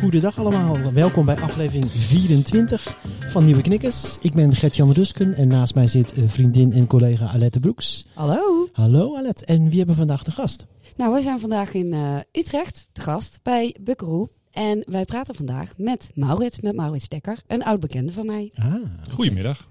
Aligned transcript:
goedendag 0.00 0.38
allemaal. 0.38 0.92
Welkom 0.92 1.24
bij 1.24 1.36
aflevering 1.36 1.90
24 1.90 2.98
van 3.26 3.44
Nieuwe 3.44 3.62
Knikkers. 3.62 4.18
Ik 4.20 4.32
ben 4.32 4.52
Gert-Jan 4.52 4.92
Rusken 4.92 5.34
en 5.34 5.48
naast 5.48 5.74
mij 5.74 5.86
zit 5.86 6.12
eh, 6.12 6.24
vriendin 6.26 6.72
en 6.72 6.86
collega 6.86 7.26
Alette 7.26 7.60
Broeks. 7.60 8.06
Hallo. 8.14 8.68
Hallo 8.72 9.16
Alette, 9.16 9.44
en 9.44 9.68
wie 9.68 9.76
hebben 9.76 9.94
we 9.94 10.00
vandaag 10.00 10.22
de 10.22 10.30
gast? 10.30 10.66
Nou, 10.96 11.12
wij 11.12 11.22
zijn 11.22 11.40
vandaag 11.40 11.74
in 11.74 11.92
eh, 11.92 12.16
Utrecht 12.32 12.88
te 12.92 13.00
gast 13.00 13.40
bij 13.42 13.76
Bukkeroe. 13.80 14.28
En 14.50 14.84
wij 14.86 15.04
praten 15.04 15.34
vandaag 15.34 15.72
met 15.76 16.10
Maurits, 16.14 16.60
met 16.60 16.76
Maurits 16.76 17.08
Dekker, 17.08 17.42
een 17.46 17.64
oud 17.64 17.80
bekende 17.80 18.12
van 18.12 18.26
mij. 18.26 18.50
Ah. 18.54 18.74
Goedemiddag. 19.10 19.68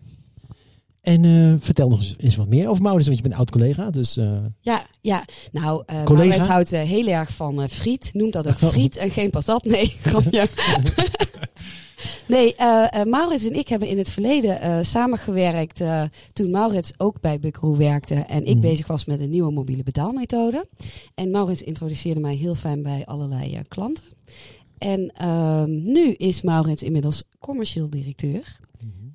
En 1.05 1.25
eh, 1.25 1.53
vertel 1.59 1.89
nog 1.89 2.01
eens, 2.17 2.35
wat 2.35 2.47
meer 2.47 2.69
over 2.69 2.81
Maurits, 2.83 3.05
want 3.05 3.17
je 3.17 3.23
bent 3.23 3.35
oud-collega. 3.35 3.89
Dus, 3.89 4.17
eh, 4.17 4.37
Ja, 4.59 4.85
ja. 5.01 5.25
Nou, 5.51 5.83
eh 5.85 6.03
Collega? 6.03 6.27
Maurits 6.27 6.47
houdt 6.49 6.69
heel 6.71 7.07
erg 7.07 7.29
van 7.33 7.69
friet. 7.69 8.09
Noemt 8.13 8.33
dat 8.33 8.47
ook 8.47 8.57
friet 8.57 8.95
en 8.95 9.09
geen 9.09 9.29
patat. 9.29 9.63
Nee, 9.65 9.87
grapje. 10.01 10.47
nee, 12.27 12.55
Maurits 13.05 13.45
en 13.45 13.53
ik 13.55 13.67
hebben 13.67 13.87
in 13.87 13.97
het 13.97 14.09
verleden 14.09 14.85
samengewerkt 14.85 15.81
toen 16.33 16.51
Maurits 16.51 16.91
ook 16.97 17.21
bij 17.21 17.39
Bukkeroe 17.39 17.77
werkte 17.77 18.15
en 18.15 18.45
ik 18.45 18.53
Mhm. 18.55 18.59
bezig 18.61 18.87
was 18.87 19.05
met 19.05 19.19
een 19.19 19.29
nieuwe 19.29 19.51
mobiele 19.51 19.83
betaalmethode. 19.83 20.65
En 21.15 21.31
Maurits 21.31 21.61
introduceerde 21.61 22.19
mij 22.19 22.35
heel 22.35 22.55
fijn 22.55 22.83
bij 22.83 23.05
allerlei 23.05 23.61
klanten. 23.67 24.03
En 24.77 25.11
ehm, 25.15 25.83
nu 25.83 26.11
is 26.13 26.41
Maurits 26.41 26.83
inmiddels 26.83 27.23
commercieel 27.39 27.89
directeur 27.89 28.63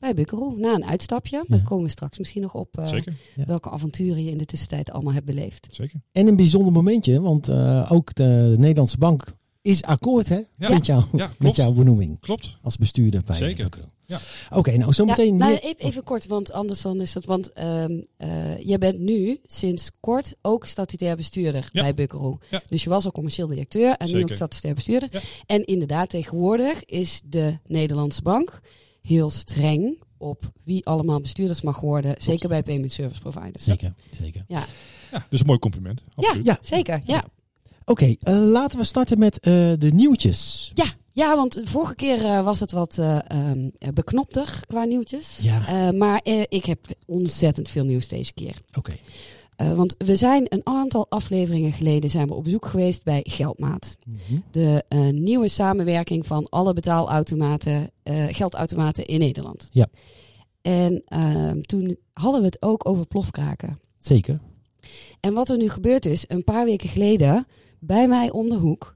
bij 0.00 0.14
Bukkeroe. 0.14 0.56
Na 0.56 0.74
een 0.74 0.84
uitstapje. 0.84 1.44
Daar 1.48 1.58
Ja. 1.58 1.64
komen 1.64 1.84
we 1.84 1.90
straks 1.90 2.18
misschien 2.18 2.42
nog 2.42 2.54
op 2.54 2.78
eh, 2.78 2.86
Zeker, 2.86 3.16
Ja. 3.36 3.44
welke 3.44 3.70
avonturen 3.70 4.24
je 4.24 4.30
in 4.30 4.38
de 4.38 4.44
tussentijd 4.44 4.90
allemaal 4.90 5.12
hebt 5.12 5.26
beleefd. 5.26 5.68
zeker. 5.70 6.00
En 6.12 6.26
een 6.26 6.36
bijzonder 6.36 6.72
momentje, 6.72 7.20
want 7.20 7.48
eh, 7.48 7.92
ook 7.92 8.14
de 8.14 8.54
Nederlandse 8.58 8.98
Bank 8.98 9.34
is 9.62 9.82
akkoord 9.82 10.28
hè, 10.28 10.40
Ja. 10.56 10.68
met, 10.68 10.86
jou, 10.86 11.04
Ja, 11.12 11.30
met 11.38 11.56
jouw 11.56 11.72
benoeming 11.72 12.20
Klopt. 12.20 12.56
als 12.62 12.76
bestuurder 12.76 13.22
bij 13.24 13.36
Zeker. 13.36 13.62
Bukkeroe. 13.64 13.88
Ja. 14.06 14.18
Oké, 14.50 14.76
nou 14.76 14.92
zometeen... 14.92 15.32
Ja, 15.38 15.44
nou, 15.44 15.56
even, 15.56 15.76
even 15.78 16.02
kort, 16.02 16.26
want 16.26 16.52
anders 16.52 16.82
dan 16.82 17.00
is 17.00 17.12
dat. 17.12 17.24
Want 17.24 17.52
ehm 17.52 18.00
eh, 18.16 18.58
jij 18.58 18.78
bent 18.78 18.98
nu 18.98 19.38
sinds 19.46 19.90
kort 20.00 20.34
ook 20.42 20.64
statutair 20.66 21.16
bestuurder 21.16 21.68
Ja. 21.72 21.82
bij 21.82 21.94
Bukkeroe. 21.94 22.38
Ja. 22.50 22.62
Dus 22.66 22.82
je 22.84 22.88
was 22.90 23.04
al 23.04 23.12
commercieel 23.12 23.46
directeur 23.46 23.96
en 23.96 24.12
nu 24.12 24.22
ook 24.22 24.32
statutair 24.32 24.74
bestuurder. 24.74 25.08
Ja. 25.12 25.20
En 25.46 25.64
inderdaad, 25.64 26.08
tegenwoordig 26.10 26.84
is 26.84 27.20
de 27.24 27.58
Nederlandse 27.66 28.22
bank 28.22 28.60
heel 29.02 29.30
streng 29.30 30.02
op 30.18 30.50
wie 30.64 30.86
allemaal 30.86 31.20
bestuurders 31.20 31.60
mag 31.60 31.80
worden. 31.80 32.14
Zeker 32.18 32.48
bij 32.48 32.62
payment 32.62 32.92
service 32.92 33.20
providers. 33.20 33.62
Zeker, 33.62 33.94
zeker. 34.10 34.44
Ja, 34.48 34.64
dus 35.30 35.40
een 35.40 35.46
mooi 35.46 35.58
compliment. 35.58 36.04
Absoluut. 36.14 36.46
Ja. 36.46 36.58
Zeker, 36.62 37.00
ja. 37.04 37.24
Oké, 37.84 38.14
eh, 38.20 38.34
laten 38.38 38.78
we 38.78 38.84
starten 38.84 39.18
met 39.18 39.38
eh, 39.40 39.52
de 39.78 39.90
nieuwtjes. 39.92 40.70
Ja, 40.74 40.84
ja, 41.12 41.36
want 41.36 41.52
de 41.52 41.66
vorige 41.66 41.94
keer 41.94 42.24
eh, 42.24 42.44
was 42.44 42.60
het 42.60 42.70
wat 42.70 42.98
eh, 42.98 43.18
ehm, 43.26 43.68
beknopter 43.94 44.60
qua 44.66 44.84
nieuwtjes. 44.84 45.38
Ja, 45.42 45.66
Eh, 45.66 45.98
maar 45.98 46.20
eh, 46.24 46.42
ik 46.48 46.64
heb 46.64 46.86
ontzettend 47.06 47.68
veel 47.68 47.84
nieuws 47.84 48.08
deze 48.08 48.32
keer. 48.32 48.56
oké. 48.78 48.92
Eh, 49.60 49.72
want 49.72 49.94
we 49.98 50.16
zijn 50.16 50.46
een 50.48 50.66
aantal 50.66 51.06
afleveringen 51.08 51.72
geleden 51.72 52.10
zijn 52.10 52.26
we 52.26 52.34
op 52.34 52.44
bezoek 52.44 52.66
geweest 52.66 53.04
bij 53.04 53.20
Geldmaat. 53.28 53.96
Mhm. 54.06 54.40
De 54.50 54.84
eh, 54.88 55.08
nieuwe 55.08 55.48
samenwerking 55.48 56.26
van 56.26 56.48
alle 56.48 56.72
betaalautomaten, 56.72 57.90
eh, 58.02 58.24
geldautomaten 58.30 59.06
in 59.06 59.18
Nederland. 59.18 59.68
Ja. 59.70 59.88
En 60.62 61.02
ehm, 61.04 61.60
toen 61.60 61.96
hadden 62.12 62.40
we 62.40 62.46
het 62.46 62.62
ook 62.62 62.88
over 62.88 63.06
plofkraken. 63.06 63.80
Zeker. 63.98 64.40
En 65.20 65.34
wat 65.34 65.48
er 65.48 65.56
nu 65.56 65.68
gebeurd 65.68 66.06
is, 66.06 66.24
een 66.28 66.44
paar 66.44 66.64
weken 66.64 66.88
geleden, 66.88 67.46
bij 67.78 68.08
mij 68.08 68.30
om 68.30 68.48
de 68.48 68.58
hoek, 68.58 68.94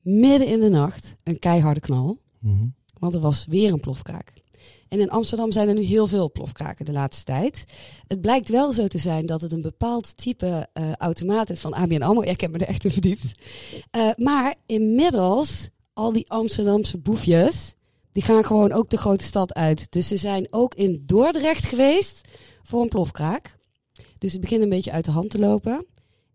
midden 0.00 0.48
in 0.48 0.60
de 0.60 0.68
nacht, 0.68 1.16
een 1.22 1.38
keiharde 1.38 1.80
knal. 1.80 2.18
Mhm. 2.38 2.66
Want 2.98 3.14
er 3.14 3.20
was 3.20 3.46
weer 3.46 3.72
een 3.72 3.80
plofkraak. 3.80 4.32
En 4.94 5.00
in 5.00 5.10
Amsterdam 5.10 5.52
zijn 5.52 5.68
er 5.68 5.74
nu 5.74 5.82
heel 5.82 6.06
veel 6.06 6.32
plofkraken 6.32 6.84
de 6.84 6.92
laatste 6.92 7.24
tijd. 7.24 7.64
Het 8.06 8.20
blijkt 8.20 8.48
wel 8.48 8.72
zo 8.72 8.86
te 8.86 8.98
zijn 8.98 9.26
dat 9.26 9.40
het 9.40 9.52
een 9.52 9.62
bepaald 9.62 10.16
type 10.16 10.68
eh, 10.72 10.92
automaat 10.92 11.50
is 11.50 11.60
van 11.60 11.72
ABN 11.72 12.02
AMRO. 12.02 12.22
Ik 12.22 12.40
heb 12.40 12.50
me 12.50 12.58
er 12.58 12.66
echt 12.66 12.84
in 12.84 12.90
verdiept. 12.90 13.32
Eh, 13.90 14.10
maar 14.16 14.54
inmiddels, 14.66 15.70
al 15.92 16.12
die 16.12 16.30
Amsterdamse 16.30 16.98
boefjes, 16.98 17.74
die 18.12 18.22
gaan 18.22 18.44
gewoon 18.44 18.72
ook 18.72 18.90
de 18.90 18.96
grote 18.96 19.24
stad 19.24 19.54
uit. 19.54 19.92
Dus 19.92 20.08
ze 20.08 20.16
zijn 20.16 20.46
ook 20.50 20.74
in 20.74 21.02
Dordrecht 21.06 21.64
geweest 21.64 22.20
voor 22.62 22.82
een 22.82 22.88
plofkraak. 22.88 23.58
Dus 24.18 24.32
het 24.32 24.40
begint 24.40 24.62
een 24.62 24.68
beetje 24.68 24.92
uit 24.92 25.04
de 25.04 25.10
hand 25.10 25.30
te 25.30 25.38
lopen. 25.38 25.86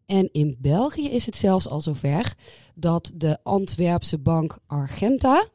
En 0.05 0.29
in 0.31 0.57
België 0.59 1.09
is 1.09 1.25
het 1.25 1.35
zelfs 1.35 1.67
al 1.67 1.81
zover 1.81 2.33
dat 2.75 3.11
de 3.15 3.37
Antwerpse 3.43 4.17
bank 4.17 4.57
Argenta, 4.67 5.47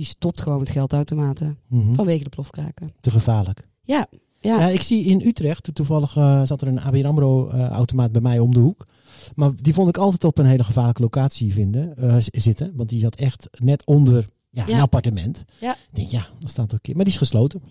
die 0.00 0.08
stopt 0.08 0.40
gewoon 0.40 0.58
met 0.58 0.70
geldautomaten 0.70 1.58
Mhm. 1.68 1.94
vanwege 1.94 2.22
de 2.24 2.28
plofkraken. 2.28 2.90
Te 3.00 3.10
gevaarlijk. 3.10 3.68
Ja, 3.82 4.06
ja. 4.40 4.58
Ja, 4.60 4.68
ik 4.68 4.82
zie 4.82 5.04
in 5.04 5.20
Utrecht, 5.20 5.74
toevallig 5.74 6.16
eh, 6.16 6.40
zat 6.44 6.60
er 6.60 6.68
een 6.68 6.80
ABN 6.80 7.04
AMRO-automaat 7.04 8.12
bij 8.12 8.20
mij 8.20 8.38
om 8.38 8.52
de 8.54 8.58
hoek. 8.60 8.86
Maar 9.34 9.50
die 9.56 9.74
vond 9.74 9.88
ik 9.88 9.96
altijd 9.98 10.24
op 10.24 10.38
een 10.38 10.46
hele 10.46 10.64
gevaarlijke 10.64 11.02
locatie 11.02 11.52
vinden, 11.52 11.96
eh, 11.96 12.16
zitten. 12.18 12.72
Want 12.76 12.88
die 12.88 13.00
zat 13.00 13.14
echt 13.14 13.48
net 13.58 13.86
onder 13.86 14.28
ja, 14.50 14.64
Ja. 14.66 14.74
een 14.74 14.80
appartement. 14.80 15.44
Ja. 15.60 15.72
Ik 15.72 15.78
denk, 15.96 16.10
ja, 16.10 16.26
dat 16.38 16.50
staat 16.50 16.74
ook 16.74 16.82
keer. 16.82 16.94
Maar 16.96 17.04
die 17.04 17.12
is 17.12 17.18
gesloten. 17.18 17.62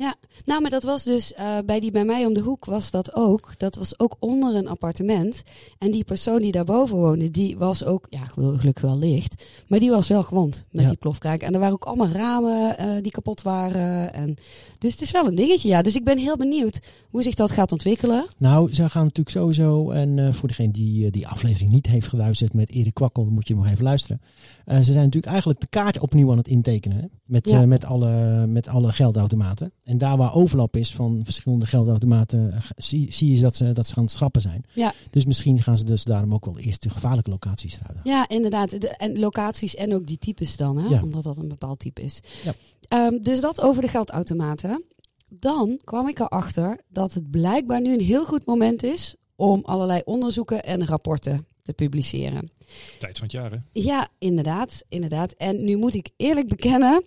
Nou, 0.45 0.61
maar 0.61 0.69
dat 0.69 0.83
was 0.83 1.03
dus 1.03 1.33
eh, 1.33 1.57
bij 1.65 1.79
die 1.79 1.91
bij 1.91 2.05
mij 2.05 2.25
om 2.25 2.33
de 2.33 2.39
hoek 2.39 2.65
was 2.65 2.91
dat 2.91 3.15
ook. 3.15 3.53
Dat 3.57 3.75
was 3.75 3.99
ook 3.99 4.15
onder 4.19 4.55
een 4.55 4.67
appartement. 4.67 5.43
En 5.77 5.91
die 5.91 6.03
persoon 6.03 6.39
die 6.39 6.51
daarboven 6.51 6.97
woonde, 6.97 7.31
die 7.31 7.57
was 7.57 7.83
ook, 7.83 8.05
ja, 8.09 8.25
gelu- 8.25 8.57
gelukkig 8.57 8.83
wel 8.83 8.97
licht. 8.97 9.43
Maar 9.67 9.79
die 9.79 9.89
was 9.89 10.07
wel 10.07 10.23
gewond 10.23 10.65
met 10.71 10.81
Ja. 10.83 10.87
die 10.89 10.97
plofkraak. 10.97 11.41
En 11.41 11.53
er 11.53 11.59
waren 11.59 11.73
ook 11.73 11.85
allemaal 11.85 12.07
ramen 12.07 12.77
eh, 12.77 13.01
die 13.01 13.11
kapot 13.11 13.41
waren. 13.41 14.13
En, 14.13 14.35
dus 14.77 14.91
het 14.91 15.01
is 15.01 15.11
wel 15.11 15.27
een 15.27 15.35
dingetje, 15.35 15.67
ja. 15.67 15.81
Dus 15.81 15.95
ik 15.95 16.03
ben 16.03 16.17
heel 16.17 16.37
benieuwd 16.37 16.79
hoe 17.09 17.23
zich 17.23 17.33
dat 17.35 17.51
gaat 17.51 17.71
ontwikkelen. 17.71 18.25
Nou, 18.37 18.73
ze 18.73 18.89
gaan 18.89 19.03
natuurlijk 19.03 19.29
sowieso, 19.35 19.91
en 19.91 20.19
eh, 20.19 20.33
voor 20.33 20.47
degene 20.47 20.71
die 20.71 21.05
eh, 21.05 21.11
die 21.11 21.27
aflevering 21.27 21.71
niet 21.71 21.85
heeft 21.85 22.07
geluisterd 22.07 22.53
met 22.53 22.71
Erik 22.71 22.93
Kwakkel, 22.93 23.23
dan 23.23 23.33
moet 23.33 23.47
je 23.47 23.55
nog 23.55 23.67
even 23.67 23.83
luisteren. 23.83 24.21
Eh, 24.65 24.77
ze 24.77 24.83
zijn 24.83 24.95
natuurlijk 24.97 25.25
eigenlijk 25.25 25.59
de 25.59 25.67
kaart 25.69 25.99
opnieuw 25.99 26.31
aan 26.31 26.37
het 26.37 26.47
intekenen. 26.47 26.97
Hè? 26.97 27.05
Met, 27.25 27.49
Ja. 27.49 27.65
met, 27.65 27.85
alle, 27.85 28.45
met 28.47 28.67
alle 28.67 28.91
geldautomaten. 28.91 29.71
En 29.83 29.97
daar 29.97 30.17
waar 30.17 30.33
overlap 30.33 30.75
is 30.75 30.93
van 30.93 31.21
verschillende 31.23 31.65
geldautomaten, 31.65 32.53
zie, 32.75 33.13
zie 33.13 33.35
je 33.35 33.41
dat 33.41 33.55
ze, 33.55 33.71
dat 33.71 33.85
ze 33.87 33.93
gaan 33.93 34.07
schrappen 34.09 34.41
zijn. 34.41 34.65
Ja. 34.73 34.93
Dus 35.09 35.25
misschien 35.25 35.61
gaan 35.61 35.77
ze 35.77 35.85
dus 35.85 36.03
daarom 36.03 36.33
ook 36.33 36.45
wel 36.45 36.59
eerst 36.59 36.83
de 36.83 36.89
gevaarlijke 36.89 37.29
locaties 37.29 37.79
eruit. 37.79 37.99
Ja, 38.03 38.27
inderdaad. 38.29 38.81
De, 38.81 38.89
en 38.97 39.19
locaties 39.19 39.75
en 39.75 39.93
ook 39.93 40.07
die 40.07 40.17
types 40.17 40.57
dan, 40.57 40.77
hè? 40.77 40.87
Ja. 40.89 41.01
omdat 41.01 41.23
dat 41.23 41.37
een 41.37 41.47
bepaald 41.47 41.79
type 41.79 42.01
is. 42.01 42.21
Ja. 42.43 42.53
Ehm, 42.87 43.21
dus 43.21 43.41
dat 43.41 43.61
over 43.61 43.81
de 43.81 43.87
geldautomaten. 43.87 44.83
Dan 45.29 45.79
kwam 45.83 46.07
ik 46.07 46.19
erachter 46.19 46.79
dat 46.89 47.13
het 47.13 47.31
blijkbaar 47.31 47.81
nu 47.81 47.93
een 47.93 48.05
heel 48.05 48.25
goed 48.25 48.45
moment 48.45 48.83
is 48.83 49.15
om 49.35 49.61
allerlei 49.63 50.01
onderzoeken 50.05 50.63
en 50.63 50.85
rapporten 50.85 51.47
te 51.61 51.73
publiceren. 51.73 52.51
Tijd 52.99 53.17
van 53.17 53.27
het 53.27 53.31
jaar, 53.31 53.51
hè? 53.51 53.57
Ja, 53.71 54.07
inderdaad, 54.17 54.83
inderdaad. 54.89 55.31
En 55.31 55.63
nu 55.63 55.75
moet 55.77 55.95
ik 55.95 56.09
eerlijk 56.17 56.47
bekennen 56.47 57.03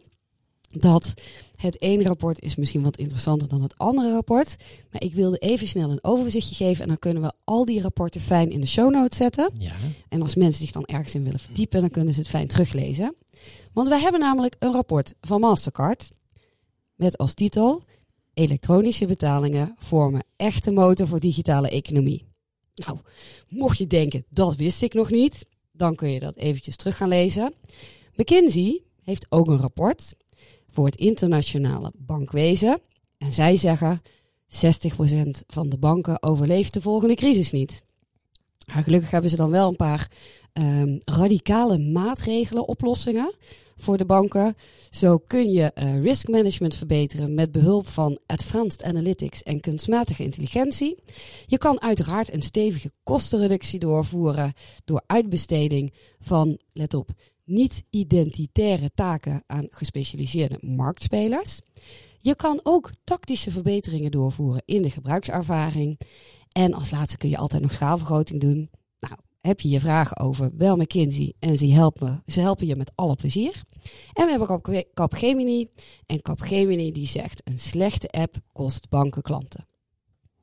dat 0.71 1.15
het 1.57 1.83
ene 1.83 2.03
rapport 2.03 2.43
is 2.43 2.57
misschien 2.57 2.83
wat 2.83 2.97
interessanter 2.97 3.49
dan 3.49 3.63
het 3.63 3.79
andere 3.79 4.13
rapport. 4.13 4.57
Maar 4.91 5.03
ik 5.03 5.15
wilde 5.15 5.39
even 5.39 5.69
snel 5.69 5.91
een 5.91 6.05
overzichtje 6.05 6.55
geven 6.55 6.83
en 6.83 6.89
dan 6.89 6.99
kunnen 6.99 7.23
we 7.23 7.33
al 7.45 7.65
die 7.65 7.81
rapporten 7.81 8.21
fijn 8.21 8.51
in 8.51 8.61
de 8.61 8.67
show 8.67 8.91
notes 8.91 9.17
zetten. 9.17 9.51
Ja. 9.59 9.73
En 10.09 10.23
als 10.23 10.35
mensen 10.35 10.61
zich 10.61 10.73
dan 10.73 10.85
ergens 10.85 11.15
in 11.15 11.25
willen 11.25 11.39
verdiepen, 11.39 11.81
dan 11.81 11.91
kunnen 11.91 12.15
ze 12.15 12.21
het 12.21 12.29
fijn 12.29 12.49
teruglezen. 12.49 13.15
Want 13.73 13.89
wij 13.89 14.01
hebben 14.01 14.21
namelijk 14.21 14.57
een 14.59 14.73
rapport 14.73 15.15
van 15.21 15.41
Mastercard 15.41 16.09
met 16.95 17.19
als 17.19 17.35
titel 17.35 17.83
Elektronische 18.35 19.07
betalingen 19.07 19.75
vormen 19.79 20.25
echte 20.37 20.71
motor 20.71 21.07
voor 21.09 21.21
digitale 21.21 21.71
economie. 21.71 22.27
Nou, 22.75 22.99
mocht 23.49 23.79
je 23.79 23.87
denken, 23.87 24.25
dat 24.29 24.57
wist 24.57 24.83
ik 24.83 24.95
nog 24.95 25.11
niet, 25.11 25.47
dan 25.73 25.95
kun 25.95 26.11
je 26.11 26.21
dat 26.21 26.37
eventjes 26.37 26.77
terug 26.77 26.97
gaan 26.97 27.09
lezen. 27.09 27.55
McKinsey 28.15 28.83
heeft 29.03 29.27
ook 29.29 29.47
een 29.47 29.59
rapport 29.59 30.17
voor 30.71 30.87
het 30.87 30.97
internationale 30.97 31.93
bankwezen. 31.97 32.81
En 33.19 33.33
zij 33.33 33.57
zeggen 33.57 34.03
60% 34.49 34.57
van 35.47 35.69
de 35.69 35.79
banken 35.79 36.23
overleeft 36.23 36.75
de 36.75 36.81
volgende 36.81 37.15
crisis 37.15 37.51
niet. 37.51 37.83
Gelukkig 38.67 39.11
hebben 39.11 39.31
ze 39.31 39.37
dan 39.37 39.51
wel 39.51 39.69
een 39.69 39.77
paar 39.77 40.11
ehm, 40.53 40.99
radicale 41.05 41.79
maatregelen, 41.79 42.69
oplossingen 42.69 43.35
voor 43.83 43.97
de 43.97 44.05
banken. 44.05 44.57
Zo 44.91 45.19
kun 45.19 45.53
je 45.53 45.73
eh, 45.73 46.03
risk 46.03 46.29
management 46.29 46.75
verbeteren 46.75 47.35
met 47.35 47.53
behulp 47.53 47.87
van 47.87 48.19
advanced 48.27 48.83
analytics 48.83 49.43
en 49.43 49.61
kunstmatige 49.61 50.23
intelligentie. 50.23 51.03
Je 51.47 51.59
kan 51.59 51.83
uiteraard 51.83 52.33
een 52.33 52.43
stevige 52.43 52.93
kostenreductie 53.03 53.79
doorvoeren 53.79 54.53
door 54.85 55.03
uitbesteding 55.07 55.95
van, 56.21 56.59
let 56.73 56.95
op, 56.95 57.11
niet-identitaire 57.45 58.91
taken 58.95 59.43
aan 59.47 59.67
gespecialiseerde 59.71 60.59
marktspelers. 60.61 61.61
Je 62.21 62.35
kan 62.35 62.61
ook 62.63 62.91
tactische 63.05 63.51
verbeteringen 63.51 64.11
doorvoeren 64.11 64.63
in 64.65 64.83
de 64.83 64.91
gebruikservaring. 64.91 66.01
En 66.53 66.75
als 66.75 66.91
laatste 66.91 67.17
kun 67.17 67.29
je 67.29 67.37
altijd 67.37 67.63
nog 67.63 67.73
schaalvergroting 67.73 68.41
doen. 68.41 68.71
Nou, 69.43 69.55
heb 69.55 69.61
je 69.61 69.69
je 69.69 69.81
vragen 69.81 70.19
over, 70.19 70.57
bel 70.57 70.77
McKinsey 70.77 71.33
en 71.39 71.57
ze 71.57 71.67
helpen, 71.73 72.23
ze 72.27 72.41
helpen 72.41 72.67
je 72.67 72.77
met 72.77 72.93
alle 72.95 73.15
plezier. 73.15 73.63
En 74.13 74.25
we 74.25 74.31
hebben 74.31 74.49
Cap- 74.49 74.85
Capgemini. 74.95 75.67
En 76.07 76.23
Capgemini 76.23 76.93
die 76.93 77.07
zegt, 77.07 77.41
een 77.45 77.59
slechte 77.59 78.09
app 78.09 78.37
kost 78.53 78.89
banken 78.89 79.23
klanten. 79.23 79.67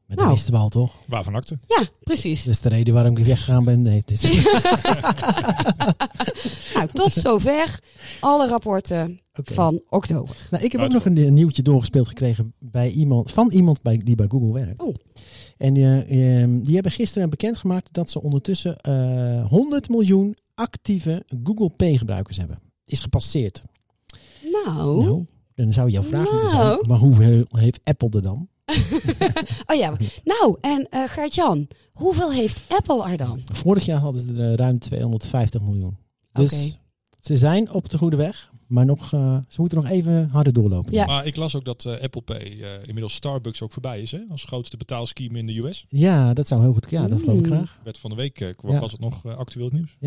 Met 0.06 0.18
Nou. 0.18 0.30
de 0.30 0.36
wisten 0.36 0.54
we 0.54 0.60
al, 0.60 0.70
toch? 0.70 0.94
Waarvan 1.08 1.36
akte? 1.36 1.60
Ja, 1.68 1.84
precies. 2.00 2.44
Dat 2.44 2.54
is 2.54 2.62
de 2.62 2.70
reden 2.70 2.94
waarom 2.94 3.18
ik 3.18 3.26
weggegaan 3.26 3.64
ben. 3.64 3.82
Nee, 3.82 4.02
dit 4.06 4.24
is... 4.24 4.32
Nou, 6.74 6.88
tot 6.94 7.14
zover 7.14 7.80
alle 8.20 8.48
rapporten 8.48 9.22
Van 9.44 9.82
oktober. 9.90 10.36
Nou, 10.52 10.64
ik 10.64 10.72
heb 10.72 10.82
ook 10.82 10.92
nog 10.92 11.06
een, 11.06 11.18
een 11.18 11.34
nieuwtje 11.34 11.62
doorgespeeld 11.62 12.08
gekregen 12.08 12.54
bij 12.60 12.90
iemand, 12.92 13.32
van 13.32 13.52
iemand 13.52 13.82
bij, 13.82 13.98
die 13.98 14.16
bij 14.16 14.28
Google 14.30 14.54
werkt. 14.54 14.82
Oh. 14.82 14.96
En 15.58 15.76
eh, 15.76 16.42
ehm, 16.42 16.62
die 16.62 16.74
hebben 16.74 16.92
gisteren 16.92 17.30
bekendgemaakt 17.30 17.94
dat 17.94 18.10
ze 18.10 18.22
ondertussen 18.22 18.78
eh 18.78 19.46
100 19.50 19.90
miljoen 19.90 20.38
actieve 20.56 21.26
Google 21.44 21.70
Pay 21.76 21.98
gebruikers 21.98 22.38
hebben. 22.38 22.60
Is 22.86 23.00
gepasseerd. 23.00 23.64
Nou, 24.66 25.04
Nou, 25.06 25.26
dan 25.56 25.74
zou 25.74 25.90
jouw 25.90 26.04
vraag 26.04 26.32
moeten 26.32 26.50
zijn, 26.50 26.62
Nou. 26.64 26.88
maar 26.88 26.98
hoeveel 26.98 27.44
heeft 27.50 27.80
Apple 27.84 28.10
er 28.10 28.22
dan? 28.22 28.48
oh 29.70 29.76
ja. 29.76 29.94
Nou, 30.24 30.58
en 30.62 30.88
eh 30.90 31.04
Gert-Jan, 31.08 31.68
hoeveel 31.94 32.32
heeft 32.32 32.60
Apple 32.68 33.10
er 33.10 33.18
dan? 33.18 33.42
Vorig 33.54 33.86
jaar 33.86 34.00
hadden 34.00 34.22
ze 34.36 34.42
er 34.42 34.50
eh, 34.52 34.56
ruim 34.56 34.80
250 34.80 35.62
miljoen. 35.62 35.98
Dus 36.32 36.78
ze 37.20 37.38
zijn 37.38 37.72
op 37.72 37.90
de 37.90 37.98
goede 37.98 38.16
weg, 38.16 38.49
maar 38.70 38.86
nog, 38.86 39.14
eh, 39.14 39.38
ze 39.48 39.62
moeten 39.62 39.82
nog 39.82 39.90
even 39.90 40.30
harder 40.32 40.54
doorlopen. 40.54 40.94
Ja. 40.94 41.06
Maar 41.06 41.26
ik 41.26 41.36
las 41.36 41.56
ook 41.56 41.66
dat 41.66 41.86
eh, 41.86 42.02
Apple 42.02 42.22
Pay 42.22 42.38
eh, 42.38 42.68
inmiddels 42.86 43.14
Starbucks 43.14 43.62
ook 43.62 43.72
voorbij 43.72 44.02
is. 44.02 44.12
Hè? 44.12 44.20
Als 44.30 44.44
grootste 44.44 44.78
betaalscheme 44.78 45.38
in 45.38 45.46
de 45.48 45.58
US. 45.58 45.86
Ja, 45.90 46.34
dat 46.34 46.48
zou 46.48 46.62
heel 46.62 46.74
goed. 46.74 46.90
Ja, 46.90 47.08
dat 47.08 47.20
geloof 47.20 47.40
ik 47.40 47.46
graag. 47.46 47.80
Werd 47.84 47.98
van 48.00 48.10
de 48.10 48.16
week 48.16 48.40
eh, 48.42 48.50
kwam- 48.56 48.74
Ja. 48.74 48.80
was 48.80 48.92
het 48.92 49.02
nog 49.02 49.26
actueel 49.26 49.70
nieuws. 49.74 49.98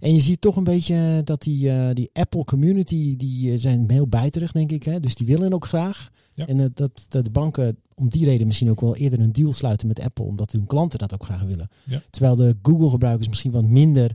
En 0.00 0.14
je 0.14 0.20
ziet 0.20 0.40
toch 0.40 0.56
een 0.56 0.64
beetje 0.64 1.20
dat 1.24 1.42
die, 1.42 1.70
eh, 1.70 1.94
die 1.94 2.10
Apple 2.12 2.44
community, 2.44 3.16
die 3.16 3.58
zijn 3.58 3.84
heel 3.90 4.06
bijterig, 4.08 4.52
denk 4.52 4.72
ik. 4.72 4.82
Hè? 4.82 5.00
Dus 5.00 5.14
die 5.14 5.26
willen 5.26 5.52
ook 5.52 5.66
graag. 5.66 6.10
Ja. 6.34 6.46
En 6.46 6.56
dat, 6.74 7.06
dat 7.08 7.24
de 7.24 7.30
banken 7.30 7.76
om 7.94 8.08
die 8.08 8.24
reden 8.24 8.46
misschien 8.46 8.70
ook 8.70 8.80
wel 8.80 8.96
eerder 8.96 9.20
een 9.20 9.32
deal 9.32 9.52
sluiten 9.52 9.86
met 9.88 10.00
Apple, 10.00 10.24
omdat 10.24 10.52
hun 10.52 10.66
klanten 10.66 10.98
dat 10.98 11.14
ook 11.14 11.24
graag 11.24 11.42
willen. 11.42 11.70
Ja. 11.84 12.02
Terwijl 12.10 12.36
de 12.36 12.56
Google-gebruikers 12.62 13.28
misschien 13.28 13.50
wat 13.52 13.64
minder, 13.64 14.10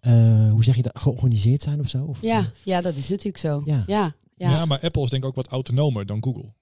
eh, 0.00 0.50
hoe 0.50 0.64
zeg 0.64 0.76
je 0.76 0.82
dat, 0.82 0.98
georganiseerd 0.98 1.62
zijn 1.62 1.80
of 1.80 1.88
zo. 1.88 2.04
Of, 2.04 2.18
Ja, 2.22 2.50
ja, 2.64 2.80
dat 2.80 2.94
is 2.94 3.08
natuurlijk 3.08 3.38
zo. 3.38 3.62
Ja. 3.64 3.84
Ja, 3.86 4.14
ja. 4.36 4.50
Ja. 4.50 4.64
maar 4.64 4.80
Apple 4.80 5.02
is 5.02 5.10
denk 5.10 5.22
ik 5.22 5.28
ook 5.28 5.34
wat 5.36 5.48
autonomer 5.48 6.06
dan 6.06 6.22
Google. 6.24 6.52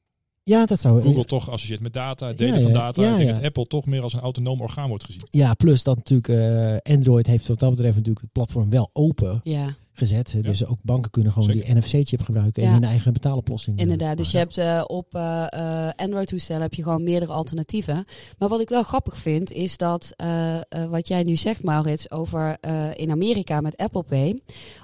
ja, 0.42 0.66
dat 0.66 0.80
zou 0.80 1.02
Google 1.02 1.24
toch 1.24 1.50
associeert 1.50 1.80
met 1.80 1.92
data, 1.92 2.26
het 2.26 2.38
delen 2.38 2.54
Ja, 2.54 2.62
van 2.62 2.72
data. 2.72 3.02
Ja, 3.02 3.10
ik 3.10 3.16
denk 3.16 3.36
dat 3.36 3.44
Apple 3.44 3.66
toch 3.66 3.86
meer 3.86 4.02
als 4.02 4.12
een 4.12 4.20
autonoom 4.20 4.60
orgaan 4.60 4.88
wordt 4.88 5.04
gezien. 5.04 5.22
Ja, 5.30 5.54
plus 5.54 5.82
dat 5.82 5.96
natuurlijk 5.96 6.28
eh, 6.28 6.94
Android 6.94 7.26
heeft 7.26 7.48
wat 7.48 7.58
dat 7.58 7.70
betreft 7.70 7.94
natuurlijk 7.96 8.20
het 8.20 8.32
platform 8.32 8.70
wel 8.70 8.90
open 8.92 9.40
ja. 9.44 9.74
Gezet. 9.98 10.34
Dus 10.42 10.66
ook 10.66 10.78
banken 10.82 11.10
kunnen 11.10 11.32
gewoon 11.32 11.48
Zeker. 11.48 11.64
die 11.66 11.74
NFC-chip 11.74 12.20
gebruiken 12.22 12.62
en 12.62 12.68
Ja. 12.68 12.74
hun 12.74 12.84
eigen 12.84 13.12
betaaloplossing. 13.12 13.76
eh, 13.76 13.82
Inderdaad, 13.82 14.16
dus 14.16 14.30
je 14.30 14.38
hebt 14.38 14.58
eh, 14.58 14.82
op 14.86 15.14
eh, 15.14 15.46
eh, 15.50 15.90
Android-toestellen 15.96 16.62
heb 16.62 16.74
je 16.74 16.82
gewoon 16.82 17.02
meerdere 17.02 17.32
alternatieven. 17.32 18.04
Maar 18.38 18.48
wat 18.48 18.60
ik 18.60 18.68
wel 18.68 18.82
grappig 18.82 19.16
vind, 19.18 19.52
is 19.52 19.76
dat 19.76 20.12
eh, 20.16 20.56
eh, 20.56 20.62
wat 20.88 21.08
jij 21.08 21.22
nu 21.22 21.36
zegt, 21.36 21.62
Maurits, 21.62 22.10
over 22.10 22.56
eh, 22.60 22.86
in 22.94 23.10
Amerika 23.10 23.60
met 23.60 23.76
Apple 23.76 24.02
Pay. 24.02 24.40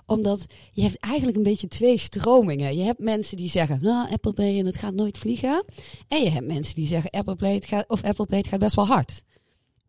Omdat 0.07 0.47
je 0.73 0.83
hebt 0.83 0.99
eigenlijk 0.99 1.37
een 1.37 1.43
beetje 1.43 1.69
twee 1.69 1.99
stromingen. 1.99 2.77
Je 2.77 2.83
hebt 2.85 2.99
mensen 3.01 3.37
die 3.37 3.49
zeggen, 3.49 3.79
nou, 3.83 4.11
Apple 4.13 4.33
Pay 4.33 4.59
en 4.59 4.67
het 4.67 4.77
gaat 4.79 4.95
nooit 4.95 5.19
vliegen. 5.19 5.65
En 6.09 6.23
je 6.23 6.31
hebt 6.31 6.47
mensen 6.47 6.75
die 6.75 6.87
zeggen, 6.87 7.11
Apple 7.11 7.37
Pay, 7.37 7.55
het 7.55 7.67
gaat, 7.67 7.89
of 7.89 8.03
Apple 8.03 8.27
Pay, 8.27 8.39
het 8.39 8.47
gaat 8.49 8.59
best 8.59 8.75
wel 8.75 8.87
hard. 8.87 9.23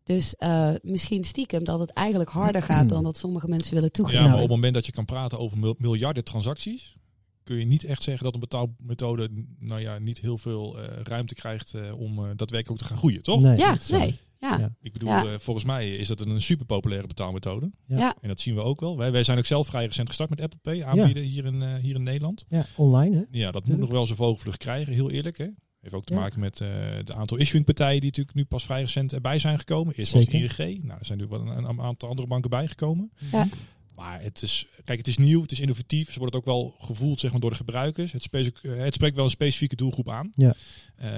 Dus 0.06 0.34
eh, 0.36 0.70
misschien 0.82 1.24
stiekem 1.24 1.64
dat 1.64 1.80
het 1.80 1.90
eigenlijk 1.90 2.30
harder 2.30 2.62
gaat 2.62 2.88
dan 2.88 3.02
dat 3.02 3.16
sommige 3.18 3.48
mensen 3.48 3.70
willen 3.74 3.88
Ja, 3.92 3.94
toegeven. 3.94 4.20
Nou, 4.20 4.32
maar 4.34 4.42
op 4.42 4.48
het 4.48 4.56
moment 4.56 4.74
dat 4.74 4.86
je 4.86 4.92
kan 4.92 5.04
praten 5.04 5.38
over 5.38 5.58
mil- 5.58 5.74
miljarden 5.78 6.24
transacties, 6.24 6.96
kun 7.42 7.56
je 7.56 7.64
niet 7.64 7.84
echt 7.84 8.02
zeggen 8.02 8.24
dat 8.24 8.34
een 8.34 8.40
betaalmethode 8.40 9.28
nou 9.58 9.80
ja, 9.80 9.98
niet 9.98 10.20
heel 10.20 10.38
veel 10.38 10.78
eh, 10.80 11.00
ruimte 11.02 11.34
krijgt 11.34 11.74
eh, 11.74 11.82
om 11.98 12.10
eh, 12.18 12.24
daadwerkelijk 12.24 12.70
ook 12.70 12.78
te 12.78 12.84
gaan 12.84 12.96
groeien, 12.96 13.22
toch? 13.22 13.40
Nee, 13.40 13.56
Ja, 13.58 13.76
nee. 13.90 14.18
Ja. 14.40 14.58
Ja. 14.58 14.74
Ik 14.82 14.92
bedoel, 14.92 15.08
Ja. 15.08 15.24
eh, 15.24 15.38
volgens 15.38 15.64
mij 15.66 15.96
is 15.96 16.08
dat 16.08 16.20
een 16.20 16.42
super 16.42 16.66
populaire 16.66 17.06
betaalmethode. 17.06 17.70
Ja. 17.86 17.98
Ja. 17.98 18.14
En 18.20 18.28
dat 18.28 18.40
zien 18.40 18.54
we 18.54 18.60
ook 18.60 18.80
wel. 18.80 18.96
Wij, 18.96 19.12
wij 19.12 19.24
zijn 19.24 19.38
ook 19.38 19.46
zelf 19.46 19.66
vrij 19.66 19.84
recent 19.86 20.08
gestart 20.08 20.30
met 20.30 20.40
Apple 20.40 20.58
Pay 20.62 20.82
aanbieden 20.84 21.22
hier, 21.22 21.44
in, 21.44 21.62
eh, 21.62 21.74
hier 21.74 21.94
in 21.94 22.02
Nederland. 22.02 22.44
Ja, 22.48 22.66
online 22.76 23.16
hè? 23.16 23.22
Ja, 23.38 23.50
dat 23.50 23.66
moet 23.66 23.78
nog 23.78 23.90
wel 23.90 24.04
zijn 24.06 24.18
vogelvlucht 24.18 24.58
krijgen, 24.58 24.92
heel 24.92 25.10
eerlijk. 25.10 25.38
Hè? 25.38 25.46
Heeft 25.86 25.98
ook 25.98 26.04
te 26.04 26.14
Ja. 26.14 26.20
maken 26.20 26.40
met 26.40 26.60
uh, 26.60 26.68
de 27.04 27.14
aantal 27.14 27.36
issuingpartijen 27.36 28.00
die 28.00 28.08
natuurlijk 28.08 28.36
nu 28.36 28.44
pas 28.44 28.64
vrij 28.64 28.80
recent 28.80 29.12
erbij 29.12 29.38
zijn 29.38 29.58
gekomen. 29.58 29.94
Eerst 29.94 30.12
was 30.12 30.22
het 30.22 30.30
Zeker. 30.30 30.60
ING. 30.68 30.84
Nou, 30.84 30.98
er 30.98 31.06
zijn 31.06 31.18
nu 31.18 31.26
wel 31.26 31.40
een, 31.40 31.64
een 31.68 31.80
aantal 31.80 32.08
andere 32.08 32.28
banken 32.28 32.50
bijgekomen. 32.50 33.10
Ja. 33.32 33.48
Maar 33.96 34.22
het 34.22 34.42
is, 34.42 34.66
kijk, 34.84 34.98
het 34.98 35.06
is 35.06 35.18
nieuw, 35.18 35.42
het 35.42 35.52
is 35.52 35.60
innovatief. 35.60 36.12
Ze 36.12 36.18
worden 36.18 36.38
ook 36.38 36.44
wel 36.44 36.74
gevoeld 36.78 37.20
zeg 37.20 37.30
maar, 37.30 37.40
door 37.40 37.50
de 37.50 37.56
gebruikers. 37.56 38.12
Het, 38.12 38.22
spreekt- 38.22 38.60
eh, 38.62 38.72
het 38.76 38.94
spreekt 38.94 39.14
wel 39.16 39.24
een 39.24 39.30
specifieke 39.30 39.76
doelgroep 39.76 40.08
aan. 40.08 40.32
Ja. 40.36 40.54
Eh, 40.96 41.08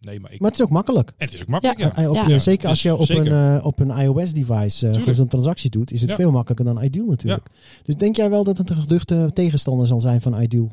nee, 0.00 0.20
maar 0.20 0.32
ik. 0.32 0.40
Maar 0.40 0.50
het 0.50 0.58
is 0.58 0.64
ook 0.64 0.70
makkelijk. 0.70 1.08
en 1.16 1.24
het 1.24 1.34
is 1.34 1.40
ook 1.42 1.48
makkelijk. 1.48 1.78
Ja. 1.78 1.94
Eh, 1.96 2.04
eh, 2.04 2.10
op, 2.10 2.16
Ja. 2.16 2.22
eh, 2.22 2.28
Ja, 2.28 2.38
zeker 2.38 2.60
het 2.60 2.68
als 2.68 2.76
is 2.76 2.82
je 2.82 2.96
op 2.96 3.06
zeker. 3.06 3.32
een, 3.32 3.58
eh, 3.58 3.66
op 3.66 3.80
een 3.80 3.90
iOS-device 3.90 4.86
uh, 5.06 5.14
zo'n 5.14 5.28
transactie 5.28 5.70
doet, 5.70 5.92
is 5.92 6.00
het 6.00 6.10
Ja. 6.10 6.16
veel 6.16 6.30
makkelijker 6.30 6.64
dan 6.74 6.82
Ideal 6.82 7.06
natuurlijk. 7.06 7.46
Dus 7.84 7.94
denk 7.94 8.16
jij 8.16 8.30
wel 8.30 8.44
dat 8.44 8.58
het 8.58 8.70
een 8.70 8.76
geduchte 8.76 9.30
tegenstander 9.34 9.86
zal 9.86 10.00
zijn 10.00 10.20
van 10.20 10.40
Ideal? 10.42 10.72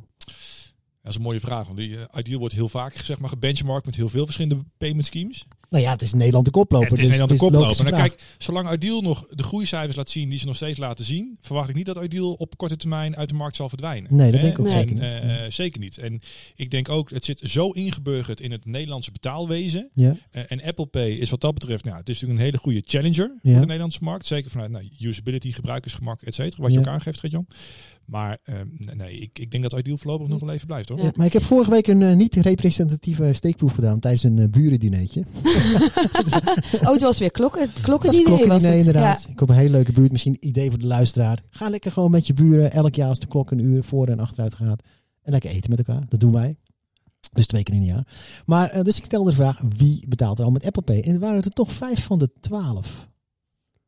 Dat 1.03 1.11
is 1.11 1.17
een 1.17 1.23
mooie 1.25 1.39
vraag. 1.39 1.65
Want 1.65 1.77
die 1.77 1.97
eh, 1.97 2.19
Ideal 2.19 2.39
wordt 2.39 2.53
heel 2.53 2.69
vaak 2.69 2.95
zeg 2.95 3.19
maar, 3.19 3.29
gebenchmarkt 3.29 3.85
met 3.85 3.95
heel 3.95 4.09
veel 4.09 4.23
verschillende 4.25 4.63
payment 4.77 5.05
schemes. 5.05 5.45
Nou 5.69 5.83
ja, 5.85 5.91
het 5.91 6.01
is 6.01 6.13
Nederland 6.13 6.45
de 6.45 6.51
koploper. 6.51 6.89
het 6.89 6.99
is 6.99 7.07
dus 7.07 7.17
Nederland 7.17 7.39
de 7.39 7.45
koploper. 7.45 7.79
En 7.79 7.85
vraag. 7.85 7.99
kijk, 7.99 8.23
zolang 8.37 8.71
Ideal 8.71 9.01
nog 9.01 9.27
de 9.29 9.43
groeicijfers 9.43 9.95
laat 9.95 10.09
zien 10.09 10.29
die 10.29 10.39
ze 10.39 10.45
nog 10.45 10.55
steeds 10.55 10.77
laten 10.77 11.05
zien, 11.05 11.37
verwacht 11.41 11.69
ik 11.69 11.75
niet 11.75 11.85
dat 11.85 12.03
Ideal 12.03 12.31
op 12.33 12.57
korte 12.57 12.77
termijn 12.77 13.15
uit 13.17 13.29
de 13.29 13.35
markt 13.35 13.55
zal 13.55 13.69
verdwijnen. 13.69 14.15
Nee, 14.15 14.31
dat 14.31 14.41
denk 14.41 14.53
ik 14.53 14.59
ook 14.59 14.65
Nee. 14.65 14.75
zeker 14.75 14.93
niet. 14.93 15.01
Eh, 15.03 15.45
eh, 15.45 15.51
zeker 15.51 15.79
niet. 15.79 15.97
En 15.97 16.19
ik 16.55 16.71
denk 16.71 16.89
ook, 16.89 17.09
het 17.09 17.25
zit 17.25 17.39
zo 17.43 17.69
ingeburgerd 17.69 18.41
in 18.41 18.51
het 18.51 18.65
Nederlandse 18.65 19.11
betaalwezen. 19.11 19.89
ja. 19.93 20.15
En 20.31 20.63
Apple 20.63 20.85
Pay 20.85 21.09
is 21.11 21.29
wat 21.29 21.41
dat 21.41 21.53
betreft, 21.53 21.83
nou, 21.83 21.97
het 21.97 22.09
is 22.09 22.13
natuurlijk 22.13 22.39
een 22.39 22.45
hele 22.45 22.57
goede 22.63 22.81
challenger 22.85 23.27
voor 23.41 23.51
Ja. 23.51 23.59
de 23.59 23.65
Nederlandse 23.65 24.03
markt. 24.03 24.25
Zeker 24.25 24.49
vanuit 24.51 24.71
nou, 24.71 24.89
usability, 24.99 25.51
gebruikersgemak, 25.51 26.21
et 26.21 26.33
cetera. 26.33 26.63
Wat 26.63 26.71
je 26.73 26.79
ook 26.79 26.87
aangeeft, 26.87 27.19
Gert-Jan. 27.19 27.47
Maar 28.05 28.37
eh, 28.43 28.55
nee, 28.95 29.17
ik, 29.19 29.39
ik 29.39 29.51
denk 29.51 29.63
dat 29.63 29.79
Ideal 29.79 29.97
voorlopig 29.97 30.27
nog 30.27 30.39
wel 30.39 30.51
even 30.51 30.67
blijft 30.67 30.89
hoor. 30.89 31.01
Ja, 31.01 31.11
maar 31.15 31.25
ik 31.25 31.33
heb 31.33 31.43
vorige 31.43 31.71
week 31.71 31.87
een 31.87 32.01
eh, 32.01 32.15
niet 32.15 32.35
representatieve 32.35 33.33
steekproef 33.33 33.73
gedaan 33.73 33.99
tijdens 33.99 34.23
een 34.23 34.37
uh, 34.37 34.47
burendineetje. 34.47 35.23
Oh, 36.83 36.91
het 36.91 37.01
was 37.01 37.19
weer 37.19 37.31
klokken, 37.31 37.69
was 37.73 37.81
klokkendiner 37.81 38.53
het. 38.53 38.63
inderdaad. 38.63 39.27
Ik 39.29 39.39
heb 39.39 39.49
een 39.49 39.55
hele 39.55 39.69
leuke 39.69 39.91
buurt. 39.91 40.11
Misschien 40.11 40.37
een 40.39 40.47
idee 40.47 40.69
voor 40.69 40.79
de 40.79 40.87
luisteraar. 40.87 41.43
Ga 41.49 41.69
lekker 41.69 41.91
gewoon 41.91 42.11
met 42.11 42.27
je 42.27 42.33
buren 42.33 42.71
elk 42.71 42.95
jaar 42.95 43.07
als 43.07 43.19
de 43.19 43.27
klok 43.27 43.51
een 43.51 43.59
uur 43.59 43.83
voor 43.83 44.07
en 44.07 44.19
achteruit 44.19 44.55
gaat. 44.55 44.83
En 45.21 45.31
lekker 45.31 45.49
eten 45.49 45.69
met 45.69 45.87
elkaar. 45.87 46.05
Dat 46.09 46.19
doen 46.19 46.31
wij. 46.31 46.57
Dus 47.33 47.47
twee 47.47 47.63
keer 47.63 47.75
in 47.75 47.81
een 47.81 47.87
jaar. 47.87 48.07
Maar 48.45 48.69
eh, 48.69 48.83
dus 48.83 48.97
ik 48.97 49.05
stelde 49.05 49.29
de 49.29 49.35
vraag, 49.35 49.61
wie 49.77 50.07
betaalt 50.07 50.39
er 50.39 50.45
al 50.45 50.51
met 50.51 50.65
Apple 50.65 50.81
Pay? 50.81 50.99
En 51.01 51.13
er 51.13 51.19
waren 51.19 51.41
er 51.41 51.49
toch 51.49 51.71
vijf 51.71 52.05
van 52.05 52.19
de 52.19 52.29
twaalf. 52.39 53.07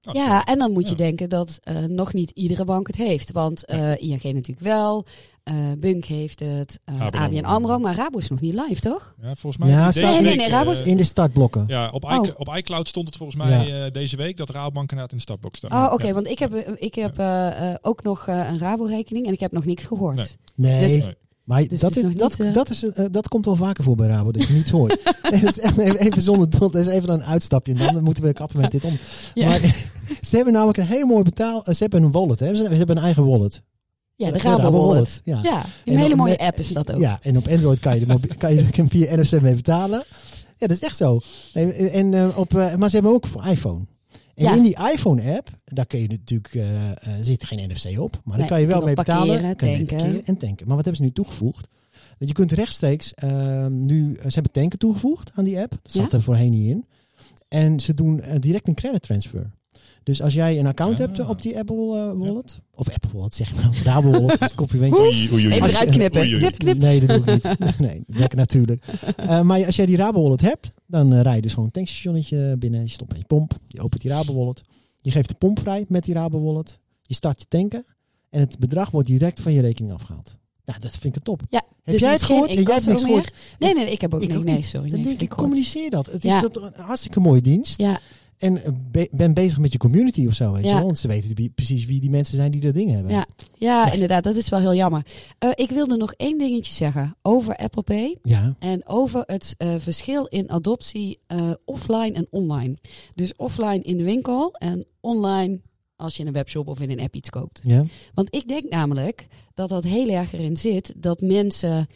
Nou, 0.06 0.18
Ja, 0.18 0.44
en 0.44 0.58
dan 0.60 0.72
moet 0.72 0.84
je 0.84 0.90
Ja. 0.90 0.96
denken 0.96 1.30
dat 1.30 1.60
eh, 1.64 1.76
nog 1.84 2.14
niet 2.14 2.32
iedere 2.32 2.66
bank 2.66 2.88
het 2.88 2.96
heeft. 2.96 3.32
Want 3.32 3.66
eh, 3.66 4.02
ING 4.02 4.24
natuurlijk 4.24 4.60
wel, 4.60 5.06
eh, 5.44 5.54
Bunk 5.78 6.06
heeft 6.06 6.40
het, 6.40 6.80
eh 6.86 7.02
ABN 7.02 7.18
ABN 7.18 7.44
AMRO. 7.46 7.80
Maar 7.80 7.96
Rabo 7.96 8.18
is 8.18 8.30
nog 8.30 8.40
niet 8.42 8.54
live, 8.54 8.82
toch? 8.82 9.16
Ja, 9.22 9.36
volgens 9.36 9.58
mij. 9.58 9.70
Ja, 9.72 9.86
deze 9.86 10.00
Nee, 10.00 10.12
nee, 10.14 10.24
week, 10.24 10.36
nee, 10.38 10.50
Rabo 10.50 10.72
is- 10.72 10.80
In 10.82 10.98
de 10.98 11.04
startblokken. 11.04 11.64
Ja, 11.68 11.90
op, 11.90 12.04
Oh. 12.04 12.24
op 12.36 12.56
iCloud 12.56 12.88
stond 12.88 13.08
het 13.08 13.18
volgens 13.18 13.38
mij 13.38 13.86
eh, 13.86 13.92
deze 13.92 14.16
week 14.18 14.38
dat 14.38 14.50
Rabobank 14.50 14.90
inderdaad 14.92 15.12
in 15.12 15.18
de 15.18 15.24
startbox 15.24 15.58
staat. 15.58 15.72
Oh, 15.72 15.94
oké, 15.94 16.08
Ja. 16.08 16.14
want 16.14 16.28
ik 16.28 16.40
heb, 16.40 16.54
ik 16.80 16.96
heb 16.96 17.20
ook 17.82 18.04
nog 18.04 18.28
eh, 18.28 18.48
een 18.50 18.60
Rabo-rekening 18.60 19.26
en 19.28 19.34
ik 19.34 19.40
heb 19.40 19.52
nog 19.52 19.66
niks 19.66 19.84
gehoord. 19.86 20.16
Nee. 20.16 20.28
Nee, 20.56 20.80
Dus- 20.80 21.04
Nee. 21.04 21.16
Maar 21.46 21.68
dus 21.68 21.80
dat, 21.80 21.94
het 21.96 22.06
is 22.06 22.16
dat, 22.16 22.38
niet, 22.38 22.48
eh, 22.48 22.54
dat, 22.54 22.70
is, 22.70 22.84
eh, 22.90 23.06
dat 23.12 23.28
komt 23.28 23.46
wel 23.46 23.56
vaker 23.56 23.84
voor 23.84 23.96
bij 23.96 24.08
Rabo, 24.08 24.32
dat 24.32 24.44
je 24.48 24.54
niets 24.54 24.72
hoort. 24.72 24.98
nee, 25.32 25.42
dat 25.42 25.58
is 25.58 25.60
echt 25.64 25.78
even, 25.78 25.98
even 26.00 26.22
zonder. 26.22 26.60
Dat 26.60 26.76
is 26.76 26.88
even 26.88 27.10
een 27.10 27.24
uitstapje. 27.24 27.74
En 27.74 27.94
dan 27.94 28.04
moeten 28.04 28.24
we 28.24 28.34
kappen 28.34 28.60
met 28.62 28.72
dit 28.72 28.84
om. 28.84 28.98
Ja, 29.34 29.48
Maar 29.48 29.60
ze 30.30 30.36
hebben 30.36 30.54
namelijk 30.54 30.78
een 30.78 30.86
heel 30.86 31.06
mooi 31.06 31.24
betaal... 31.24 31.66
eh, 31.66 31.74
Ze 31.74 31.84
hebben 31.84 32.04
een 32.04 32.12
wallet, 32.12 32.40
hè? 32.40 32.56
Ze, 32.56 32.64
ze 32.66 32.74
hebben 32.74 32.98
een 32.98 33.04
eigen 33.04 33.26
wallet. 33.26 33.62
ja 34.16 34.32
de 34.32 34.38
De 34.38 34.44
Rabo 34.50 34.72
Wallet. 34.88 35.22
Ja. 35.24 35.40
Ja, 35.44 35.66
een 35.86 35.94
En 35.94 36.00
hele 36.00 36.16
mooie 36.16 36.38
app 36.38 36.58
is 36.58 36.68
dat 36.74 36.92
ook. 36.94 37.00
Ja, 37.00 37.20
en 37.22 37.38
op 37.38 37.48
Android 37.48 37.80
kan 37.80 38.00
je, 38.00 38.06
de 38.06 38.36
kan 38.38 38.56
je 38.56 38.66
via 38.90 39.16
NFC 39.16 39.42
mee 39.42 39.56
betalen. 39.56 40.04
Ja, 40.58 40.68
dat 40.68 40.78
is 40.78 40.84
echt 40.84 40.96
zo. 40.98 41.20
Nee, 41.54 41.72
en, 41.90 42.14
eh, 42.14 42.38
op, 42.38 42.56
eh, 42.58 42.76
maar 42.76 42.90
ze 42.90 42.96
hebben 42.96 43.14
ook 43.14 43.28
voor 43.28 43.46
iPhone. 43.46 43.86
En 44.36 44.44
Ja. 44.46 44.56
in 44.56 44.62
die 44.62 44.78
iPhone-app, 44.94 45.50
daar 45.66 45.86
kun 45.86 46.00
je 46.00 46.08
natuurlijk, 46.08 46.54
eh, 46.56 46.92
eh, 46.92 46.98
zit 47.22 47.44
geen 47.46 47.70
NFC 47.72 48.00
op, 48.00 48.12
maar 48.12 48.38
Nee, 48.38 48.38
daar 48.38 48.48
kan 48.48 48.62
je 48.62 48.68
wel 48.68 48.82
mee 48.82 48.96
betalen. 48.96 49.28
parkeren, 49.28 49.56
kan 49.56 49.68
tanken. 49.68 49.86
parkeren 49.98 50.26
en 50.26 50.38
tanken. 50.38 50.68
Maar 50.68 50.76
wat 50.76 50.86
hebben 50.86 50.96
ze 50.96 51.08
nu 51.08 51.12
toegevoegd? 51.12 51.68
Dat 52.18 52.28
je 52.28 52.34
kunt 52.34 52.52
rechtstreeks, 52.52 53.14
eh, 53.14 53.66
nu, 53.68 54.16
ze 54.16 54.30
hebben 54.34 54.52
tanken 54.52 54.80
toegevoegd 54.80 55.32
aan 55.36 55.44
die 55.44 55.60
app. 55.60 55.72
Dat 55.82 55.92
zat 55.92 56.12
Ja? 56.12 56.18
er 56.18 56.24
voorheen 56.24 56.52
niet 56.52 56.70
in. 56.70 56.86
En 57.48 57.80
ze 57.80 57.94
doen 57.94 58.22
eh, 58.22 58.40
direct 58.40 58.68
een 58.68 58.74
credit 58.74 59.02
transfer. 59.02 59.52
Dus 60.04 60.22
als 60.22 60.34
jij 60.34 60.60
een 60.60 60.66
account 60.68 60.94
Ah. 60.94 61.00
hebt 61.00 61.20
eh, 61.20 61.30
op 61.30 61.42
die 61.42 61.58
Apple 61.58 61.76
eh, 61.98 62.12
Wallet, 62.18 62.60
of 62.76 62.90
Apple 62.90 63.10
Wallet 63.14 63.36
zeg 63.36 63.52
ik 63.52 63.62
nou, 63.62 63.74
Rabo 63.84 64.12
Wallet, 64.12 64.40
dat 64.40 64.50
is 64.50 64.56
complimentje. 64.56 65.02
Oei, 65.02 65.30
oei, 65.32 65.46
oei. 65.46 65.54
Even 65.54 65.68
je- 65.68 65.74
eruit 65.74 65.90
knippen. 65.90 66.22
Nee, 66.80 67.00
dat 67.06 67.26
doe 67.26 67.36
ik 67.36 67.60
niet. 67.60 67.80
nee, 67.90 68.04
lekker 68.08 68.38
natuurlijk. 68.38 68.84
Eh, 69.18 69.42
maar 69.42 69.66
als 69.66 69.76
jij 69.76 69.86
die 69.86 69.96
Rabo 69.98 70.22
Wallet 70.22 70.42
hebt, 70.42 70.72
dan 70.88 71.14
eh, 71.14 71.22
rij 71.22 71.36
je 71.36 71.42
dus 71.42 71.52
gewoon 71.52 71.66
een 71.66 71.72
tankstationnetje 71.72 72.56
binnen. 72.60 72.82
Je 72.82 72.88
stopt 72.90 73.10
met 73.12 73.20
je 73.20 73.26
pomp, 73.26 73.58
je 73.68 73.82
opent 73.82 74.02
die 74.02 74.12
Rabo 74.12 74.34
Wallet. 74.34 74.62
Je 75.02 75.12
geeft 75.12 75.30
de 75.30 75.36
pomp 75.36 75.60
vrij 75.60 75.86
met 75.88 76.04
die 76.04 76.14
Rabo 76.14 76.42
Wallet. 76.42 76.80
Je 77.02 77.14
start 77.14 77.40
je 77.40 77.46
tanken 77.48 77.86
en 78.30 78.40
het 78.40 78.60
bedrag 78.60 78.92
wordt 78.92 79.08
direct 79.08 79.40
van 79.42 79.54
je 79.54 79.62
rekening 79.62 79.94
afgehaald. 79.94 80.36
Nou, 80.66 80.80
dat 80.80 80.98
vind 80.98 81.16
ik 81.16 81.24
top. 81.24 81.42
Ja, 81.50 81.62
Heb 81.84 81.94
dus 81.94 82.02
jij 82.04 82.12
het 82.12 82.24
gehoord? 82.24 82.52
Jij 82.52 82.64
hebt 82.64 82.86
niks 82.86 83.02
gehoord. 83.04 83.32
Nee, 83.60 83.74
nee, 83.74 83.92
ik 83.92 84.02
heb 84.02 84.14
ook 84.14 84.22
Ik 84.22 84.28
nee, 84.28 84.38
ook 84.38 84.44
nee, 84.44 84.56
niet. 84.56 84.66
sorry. 84.66 84.90
Dan 84.90 85.00
Nee, 85.00 85.08
denk 85.08 85.22
ik, 85.22 85.30
communiceer 85.30 85.90
dat. 85.90 86.06
Het 86.06 86.24
Ja. 86.24 86.44
is 86.44 86.50
toch 86.52 86.64
een 86.64 86.84
hartstikke 86.84 87.20
mooie 87.20 87.42
dienst. 87.42 87.80
Ja, 87.82 88.00
En 88.38 88.64
eh, 88.64 88.72
be- 88.92 89.10
ben 89.12 89.34
bezig 89.34 89.58
met 89.58 89.72
je 89.72 89.78
community 89.78 90.28
of 90.28 90.34
zo, 90.34 90.52
weet 90.52 90.62
je 90.64 90.68
Ja. 90.70 90.76
wel. 90.76 90.86
Want 90.86 91.00
ze 91.00 91.08
weten 91.08 91.52
precies 91.56 91.86
wie 91.86 92.00
die 92.00 92.10
mensen 92.10 92.36
zijn 92.36 92.52
die 92.52 92.62
dat 92.62 92.74
ding 92.74 92.92
hebben. 92.92 93.12
Ja. 93.12 93.26
ja, 93.56 93.92
inderdaad, 93.92 94.24
dat 94.24 94.36
is 94.36 94.50
wel 94.50 94.60
heel 94.60 94.76
jammer. 94.76 95.06
Eh, 95.40 95.50
ik 95.56 95.70
wilde 95.70 95.98
nog 95.98 96.14
één 96.14 96.38
dingetje 96.38 96.74
zeggen 96.74 97.16
over 97.22 97.56
Apple 97.56 97.82
Pay. 97.84 98.18
Ja. 98.24 98.56
En 98.60 98.88
over 98.88 99.24
het 99.26 99.56
eh, 99.58 99.76
verschil 99.78 100.26
in 100.26 100.50
adoptie 100.50 101.20
offline 101.66 102.12
en 102.14 102.28
online. 102.30 102.78
Dus 103.14 103.36
offline 103.36 103.82
in 103.82 103.98
de 103.98 104.04
winkel 104.04 104.54
en 104.54 104.86
online 105.00 105.62
als 105.96 106.16
je 106.16 106.22
in 106.22 106.28
een 106.28 106.34
webshop 106.34 106.68
of 106.68 106.82
in 106.82 106.92
een 106.92 107.00
app 107.00 107.16
iets 107.16 107.30
koopt. 107.30 107.62
ja. 107.64 107.84
Want 108.14 108.36
ik 108.36 108.48
denk 108.48 108.70
namelijk 108.70 109.28
dat 109.54 109.70
dat 109.70 109.84
heel 109.84 110.10
erg 110.10 110.34
erin 110.34 110.58
zit 110.58 110.94
dat 110.98 111.22
mensen 111.22 111.88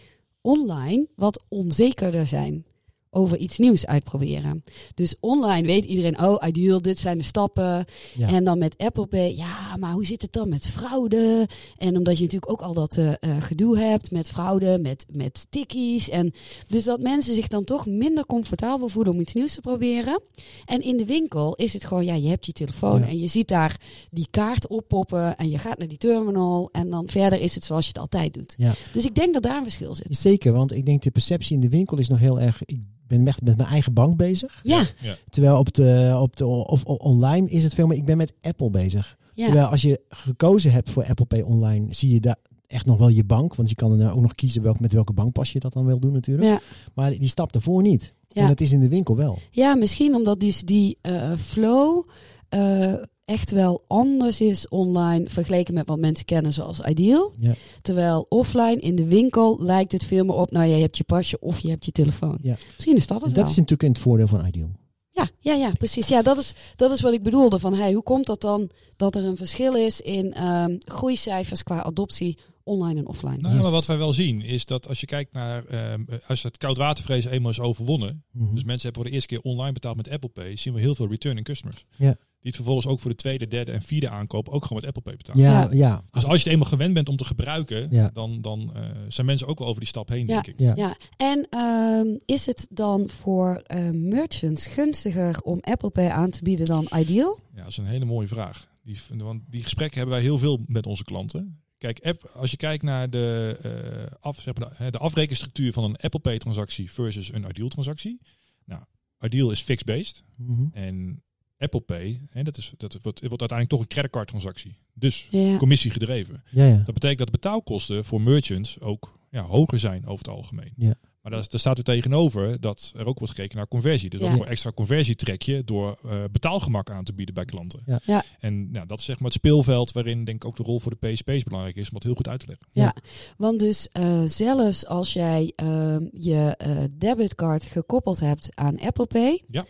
online 0.41 1.07
wat 1.15 1.43
onzekerder 1.49 2.25
zijn 2.27 2.65
over 3.11 3.37
iets 3.37 3.57
nieuws 3.57 3.85
uitproberen. 3.85 4.63
Dus 4.93 5.15
online 5.19 5.67
weet 5.67 5.85
iedereen, 5.85 6.21
oh, 6.21 6.47
ideal, 6.47 6.81
dit 6.81 6.99
zijn 6.99 7.17
de 7.17 7.23
stappen. 7.23 7.85
Ja. 8.15 8.27
En 8.27 8.43
dan 8.43 8.57
met 8.57 8.77
Apple 8.77 9.05
Pay, 9.05 9.35
ja, 9.35 9.75
maar 9.79 9.91
hoe 9.93 10.05
zit 10.05 10.21
het 10.21 10.33
dan 10.33 10.49
met 10.49 10.67
fraude? 10.67 11.47
En 11.77 11.97
omdat 11.97 12.17
je 12.17 12.23
natuurlijk 12.23 12.51
ook 12.51 12.61
al 12.61 12.73
dat 12.73 12.97
eh, 12.97 13.11
eh, 13.11 13.15
gedoe 13.39 13.79
hebt 13.79 14.11
met 14.11 14.29
fraude, 14.29 14.79
met, 14.81 15.05
met 15.11 15.45
tikkies. 15.49 16.09
En 16.09 16.33
dus 16.67 16.83
dat 16.83 17.01
mensen 17.01 17.35
zich 17.35 17.47
dan 17.47 17.63
toch 17.63 17.85
minder 17.85 18.25
comfortabel 18.25 18.89
voelen 18.89 19.13
om 19.13 19.19
iets 19.19 19.33
nieuws 19.33 19.53
te 19.53 19.61
proberen. 19.61 20.21
En 20.65 20.81
in 20.81 20.97
de 20.97 21.05
winkel 21.05 21.55
is 21.55 21.73
het 21.73 21.85
gewoon, 21.85 22.05
ja, 22.05 22.13
je 22.13 22.27
hebt 22.29 22.45
je 22.45 22.51
telefoon 22.51 22.99
Ja. 22.99 23.07
en 23.07 23.19
je 23.19 23.27
ziet 23.27 23.47
daar 23.47 23.77
die 24.11 24.27
kaart 24.31 24.67
oppoppen 24.67 25.37
en 25.37 25.49
je 25.49 25.57
gaat 25.57 25.77
naar 25.77 25.87
die 25.87 25.97
terminal. 25.97 26.69
En 26.71 26.89
dan 26.89 27.07
verder 27.07 27.41
is 27.41 27.55
het 27.55 27.63
zoals 27.63 27.83
je 27.85 27.91
het 27.91 28.01
altijd 28.01 28.33
doet. 28.33 28.55
Ja. 28.57 28.73
Dus 28.91 29.05
ik 29.05 29.15
denk 29.15 29.33
dat 29.33 29.43
daar 29.43 29.57
een 29.57 29.63
verschil 29.63 29.95
zit. 29.95 30.17
Zeker, 30.17 30.53
want 30.53 30.73
ik 30.73 30.85
denk 30.85 31.01
de 31.01 31.11
perceptie 31.11 31.55
in 31.55 31.61
de 31.61 31.69
winkel 31.69 31.97
is 31.97 32.07
nog 32.09 32.19
heel 32.19 32.39
erg... 32.39 32.61
Ik 33.09 33.17
ben 33.17 33.27
echt 33.27 33.41
met 33.41 33.57
mijn 33.57 33.69
eigen 33.69 33.93
bank 33.93 34.17
bezig. 34.17 34.59
Ja, 34.63 34.83
Terwijl 35.29 35.57
op 35.57 35.73
de, 35.73 36.17
op 36.19 36.35
de 36.35 36.45
of, 36.45 36.83
of 36.83 36.99
online 36.99 37.47
is 37.49 37.63
het 37.63 37.73
veel 37.73 37.87
meer... 37.87 37.97
Ik 37.97 38.05
ben 38.05 38.17
met 38.17 38.33
Apple 38.41 38.69
bezig. 38.69 39.17
ja. 39.33 39.45
Terwijl 39.45 39.67
als 39.67 39.81
je 39.81 40.01
gekozen 40.09 40.71
hebt 40.71 40.89
voor 40.89 41.05
Apple 41.05 41.25
Pay 41.25 41.41
online... 41.41 41.87
zie 41.89 42.13
je 42.13 42.19
daar 42.19 42.37
echt 42.67 42.85
nog 42.85 42.97
wel 42.97 43.07
je 43.07 43.23
bank. 43.23 43.55
Want 43.55 43.69
je 43.69 43.75
kan 43.75 43.91
er 43.91 43.97
nou 43.97 44.15
ook 44.15 44.21
nog 44.21 44.35
kiezen 44.35 44.61
welk, 44.61 44.79
met 44.79 44.93
welke 44.93 45.13
bankpas 45.13 45.51
je 45.51 45.59
dat 45.59 45.73
dan 45.73 45.85
wil 45.85 45.99
doen 45.99 46.13
natuurlijk. 46.13 46.47
Ja. 46.47 46.59
Maar 46.93 47.11
die 47.11 47.27
stap 47.27 47.53
daarvoor 47.53 47.81
niet. 47.81 48.13
Ja. 48.27 48.41
En 48.41 48.47
dat 48.47 48.61
is 48.61 48.71
in 48.71 48.79
de 48.79 48.89
winkel 48.89 49.15
wel. 49.15 49.39
Ja, 49.51 49.75
misschien 49.75 50.15
omdat 50.15 50.39
dus 50.39 50.61
die 50.61 50.97
eh, 51.01 51.33
flow 51.37 52.07
eh, 52.49 52.93
echt 53.29 53.51
wel 53.51 53.83
anders 53.87 54.41
is 54.41 54.67
online 54.67 55.29
vergeleken 55.29 55.73
met 55.73 55.87
wat 55.87 55.99
mensen 55.99 56.25
kennen 56.25 56.53
zoals 56.53 56.79
Ideal. 56.79 57.33
Ja. 57.39 57.53
Terwijl 57.81 58.25
offline 58.29 58.79
in 58.79 58.95
de 58.95 59.05
winkel 59.07 59.57
lijkt 59.63 59.91
het 59.91 60.03
veel 60.05 60.25
meer 60.25 60.35
op, 60.35 60.51
nou 60.51 60.65
je 60.65 60.81
hebt 60.81 60.97
je 60.97 61.03
pasje 61.03 61.39
of 61.39 61.59
je 61.59 61.69
hebt 61.69 61.85
je 61.85 61.91
telefoon. 61.91 62.37
Ja. 62.41 62.57
Misschien 62.75 62.95
is 62.95 63.07
dat 63.07 63.21
het 63.21 63.31
wel. 63.31 63.41
dat 63.43 63.49
is 63.51 63.55
natuurlijk 63.57 63.83
in 63.83 63.91
het 63.91 63.99
voordeel 64.01 64.27
van 64.27 64.45
Ideal. 64.45 64.71
Ja, 65.11 65.29
ja, 65.39 65.53
ja, 65.53 65.71
precies. 65.77 66.07
Ja, 66.07 66.21
dat 66.21 66.37
is, 66.37 66.53
dat 66.75 66.91
is 66.91 67.01
wat 67.01 67.13
ik 67.13 67.23
bedoelde. 67.23 67.59
Van, 67.59 67.73
hey, 67.73 67.93
hoe 67.93 68.03
komt 68.03 68.25
dat 68.25 68.41
dan 68.41 68.69
dat 68.95 69.15
er 69.15 69.25
een 69.25 69.37
verschil 69.37 69.75
is 69.75 70.01
in 70.01 70.33
ehm 70.33 70.75
groeicijfers 70.79 71.63
qua 71.63 71.83
adoptie 71.83 72.37
online 72.63 72.99
en 72.99 73.07
offline? 73.07 73.37
Nou, 73.37 73.53
Yes. 73.53 73.63
maar 73.63 73.71
wat 73.71 73.85
wij 73.85 73.97
wel 73.97 74.13
zien 74.13 74.41
is 74.41 74.65
dat 74.65 74.87
als 74.87 74.99
je 74.99 75.05
kijkt 75.05 75.33
naar, 75.33 75.65
ehm, 75.65 76.03
als 76.27 76.43
het 76.43 76.57
koudwatervrees 76.57 77.25
eenmaal 77.25 77.51
is 77.51 77.59
overwonnen, 77.59 78.23
Mhm. 78.31 78.53
dus 78.53 78.63
mensen 78.63 78.81
hebben 78.83 78.93
voor 79.01 79.03
de 79.03 79.11
eerste 79.11 79.27
keer 79.35 79.41
online 79.51 79.71
betaald 79.71 79.95
met 79.95 80.09
Apple 80.09 80.29
Pay, 80.29 80.55
zien 80.55 80.73
we 80.73 80.79
heel 80.79 80.95
veel 80.95 81.07
returning 81.07 81.45
customers. 81.45 81.85
Ja. 81.97 82.17
Die 82.41 82.47
het 82.47 82.55
vervolgens 82.55 82.87
ook 82.87 82.99
voor 82.99 83.09
de 83.09 83.15
tweede, 83.17 83.47
derde 83.47 83.71
en 83.71 83.81
vierde 83.81 84.09
aankoop 84.09 84.49
ook 84.49 84.63
gewoon 84.65 84.77
met 84.83 84.85
Apple 84.95 85.01
Pay 85.01 85.15
betalen. 85.15 85.41
ja, 85.41 85.61
Ja. 85.61 85.67
ja. 85.71 86.03
Dus 86.11 86.23
als 86.25 86.33
je 86.37 86.43
het 86.43 86.47
eenmaal 86.53 86.69
gewend 86.69 86.93
bent 86.93 87.09
om 87.09 87.15
te 87.17 87.25
gebruiken, 87.25 87.87
Ja. 87.91 88.09
dan, 88.13 88.41
dan 88.41 88.75
eh, 88.75 88.89
zijn 89.07 89.25
mensen 89.27 89.47
ook 89.47 89.59
wel 89.59 89.67
over 89.67 89.79
die 89.79 89.89
stap 89.89 90.09
heen, 90.09 90.27
Ja. 90.27 90.33
denk 90.41 90.47
ik. 90.47 90.59
ja. 90.59 90.73
Ja, 90.75 90.95
en 91.17 91.47
ehm, 91.49 92.17
is 92.25 92.45
het 92.45 92.67
dan 92.71 93.09
voor 93.09 93.55
eh, 93.65 93.89
merchants 93.89 94.65
gunstiger 94.65 95.41
om 95.41 95.57
Apple 95.61 95.89
Pay 95.89 96.09
aan 96.09 96.29
te 96.29 96.43
bieden 96.43 96.65
dan 96.65 96.87
Ideal? 96.95 97.39
Ja, 97.55 97.59
dat 97.59 97.67
is 97.71 97.77
een 97.77 97.85
hele 97.85 98.05
mooie 98.05 98.27
vraag. 98.27 98.67
Die, 98.83 98.97
want 99.17 99.41
die 99.49 99.63
gesprekken 99.63 99.97
hebben 99.97 100.15
wij 100.15 100.25
heel 100.25 100.37
veel 100.37 100.59
met 100.67 100.85
onze 100.85 101.03
klanten. 101.03 101.61
Kijk, 101.77 101.99
app, 101.99 102.31
als 102.35 102.51
je 102.51 102.57
kijkt 102.57 102.83
naar 102.83 103.09
de, 103.09 103.57
eh, 103.61 104.17
af, 104.19 104.39
zeg 104.41 104.55
maar, 104.57 104.75
de, 104.77 104.91
de 104.91 104.97
afrekenstructuur 104.97 105.73
van 105.73 105.83
een 105.83 105.95
Apple 105.97 106.19
Pay 106.19 106.37
transactie 106.37 106.91
versus 106.91 107.33
een 107.33 107.45
Ideal 107.49 107.67
transactie. 107.67 108.19
Nou, 108.65 108.81
Ideal 109.19 109.51
is 109.51 109.61
fixed-based 109.61 110.23
Mhm. 110.35 110.65
en 110.71 111.23
Apple 111.59 111.79
Pay, 111.81 112.21
hè, 112.29 112.43
dat, 112.43 112.57
is, 112.57 112.73
dat 112.77 112.93
wordt, 113.01 113.19
wordt 113.19 113.39
uiteindelijk 113.39 113.69
toch 113.69 113.79
een 113.79 113.87
creditcard 113.87 114.27
transactie. 114.27 114.77
Dus 114.93 115.27
Ja. 115.31 115.57
commissie 115.57 115.91
gedreven. 115.91 116.43
ja, 116.51 116.65
ja. 116.65 116.75
Dat 116.85 116.93
betekent 116.93 117.17
dat 117.17 117.27
de 117.27 117.33
betaalkosten 117.33 118.05
voor 118.05 118.21
merchants 118.21 118.79
ook 118.81 119.17
ja, 119.29 119.41
hoger 119.41 119.79
zijn 119.79 120.05
over 120.05 120.25
het 120.25 120.35
algemeen. 120.35 120.73
Ja. 120.77 120.93
Maar 121.21 121.31
daar, 121.31 121.45
daar 121.49 121.59
staat 121.59 121.77
er 121.77 121.83
tegenover 121.83 122.59
dat 122.61 122.91
er 122.95 123.05
ook 123.05 123.19
wordt 123.19 123.33
gekeken 123.33 123.57
naar 123.57 123.67
conversie. 123.67 124.09
Dus 124.09 124.19
Ja. 124.19 124.25
wat 124.27 124.35
voor 124.35 124.45
extra 124.45 124.71
conversie 124.71 125.15
trek 125.15 125.41
je 125.41 125.63
door 125.63 125.99
eh, 126.05 126.23
betaalgemak 126.31 126.91
aan 126.91 127.03
te 127.03 127.13
bieden 127.13 127.35
bij 127.35 127.45
klanten. 127.45 127.81
Ja. 127.85 127.99
Ja. 128.05 128.23
En 128.39 128.71
nou, 128.71 128.85
dat 128.87 128.99
is 128.99 129.05
zeg 129.05 129.15
maar 129.15 129.25
het 129.29 129.37
speelveld 129.37 129.91
waarin 129.91 130.23
denk 130.23 130.43
ik 130.43 130.49
ook 130.49 130.55
de 130.57 130.63
rol 130.63 130.79
voor 130.79 130.95
de 130.99 131.07
PSP's 131.07 131.43
belangrijk 131.43 131.75
is 131.75 131.87
om 131.87 131.93
dat 131.93 132.03
heel 132.03 132.15
goed 132.15 132.27
uit 132.27 132.39
te 132.39 132.47
leggen. 132.47 132.67
Ja, 132.71 132.95
want 133.37 133.59
dus 133.59 133.87
eh, 133.91 134.23
zelfs 134.25 134.85
als 134.85 135.13
jij 135.13 135.53
ehm, 135.55 136.03
je 136.11 136.55
eh, 136.57 136.77
debitcard 136.91 137.65
gekoppeld 137.65 138.19
hebt 138.19 138.49
aan 138.55 138.79
Apple 138.79 139.05
Pay, 139.07 139.43
Ja. 139.51 139.65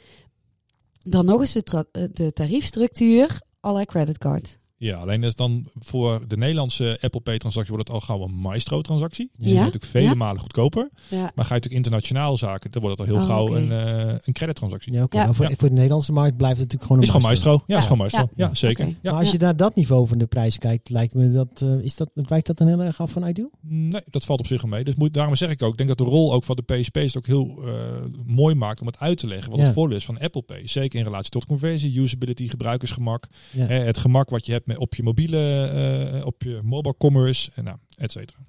Dan 1.10 1.26
nog 1.26 1.42
eens 1.42 1.54
de, 1.54 1.88
eh, 1.92 2.04
de 2.12 2.34
tariefstructuur 2.34 3.42
à 3.60 3.72
la 3.72 3.86
creditcard. 3.86 4.59
Ja, 4.80 4.98
alleen 4.98 5.24
is 5.24 5.36
dan 5.36 5.66
voor 5.80 6.28
de 6.28 6.38
Nederlandse 6.38 6.98
Apple 7.02 7.20
Pay 7.22 7.38
transactie 7.38 7.74
wordt 7.74 7.88
het 7.88 7.98
al 7.98 8.02
gauw 8.06 8.24
een 8.24 8.34
Maestro 8.34 8.82
transactie. 8.82 9.30
Die 9.38 9.46
Ja. 9.48 9.52
is 9.54 9.58
natuurlijk 9.58 9.86
vele 9.86 10.06
Ja. 10.06 10.14
malen 10.14 10.42
goedkoper. 10.42 10.90
Ja, 11.10 11.18
Maar 11.20 11.30
ga 11.30 11.34
je 11.36 11.36
natuurlijk 11.44 11.74
internationaal 11.74 12.38
zaken, 12.38 12.72
dan 12.72 12.82
wordt 12.82 13.00
het 13.00 13.08
al 13.10 13.16
heel 13.16 13.24
Oh, 13.24 13.30
gauw 13.30 13.56
een, 13.56 13.72
eh 13.72 14.16
een 14.24 14.34
credit 14.34 14.56
transactie. 14.56 14.94
Ja. 14.94 15.06
Maar 15.10 15.36
voor, 15.36 15.50
Ja. 15.50 15.56
voor 15.58 15.68
de 15.70 15.74
Nederlandse 15.76 16.12
markt 16.12 16.38
blijft 16.38 16.60
het 16.60 16.72
natuurlijk 16.72 16.84
gewoon 16.92 17.02
Is 17.02 17.08
een 17.08 17.14
gewoon 17.14 17.30
Maestro. 17.32 17.52
Ja, 17.54 17.62
Ja. 17.66 17.78
is 17.78 17.84
gewoon 17.84 17.98
Maestro. 17.98 18.20
Ja. 18.36 18.48
Ja, 18.48 18.54
zeker. 18.54 18.96
Maar 19.04 19.14
als 19.14 19.32
je 19.32 19.38
naar 19.38 19.56
dat 19.56 19.76
niveau 19.76 20.08
van 20.08 20.18
de 20.18 20.26
prijs 20.26 20.58
kijkt, 20.58 20.90
lijkt 20.90 21.14
me 21.14 21.30
dat, 21.32 21.62
eh, 21.62 21.80
is 21.84 21.96
dat, 21.96 22.10
wijkt 22.14 22.48
dat 22.48 22.58
dan 22.58 22.68
heel 22.68 22.82
erg 22.82 23.02
af 23.02 23.12
van 23.12 23.28
Ideal? 23.28 23.50
Nee, 23.62 24.02
dat 24.10 24.26
valt 24.26 24.40
op 24.40 24.48
zich 24.48 24.62
wel 24.62 24.72
mee. 24.72 24.84
Dus 24.84 24.96
moet, 24.96 25.14
daarom 25.14 25.36
zeg 25.36 25.50
ik 25.50 25.62
ook, 25.62 25.72
ik 25.72 25.78
denk 25.78 25.90
dat 25.90 25.98
de 25.98 26.04
rol 26.14 26.34
ook 26.34 26.44
van 26.44 26.56
de 26.66 26.76
PSP 26.76 26.96
het 26.96 27.18
ook 27.18 27.28
heel 27.28 27.62
eh, 27.66 27.74
mooi 28.26 28.56
maakt 28.56 28.82
om 28.82 28.88
het 28.88 29.00
uit 29.00 29.18
te 29.18 29.28
leggen 29.28 29.50
wat 29.50 29.60
Ja. 29.60 29.66
het 29.66 29.74
voordeel 29.74 29.98
is 29.98 30.06
van 30.06 30.20
Apple 30.20 30.42
Pay. 30.42 30.68
Zeker 30.68 31.00
in 31.00 31.06
relatie 31.06 31.32
tot 31.32 31.46
conversie, 31.46 32.00
usability, 32.00 32.48
gebruikersgemak. 32.48 33.28
Hè, 33.58 33.66
het 33.80 33.98
gemak 33.98 34.30
wat 34.30 34.46
je 34.46 34.52
hebt 34.52 34.68
met, 34.70 34.78
op 34.78 34.96
je 34.96 35.04
mobiele, 35.04 35.66
eh, 35.66 36.26
op 36.26 36.44
je 36.44 36.60
mobile 36.64 36.96
commerce, 36.98 37.52
en 37.56 37.64
nou, 37.64 37.78
et 37.98 38.12
cetera. 38.12 38.40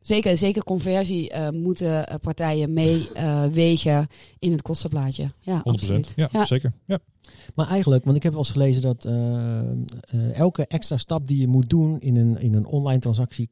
zeker, 0.00 0.36
zeker 0.36 0.64
conversie 0.64 1.30
eh, 1.30 1.50
moeten 1.50 2.06
eh, 2.08 2.14
partijen 2.20 2.72
meewegen 2.72 4.06
in 4.38 4.52
het 4.52 4.62
kostenplaatje. 4.62 5.30
Ja, 5.40 5.58
100%. 5.58 5.62
absoluut. 5.62 6.12
Ja, 6.16 6.28
Ja. 6.32 6.44
zeker. 6.44 6.72
Ja. 6.86 6.98
Maar 7.54 7.68
eigenlijk, 7.68 8.04
want 8.04 8.16
ik 8.16 8.22
heb 8.22 8.32
wel 8.32 8.40
eens 8.40 8.50
gelezen 8.50 8.82
dat 8.82 9.04
elke 10.32 10.66
extra 10.66 10.96
stap 10.96 11.26
die 11.26 11.40
je 11.40 11.48
moet 11.48 11.70
doen 11.70 12.00
in 12.00 12.16
een, 12.16 12.38
in 12.38 12.54
een 12.54 12.66
online 12.66 13.00
transactie 13.00 13.50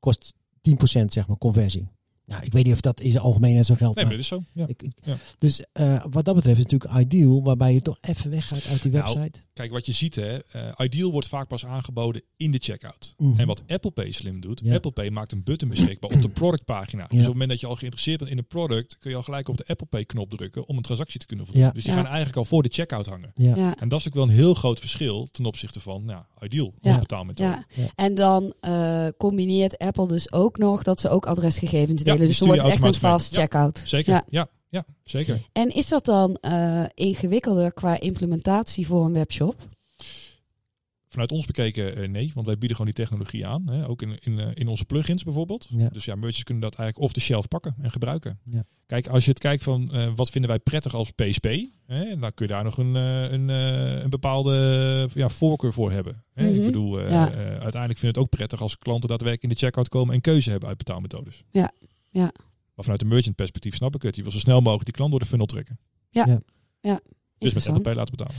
kost 0.00 0.34
10% 0.70 1.04
zeg 1.04 1.26
maar 1.26 1.38
conversie. 1.38 1.88
Nou, 2.26 2.44
ik 2.44 2.52
weet 2.52 2.64
niet 2.64 2.72
of 2.74 2.80
dat 2.80 3.00
in 3.00 3.10
zijn 3.10 3.22
algemeenheid 3.22 3.66
zo 3.66 3.74
geldt. 3.74 3.96
Nee, 3.96 4.04
maar 4.04 4.14
dit 4.14 4.22
is 4.22 4.28
zo. 4.28 4.42
Ja. 4.52 4.66
ik, 4.66 4.82
ik- 4.82 4.92
Ja. 5.02 5.16
Dus 5.38 5.64
eh, 5.72 6.04
wat 6.10 6.24
dat 6.24 6.34
betreft 6.34 6.58
is 6.58 6.62
het 6.64 6.72
natuurlijk 6.72 7.00
ideal, 7.06 7.42
waarbij 7.42 7.74
je 7.74 7.82
toch 7.82 7.98
even 8.00 8.30
weggaat 8.30 8.66
uit 8.70 8.82
die 8.82 8.92
Nou, 8.92 9.04
website. 9.14 9.40
Kijk, 9.52 9.70
wat 9.70 9.86
je 9.86 9.92
ziet, 9.92 10.14
hè, 10.14 10.38
eh, 10.38 10.72
Ideal 10.76 11.10
wordt 11.12 11.28
vaak 11.28 11.48
pas 11.48 11.66
aangeboden 11.66 12.22
in 12.36 12.50
de 12.50 12.58
checkout. 12.58 13.14
Mhm. 13.16 13.40
En 13.40 13.46
wat 13.46 13.62
Apple 13.66 13.90
Pay 13.90 14.12
slim 14.12 14.40
doet, 14.40 14.60
Ja. 14.64 14.74
Apple 14.74 14.90
Pay 14.90 15.10
maakt 15.10 15.32
een 15.32 15.42
button 15.42 15.68
beschikbaar 15.68 16.10
op 16.10 16.22
de 16.22 16.28
productpagina. 16.28 17.02
Dus 17.06 17.10
op 17.18 17.18
het 17.24 17.32
moment 17.32 17.50
dat 17.50 17.60
je 17.60 17.66
al 17.66 17.74
geïnteresseerd 17.76 18.18
bent 18.18 18.30
in 18.30 18.38
een 18.38 18.46
product, 18.46 18.98
kun 18.98 19.10
je 19.10 19.16
al 19.16 19.22
gelijk 19.22 19.48
op 19.48 19.56
de 19.56 19.64
Apple 19.66 19.86
Pay 19.86 20.04
knop 20.04 20.30
drukken 20.30 20.66
om 20.68 20.76
een 20.76 20.82
transactie 20.82 21.20
te 21.20 21.26
kunnen 21.26 21.44
voldoen. 21.46 21.64
Ja. 21.64 21.70
Dus 21.70 21.82
die 21.84 21.92
Ja. 21.92 21.98
gaan 21.98 22.06
eigenlijk 22.06 22.36
al 22.36 22.44
voor 22.44 22.62
de 22.62 22.68
checkout 22.72 23.06
hangen. 23.06 23.30
Ja. 23.34 23.56
Ja. 23.56 23.76
En 23.78 23.88
dat 23.88 24.00
is 24.00 24.06
ook 24.06 24.14
wel 24.14 24.22
een 24.22 24.28
heel 24.28 24.54
groot 24.54 24.80
verschil 24.80 25.28
ten 25.32 25.44
opzichte 25.44 25.80
van 25.80 26.04
nou, 26.04 26.22
Ideal, 26.40 26.74
Ja. 26.80 26.90
als 26.90 26.98
betaalmethode. 26.98 27.50
Ja. 27.50 27.64
Ja. 27.82 27.86
en 27.94 28.14
dan 28.14 28.54
eh, 28.60 29.06
combineert 29.18 29.78
Apple 29.78 30.08
dus 30.08 30.32
ook 30.32 30.58
nog 30.58 30.82
dat 30.82 31.00
ze 31.00 31.08
ook 31.08 31.26
adresgegevens 31.26 32.02
dus 32.16 32.38
je 32.38 32.44
wordt 32.44 32.62
echt 32.62 32.84
een 32.84 32.94
fast 32.94 33.34
Ja. 33.34 33.40
checkout. 33.40 33.82
Zeker, 33.86 34.22
Ja. 34.28 34.48
ja. 34.68 34.84
zeker. 35.04 35.40
En 35.52 35.74
is 35.74 35.88
dat 35.88 36.04
dan 36.04 36.34
eh, 36.40 36.84
ingewikkelder 36.94 37.72
qua 37.72 38.00
implementatie 38.00 38.86
voor 38.86 39.04
een 39.04 39.12
webshop? 39.12 39.56
Vanuit 41.08 41.32
ons 41.32 41.46
bekeken 41.46 41.96
eh, 41.96 42.08
nee, 42.08 42.30
want 42.34 42.46
wij 42.46 42.58
bieden 42.58 42.76
gewoon 42.76 42.92
die 42.94 43.04
technologie 43.04 43.46
aan. 43.46 43.68
Hè? 43.68 43.88
Ook 43.88 44.02
in, 44.02 44.18
in, 44.22 44.38
eh, 44.40 44.46
in 44.54 44.68
onze 44.68 44.84
plugins 44.84 45.22
bijvoorbeeld. 45.24 45.66
Ja. 45.70 45.88
Dus 45.88 46.04
ja, 46.04 46.14
merchants 46.14 46.42
kunnen 46.42 46.62
dat 46.62 46.74
eigenlijk 46.74 47.06
off 47.06 47.12
the 47.14 47.20
shelf 47.20 47.48
pakken 47.48 47.74
en 47.80 47.90
gebruiken. 47.90 48.38
Ja. 48.44 48.64
Kijk, 48.86 49.06
als 49.06 49.24
je 49.24 49.30
het 49.30 49.38
kijkt 49.38 49.62
van 49.62 49.92
eh, 49.92 50.12
wat 50.14 50.30
vinden 50.30 50.50
wij 50.50 50.58
prettig 50.58 50.94
als 50.94 51.10
PSP, 51.10 51.46
hè, 51.86 52.18
dan 52.18 52.34
kun 52.34 52.46
je 52.46 52.52
daar 52.52 52.64
nog 52.64 52.78
een, 52.78 52.96
eh, 52.96 53.32
een, 53.32 53.50
eh, 53.50 54.02
een 54.02 54.10
bepaalde 54.10 55.08
ja, 55.14 55.28
voorkeur 55.28 55.72
voor 55.72 55.92
hebben. 55.92 56.24
Hè? 56.34 56.44
Mhm. 56.50 56.54
Ik 56.60 56.64
bedoel, 56.66 57.00
eh, 57.00 57.10
Ja. 57.10 57.30
eh, 57.32 57.36
uiteindelijk 57.38 57.98
vind 57.98 58.02
ik 58.02 58.06
het 58.08 58.18
ook 58.18 58.28
prettig 58.30 58.60
als 58.62 58.78
klanten 58.78 59.08
daadwerkelijk 59.08 59.42
in 59.52 59.58
de 59.58 59.64
checkout 59.66 59.88
komen 59.88 60.14
en 60.14 60.20
keuze 60.20 60.50
hebben 60.50 60.68
uit 60.68 60.78
betaalmethodes. 60.78 61.42
Ja. 61.50 61.70
Ja. 62.14 62.32
Maar 62.74 62.84
vanuit 62.84 63.02
een 63.02 63.08
merchant 63.08 63.36
perspectief 63.36 63.74
snap 63.74 63.94
ik 63.94 64.02
het. 64.02 64.16
Je 64.16 64.22
wil 64.22 64.32
zo 64.32 64.38
snel 64.38 64.60
mogelijk 64.60 64.84
die 64.84 64.94
klant 64.94 65.10
door 65.10 65.20
de 65.20 65.26
funnel 65.26 65.46
trekken. 65.46 65.78
Dus 67.38 67.54
met. 67.54 67.68
Apple 67.68 67.94
laten 67.94 68.16
betalen. 68.16 68.34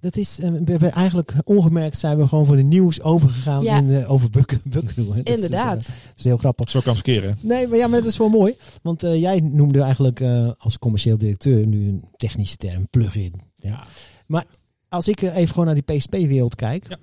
Dat 0.00 0.16
is, 0.16 0.40
eh, 0.40 0.50
we 0.50 0.70
hebben 0.70 0.92
eigenlijk 0.92 1.34
ongemerkt 1.44 1.98
zijn 1.98 2.18
we 2.18 2.28
gewoon 2.28 2.46
voor 2.46 2.56
de 2.56 2.62
nieuws 2.62 3.02
overgegaan 3.02 3.62
Ja. 3.62 3.76
in, 3.78 3.90
eh, 3.90 4.10
over 4.10 4.30
eh, 4.32 5.34
Inderdaad. 5.34 5.86
Dat 5.86 5.96
is 6.16 6.24
heel 6.24 6.36
grappig. 6.36 6.70
Zo 6.70 6.80
kan 6.80 6.94
het 6.94 7.04
verkeren. 7.04 7.38
Nee, 7.40 7.66
maar 7.66 7.78
ja, 7.78 7.86
maar 7.86 7.98
dat 7.98 8.08
is 8.08 8.16
wel 8.16 8.28
mooi. 8.28 8.56
Want 8.82 9.02
eh, 9.02 9.20
jij 9.20 9.40
noemde 9.40 9.80
eigenlijk 9.80 10.20
eh, 10.20 10.50
als 10.58 10.78
commercieel 10.78 11.18
directeur 11.18 11.66
nu 11.66 11.88
een 11.88 12.04
technische 12.16 12.56
term 12.56 12.88
plugin. 12.88 13.40
Ja. 13.56 13.86
Maar 14.26 14.44
als 14.88 15.08
ik 15.08 15.20
even 15.20 15.48
gewoon 15.48 15.66
naar 15.66 15.82
die 15.82 15.96
PSP-wereld 15.96 16.54
kijk. 16.54 16.86
Ja. 16.88 16.96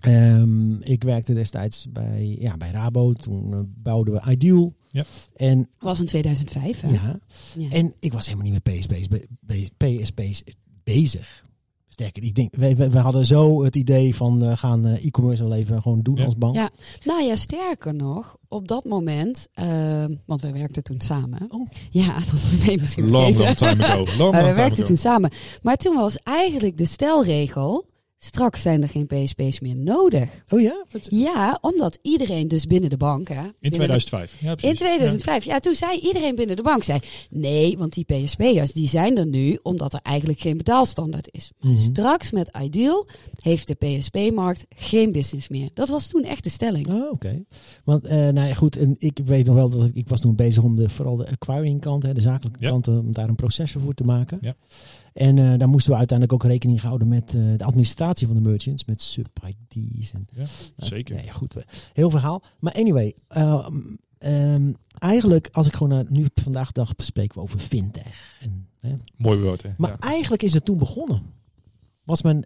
Ehm, 0.00 0.72
ik 0.80 1.02
werkte 1.02 1.34
destijds 1.34 1.86
bij, 1.90 2.36
ja, 2.40 2.56
bij 2.56 2.70
Rabo. 2.70 3.12
Toen 3.12 3.52
eh, 3.52 3.58
bouwden 3.66 4.14
we 4.14 4.30
Ideal. 4.30 4.74
Ja. 4.90 5.04
En, 5.36 5.68
Was 5.78 6.00
in 6.00 6.06
2005, 6.06 6.80
hè? 6.80 6.88
ja, 6.90 7.18
Ja. 7.58 7.70
en 7.70 7.94
ik 8.00 8.12
was 8.12 8.26
helemaal 8.26 8.50
niet 8.50 8.64
met 8.64 8.78
PSP's, 8.78 9.08
be- 9.08 9.68
PSP's 9.76 10.42
bezig. 10.84 11.46
Sterker, 11.88 12.22
ik 12.22 12.34
denk, 12.34 12.54
we, 12.56 12.74
we, 12.74 12.90
we 12.90 12.98
hadden 12.98 13.26
zo 13.26 13.64
het 13.64 13.76
idee 13.76 14.14
van 14.14 14.42
eh, 14.44 14.56
gaan 14.56 14.86
eh, 14.86 15.04
e-commerce 15.04 15.42
wel 15.42 15.54
even 15.54 15.82
gewoon 15.82 16.02
doen 16.02 16.16
Ja. 16.16 16.24
als 16.24 16.36
bank. 16.36 16.54
Ja. 16.54 16.70
Nou 17.04 17.22
ja, 17.24 17.36
sterker 17.36 17.94
nog, 17.94 18.36
op 18.48 18.68
dat 18.68 18.84
moment, 18.84 19.48
eh, 19.52 20.04
want 20.26 20.40
wij 20.40 20.52
werkten 20.52 20.82
toen 20.82 21.00
samen. 21.00 21.46
Oh. 21.48 21.66
Ja, 21.90 22.14
dat 22.30 22.64
je 22.70 22.76
misschien 22.80 23.08
Long, 23.10 23.38
long 23.38 23.54
time 23.56 23.84
ago. 23.86 23.96
Long, 24.18 24.34
we 24.34 24.42
werkten 24.42 24.62
ago. 24.72 24.82
toen 24.84 24.96
samen. 24.96 25.30
Maar 25.62 25.76
toen 25.76 25.94
was 25.94 26.16
eigenlijk 26.22 26.78
de 26.78 26.84
stelregel, 26.84 27.86
straks 28.18 28.62
zijn 28.62 28.82
er 28.82 28.88
geen 28.88 29.06
PSP's 29.06 29.60
meer 29.60 29.78
nodig. 29.80 30.44
Oh 30.48 30.60
ja? 30.60 30.84
Wat- 30.92 31.06
Ja, 31.10 31.58
omdat 31.60 31.98
iedereen 32.02 32.48
dus 32.48 32.64
binnen 32.66 32.90
de 32.90 32.96
bank... 32.96 33.28
Hè, 33.28 33.34
In 33.42 33.42
binnen 33.60 33.60
de- 33.60 33.76
2005. 34.04 34.40
Ja, 34.40 34.54
precies. 34.54 34.70
in 34.70 34.76
2005, 34.86 35.44
ja. 35.44 35.58
toen 35.58 35.74
zei 35.74 35.98
iedereen 35.98 36.34
binnen 36.34 36.56
de 36.56 36.62
bank, 36.62 36.82
zei 36.82 36.98
nee, 37.30 37.78
want 37.78 37.92
die 37.94 38.04
PSP'ers 38.04 38.72
die 38.72 38.88
zijn 38.88 39.18
er 39.18 39.26
nu 39.26 39.58
omdat 39.62 39.92
er 39.92 40.00
eigenlijk 40.02 40.40
geen 40.40 40.56
betaalstandaard 40.56 41.28
is. 41.30 41.52
Maar 41.60 41.72
Mhm. 41.72 41.80
straks 41.82 42.30
met 42.30 42.58
Ideal 42.62 43.06
heeft 43.42 43.68
de 43.68 43.74
PSP-markt 43.74 44.64
geen 44.68 45.12
business 45.12 45.48
meer. 45.48 45.70
Dat 45.74 45.88
was 45.88 46.06
toen 46.06 46.22
echt 46.24 46.44
de 46.44 46.50
stelling. 46.50 46.88
Oh, 46.88 47.10
oké. 47.10 47.44
Want, 47.84 48.04
eh, 48.04 48.16
nou 48.16 48.48
ja, 48.48 48.54
goed, 48.54 48.76
en 48.76 48.94
ik 48.98 49.20
weet 49.24 49.46
nog 49.46 49.54
wel 49.54 49.68
dat 49.68 49.84
ik, 49.84 49.94
ik 49.94 50.08
was 50.08 50.20
toen 50.20 50.34
bezig 50.36 50.62
om 50.62 50.76
de, 50.76 50.88
vooral 50.88 51.16
de 51.16 51.26
acquiring 51.30 51.80
kant, 51.80 52.02
hè, 52.02 52.12
de 52.12 52.20
zakelijke 52.20 52.58
Ja. 52.64 52.70
kant, 52.70 52.88
om 52.88 53.12
daar 53.12 53.28
een 53.28 53.34
processor 53.34 53.80
voor 53.82 53.94
te 53.94 54.04
maken. 54.04 54.38
Ja. 54.40 54.54
En 55.18 55.38
eh, 55.38 55.58
daar 55.58 55.68
moesten 55.68 55.92
we 55.92 55.98
uiteindelijk 55.98 56.42
ook 56.42 56.50
rekening 56.50 56.80
houden 56.80 57.08
met 57.08 57.34
eh, 57.34 57.42
de 57.56 57.64
administratie 57.64 58.26
van 58.26 58.36
de 58.36 58.42
merchants, 58.42 58.84
met 58.84 59.02
sub-ID's. 59.02 60.12
En, 60.12 60.26
Ja, 60.34 60.44
zeker. 60.76 61.16
Nee, 61.16 61.30
goed, 61.30 61.54
heel 61.92 62.10
verhaal. 62.10 62.42
Maar 62.58 62.72
anyway, 62.72 63.14
eh, 63.28 63.66
ehm, 64.18 64.72
eigenlijk 64.98 65.48
als 65.52 65.66
ik 65.66 65.72
gewoon 65.72 65.88
naar, 65.88 66.04
nu 66.08 66.26
vandaag 66.34 66.72
dag 66.72 66.96
bespreken 66.96 67.34
we 67.36 67.42
over 67.42 67.58
fintech. 67.58 68.36
En, 68.40 68.68
hè. 68.80 68.94
Mooi 69.16 69.38
woord, 69.40 69.62
hè? 69.62 69.70
Maar 69.76 69.90
Ja. 69.90 69.98
eigenlijk 69.98 70.42
is 70.42 70.54
het 70.54 70.64
toen 70.64 70.78
begonnen. 70.78 71.22
Was 72.04 72.22
mijn, 72.22 72.44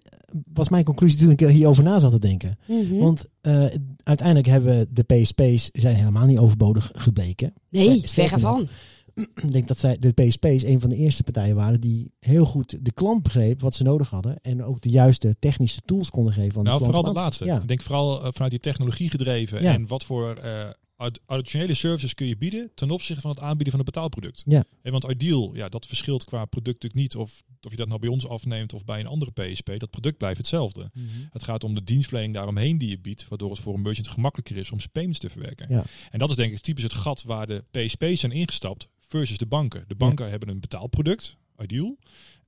was 0.52 0.68
mijn 0.68 0.84
conclusie 0.84 1.18
toen 1.18 1.30
ik 1.30 1.40
er 1.40 1.48
hierover 1.48 1.82
na 1.84 1.98
zat 1.98 2.10
te 2.12 2.18
denken. 2.18 2.58
Mhm. 2.68 2.98
Want 2.98 3.28
eh, 3.40 3.64
uiteindelijk 4.02 4.46
hebben 4.46 4.88
de 4.90 5.02
PSP's 5.02 5.70
zijn 5.72 5.94
helemaal 5.96 6.26
niet 6.26 6.38
overbodig 6.38 6.90
gebleken. 6.94 7.52
nee, 7.68 8.08
sterker 8.08 8.40
verre 8.40 8.56
nog, 8.56 8.58
van. 8.58 8.68
Ik 9.14 9.52
denk 9.52 9.68
dat 9.68 9.78
zij, 9.78 9.98
de 9.98 10.12
PSP's 10.12 10.62
een 10.64 10.80
van 10.80 10.90
de 10.90 10.96
eerste 10.96 11.22
partijen 11.22 11.54
waren 11.54 11.80
die 11.80 12.12
heel 12.18 12.44
goed 12.44 12.84
de 12.84 12.92
klant 12.92 13.22
begreep 13.22 13.60
wat 13.60 13.74
ze 13.74 13.82
nodig 13.82 14.10
hadden. 14.10 14.40
En 14.40 14.64
ook 14.64 14.80
de 14.80 14.88
juiste 14.90 15.36
technische 15.38 15.80
tools 15.84 16.10
konden 16.10 16.32
geven. 16.32 16.58
Aan 16.58 16.64
Nou, 16.64 16.78
de 16.78 16.84
vooral 16.84 17.02
dat 17.02 17.16
aan- 17.16 17.22
laatste. 17.22 17.44
Ja. 17.44 17.60
Ik 17.60 17.68
denk 17.68 17.82
vooral 17.82 18.22
eh, 18.24 18.28
vanuit 18.32 18.50
die 18.50 18.60
technologie 18.60 19.10
gedreven. 19.10 19.62
Ja. 19.62 19.72
En 19.74 19.86
wat 19.86 20.04
voor 20.04 20.34
eh, 20.34 20.68
ad- 20.96 21.20
additionele 21.26 21.74
services 21.74 22.14
kun 22.14 22.26
je 22.26 22.36
bieden 22.36 22.70
ten 22.74 22.90
opzichte 22.90 23.20
van 23.22 23.30
het 23.30 23.40
aanbieden 23.40 23.70
van 23.70 23.78
een 23.78 23.84
betaalproduct. 23.84 24.42
Ja. 24.46 24.64
Hè, 24.82 24.90
want 24.90 25.04
Ideal, 25.04 25.54
ja, 25.54 25.68
dat 25.68 25.86
verschilt 25.86 26.24
qua 26.24 26.44
product 26.44 26.82
natuurlijk 26.82 27.02
niet 27.02 27.16
of, 27.16 27.42
of 27.62 27.70
je 27.70 27.76
dat 27.76 27.88
nou 27.88 28.00
bij 28.00 28.08
ons 28.08 28.28
afneemt 28.28 28.72
of 28.72 28.84
bij 28.84 29.00
een 29.00 29.06
andere 29.06 29.30
PSP. 29.30 29.70
Dat 29.78 29.90
product 29.90 30.18
blijft 30.18 30.38
hetzelfde. 30.38 30.90
Mhm. 30.94 31.06
Het 31.30 31.42
gaat 31.44 31.64
om 31.64 31.74
de 31.74 31.84
dienstverlening 31.84 32.34
daaromheen 32.34 32.78
die 32.78 32.88
je 32.88 32.98
biedt, 32.98 33.26
waardoor 33.28 33.50
het 33.50 33.58
voor 33.60 33.74
een 33.74 33.82
merchant 33.82 34.08
gemakkelijker 34.08 34.56
is 34.56 34.70
om 34.70 34.78
zijn 34.78 34.92
payments 34.92 35.18
te 35.18 35.30
verwerken. 35.30 35.66
Ja. 35.68 35.84
En 36.10 36.18
dat 36.18 36.30
is 36.30 36.36
denk 36.36 36.52
ik 36.52 36.58
typisch 36.58 36.82
het 36.82 36.92
gat 36.94 37.22
waar 37.22 37.46
de 37.46 37.64
PSP's 37.70 38.20
zijn 38.20 38.32
ingestapt 38.32 38.88
versus 39.12 39.38
de 39.38 39.46
banken. 39.46 39.84
De 39.86 39.94
banken 39.94 40.30
hebben 40.30 40.48
een 40.48 40.60
betaalproduct, 40.60 41.36
Ideal. 41.62 41.96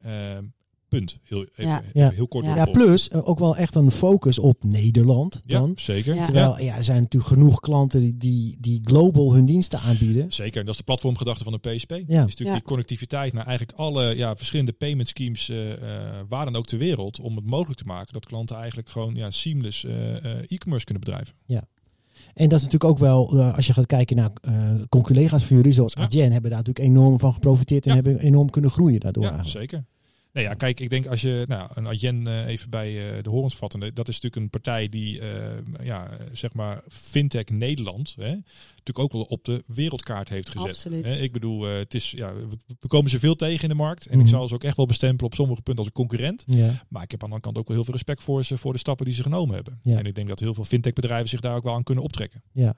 Ehm, 0.00 0.44
punt. 0.88 1.18
Heel, 1.22 1.40
even, 1.54 1.64
Ja. 1.72 1.78
even 1.82 2.00
Ja. 2.00 2.10
heel 2.10 2.28
kort. 2.28 2.44
Ja. 2.44 2.56
Ja, 2.56 2.64
plus 2.64 3.08
eh, 3.08 3.28
ook 3.28 3.38
wel 3.38 3.56
echt 3.56 3.74
een 3.74 3.90
focus 3.90 4.38
op 4.38 4.64
Nederland 4.64 5.42
Ja, 5.46 5.58
dan. 5.58 5.72
zeker. 5.76 6.14
Ja. 6.14 6.24
Terwijl 6.24 6.60
ja, 6.60 6.76
er 6.76 6.84
zijn 6.84 7.02
natuurlijk 7.02 7.32
genoeg 7.32 7.60
klanten 7.60 8.00
die, 8.00 8.16
die, 8.16 8.56
die 8.60 8.80
global 8.82 9.32
hun 9.34 9.46
diensten 9.46 9.78
aanbieden. 9.78 10.32
Zeker, 10.32 10.60
dat 10.64 10.70
is 10.72 10.76
de 10.78 10.84
platformgedachte 10.84 11.44
van 11.44 11.52
de 11.52 11.58
PSP. 11.58 11.90
Ja. 11.90 12.00
Is 12.00 12.06
natuurlijk 12.08 12.38
Ja. 12.48 12.52
die 12.54 12.62
connectiviteit 12.62 13.32
naar 13.32 13.46
eigenlijk 13.46 13.78
alle 13.78 14.16
ja, 14.16 14.36
verschillende 14.36 14.72
payment 14.72 15.08
schemes, 15.08 15.48
eh 15.48 15.72
eh, 15.72 16.20
waar 16.28 16.44
dan 16.44 16.56
ook 16.56 16.66
ter 16.66 16.78
wereld, 16.78 17.20
om 17.20 17.36
het 17.36 17.46
mogelijk 17.46 17.78
te 17.80 17.86
maken 17.86 18.12
dat 18.12 18.26
klanten 18.26 18.56
eigenlijk 18.56 18.88
gewoon 18.88 19.14
ja, 19.14 19.30
seamless 19.30 19.84
eh, 19.84 20.24
eh, 20.24 20.44
e-commerce 20.48 20.84
kunnen 20.84 21.04
bedrijven. 21.04 21.34
En 22.34 22.48
dat 22.48 22.58
is 22.58 22.64
natuurlijk 22.64 22.90
ook 22.92 22.98
wel, 22.98 23.38
eh, 23.38 23.54
als 23.56 23.66
je 23.66 23.72
gaat 23.72 23.86
kijken 23.86 24.16
naar 24.16 24.30
eh 24.42 24.52
collega's 25.02 25.44
van 25.44 25.56
jullie, 25.56 25.72
zoals 25.72 25.92
Ja. 25.92 26.02
Adyen, 26.02 26.32
hebben 26.32 26.50
daar 26.50 26.58
natuurlijk 26.64 26.86
enorm 26.96 27.18
van 27.18 27.32
geprofiteerd 27.32 27.84
en 27.86 27.90
Ja. 27.90 27.96
hebben 28.02 28.18
enorm 28.18 28.50
kunnen 28.50 28.70
groeien 28.70 29.00
daardoor. 29.00 29.22
ja, 29.24 29.34
eigenlijk. 29.34 29.70
zeker. 29.70 29.84
Nee, 30.34 30.44
ja, 30.44 30.54
kijk, 30.54 30.80
ik 30.80 30.90
denk 30.90 31.06
als 31.06 31.20
je 31.20 31.44
nou, 31.48 31.70
een 31.74 31.86
Adyen 31.86 32.26
eh, 32.26 32.46
even 32.46 32.70
bij 32.70 33.16
eh, 33.16 33.22
de 33.22 33.30
horens 33.30 33.56
vatten, 33.56 33.80
dat 33.94 34.08
is 34.08 34.14
natuurlijk 34.20 34.36
een 34.42 34.50
partij 34.50 34.88
die, 34.88 35.20
eh, 35.20 35.52
ja, 35.82 36.08
zeg 36.32 36.52
maar, 36.52 36.82
fintech 36.88 37.48
Nederland, 37.48 38.14
hè, 38.18 38.30
natuurlijk 38.68 38.98
ook 38.98 39.12
wel 39.12 39.22
op 39.22 39.44
de 39.44 39.62
wereldkaart 39.66 40.28
heeft 40.28 40.50
gezet. 40.50 40.68
Absoluut. 40.68 41.04
Hè, 41.04 41.14
ik 41.16 41.32
bedoel, 41.32 41.66
eh, 41.66 41.74
het 41.76 41.94
is, 41.94 42.10
ja, 42.10 42.34
we, 42.34 42.56
we 42.80 42.88
komen 42.88 43.10
ze 43.10 43.18
veel 43.18 43.36
tegen 43.36 43.62
in 43.62 43.68
de 43.68 43.74
markt 43.74 44.06
en 44.06 44.12
Mhm. 44.16 44.24
ik 44.24 44.28
zal 44.32 44.48
ze 44.48 44.54
ook 44.54 44.64
echt 44.64 44.76
wel 44.76 44.86
bestempelen 44.86 45.30
op 45.30 45.34
sommige 45.34 45.62
punten 45.62 45.84
als 45.84 45.86
een 45.86 46.00
concurrent. 46.00 46.42
Ja. 46.46 46.84
Maar 46.88 47.02
ik 47.02 47.10
heb 47.10 47.22
aan 47.22 47.28
de 47.28 47.34
andere 47.34 47.40
kant 47.40 47.58
ook 47.58 47.66
wel 47.66 47.76
heel 47.76 47.84
veel 47.84 47.94
respect 47.94 48.22
voor 48.22 48.44
ze, 48.44 48.58
voor 48.58 48.72
de 48.72 48.78
stappen 48.78 49.04
die 49.04 49.14
ze 49.14 49.22
genomen 49.22 49.54
hebben. 49.54 49.80
Ja. 49.82 49.98
En 49.98 50.04
ik 50.04 50.14
denk 50.14 50.28
dat 50.28 50.40
heel 50.40 50.54
veel 50.54 50.64
fintech-bedrijven 50.64 51.28
zich 51.28 51.40
daar 51.40 51.56
ook 51.56 51.62
wel 51.64 51.74
aan 51.74 51.82
kunnen 51.82 52.04
optrekken. 52.04 52.42
Ja. 52.52 52.76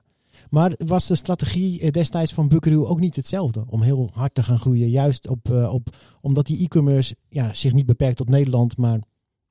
Maar 0.51 0.73
was 0.77 1.07
de 1.07 1.15
strategie 1.15 1.81
eh, 1.81 1.91
destijds 1.91 2.33
van 2.33 2.49
Buckaroo 2.49 2.85
ook 2.87 3.01
niet 3.01 3.17
hetzelfde? 3.17 3.65
Om 3.69 3.83
heel 3.83 4.11
hard 4.13 4.35
te 4.35 4.43
gaan 4.43 4.59
groeien, 4.59 4.89
juist 4.89 5.29
op, 5.29 5.51
eh, 5.51 5.73
op, 5.73 5.97
omdat 6.21 6.47
die 6.47 6.65
e-commerce 6.65 7.17
ja, 7.29 7.55
zich 7.55 7.73
niet 7.73 7.87
beperkt 7.87 8.17
tot 8.17 8.29
Nederland, 8.29 8.77
maar 8.77 9.01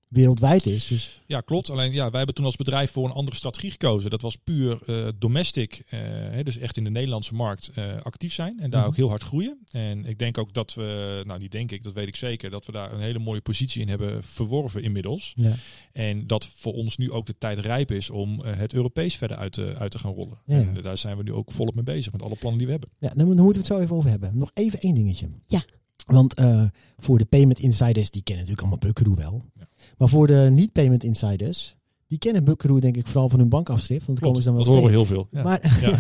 wereldwijd 0.08 0.66
is. 0.66 0.88
Dus, 0.88 1.22
Ja, 1.26 1.42
klopt. 1.42 1.70
Alleen 1.70 1.92
ja, 1.92 2.08
wij 2.10 2.18
hebben 2.18 2.36
toen 2.36 2.46
als 2.46 2.56
bedrijf 2.56 2.92
voor 2.92 3.06
een 3.06 3.12
andere 3.12 3.38
strategie 3.38 3.72
gekozen. 3.72 4.10
Dat 4.10 4.22
was 4.22 4.36
puur 4.36 4.80
eh, 4.86 5.08
domestic, 5.20 5.84
eh, 5.88 6.00
hè, 6.10 6.44
dus 6.44 6.58
echt 6.58 6.78
in 6.78 6.84
de 6.84 6.90
Nederlandse 6.90 7.34
markt 7.34 7.72
eh, 7.76 8.02
actief 8.02 8.34
zijn 8.34 8.60
en 8.60 8.70
daar 8.70 8.80
Mhm. 8.80 8.90
ook 8.90 8.96
heel 8.96 9.10
hard 9.10 9.24
groeien. 9.24 9.60
En 9.72 10.06
ik 10.06 10.20
denk 10.20 10.38
ook 10.38 10.54
dat 10.54 10.74
we, 10.74 11.24
nou 11.26 11.40
niet 11.40 11.52
denk 11.52 11.72
ik, 11.72 11.84
dat 11.84 11.94
weet 11.94 12.08
ik 12.08 12.16
zeker, 12.16 12.50
dat 12.50 12.66
we 12.66 12.72
daar 12.72 12.94
een 12.94 13.00
hele 13.00 13.20
mooie 13.20 13.42
positie 13.42 13.82
in 13.82 13.90
hebben 13.90 14.24
verworven 14.24 14.84
inmiddels. 14.84 15.34
ja. 15.36 15.54
En 15.92 16.28
dat 16.28 16.48
voor 16.48 16.74
ons 16.74 16.98
nu 16.98 17.12
ook 17.12 17.26
de 17.26 17.38
tijd 17.38 17.58
rijp 17.60 17.92
is 17.92 18.10
om 18.10 18.40
het 18.42 18.74
Europees 18.74 19.16
verder 19.16 19.38
uit 19.38 19.54
te, 19.54 19.76
uit 19.78 19.92
te 19.92 20.00
gaan 20.00 20.14
rollen. 20.14 20.38
Ja. 20.46 20.56
En 20.60 20.80
daar 20.82 20.98
zijn 20.98 21.18
we 21.18 21.24
nu 21.24 21.34
ook 21.34 21.52
volop 21.52 21.76
mee 21.76 21.84
bezig 21.84 22.12
met 22.12 22.22
alle 22.22 22.36
plannen 22.36 22.58
die 22.58 22.66
we 22.68 22.72
hebben. 22.72 22.90
Ja, 23.00 23.12
dan, 23.16 23.26
moeten 23.26 23.46
we 23.46 23.54
het 23.58 23.66
zo 23.66 23.80
even 23.80 23.96
over 23.96 24.10
hebben. 24.10 24.38
Nog 24.38 24.52
even 24.54 24.80
één 24.80 24.96
dingetje. 24.96 25.30
Ja. 25.46 25.64
Want 26.06 26.34
eh, 26.34 26.64
voor 26.98 27.18
de 27.18 27.26
payment 27.26 27.60
insiders, 27.60 28.12
die 28.12 28.24
kennen 28.24 28.46
natuurlijk 28.46 28.72
allemaal 28.72 28.92
Buckaroo 28.94 29.16
wel. 29.16 29.46
Ja. 29.60 29.68
Maar 29.98 30.10
voor 30.10 30.28
de 30.28 30.48
niet-payment 30.52 31.04
insiders, 31.04 31.76
die 32.08 32.18
kennen 32.18 32.44
Buckaroo 32.44 32.80
denk 32.80 32.98
ik 32.98 33.08
vooral 33.08 33.30
van 33.30 33.40
hun 33.40 33.50
bankafschrift. 33.50 34.06
Want 34.06 34.20
dan 34.20 34.28
komen 34.28 34.44
ze 34.44 34.50
dan 34.50 34.58
dat 34.58 34.68
wel 34.68 34.76
horen 34.78 34.92
we 34.92 35.06
steeds. 35.06 35.10
heel 35.10 35.28
veel. 35.32 35.40
Ja. 35.40 35.44
Maar, 35.44 35.80
Ja. 35.82 36.00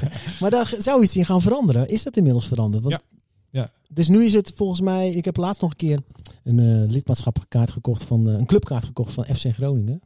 maar 0.40 0.50
daar 0.50 0.74
zou 0.78 1.02
iets 1.02 1.16
in 1.16 1.24
gaan 1.24 1.40
veranderen. 1.40 1.88
Is 1.88 2.02
dat 2.02 2.16
inmiddels 2.16 2.48
veranderd? 2.48 2.82
Want, 2.84 2.94
Ja. 2.94 3.60
Ja. 3.60 3.70
Dus 3.92 4.08
nu 4.08 4.24
is 4.24 4.32
het 4.32 4.52
volgens 4.54 4.80
mij, 4.80 5.12
ik 5.12 5.24
heb 5.24 5.36
laatst 5.36 5.60
nog 5.62 5.70
een 5.70 5.76
keer 5.76 6.02
een 6.44 6.58
eh 6.58 6.90
lidmaatschapkaart 6.90 7.70
gekocht 7.70 8.04
van, 8.04 8.28
eh, 8.28 8.34
een 8.34 8.46
clubkaart 8.46 8.84
gekocht 8.84 9.12
van 9.12 9.24
FC 9.24 9.46
Groningen. 9.46 10.00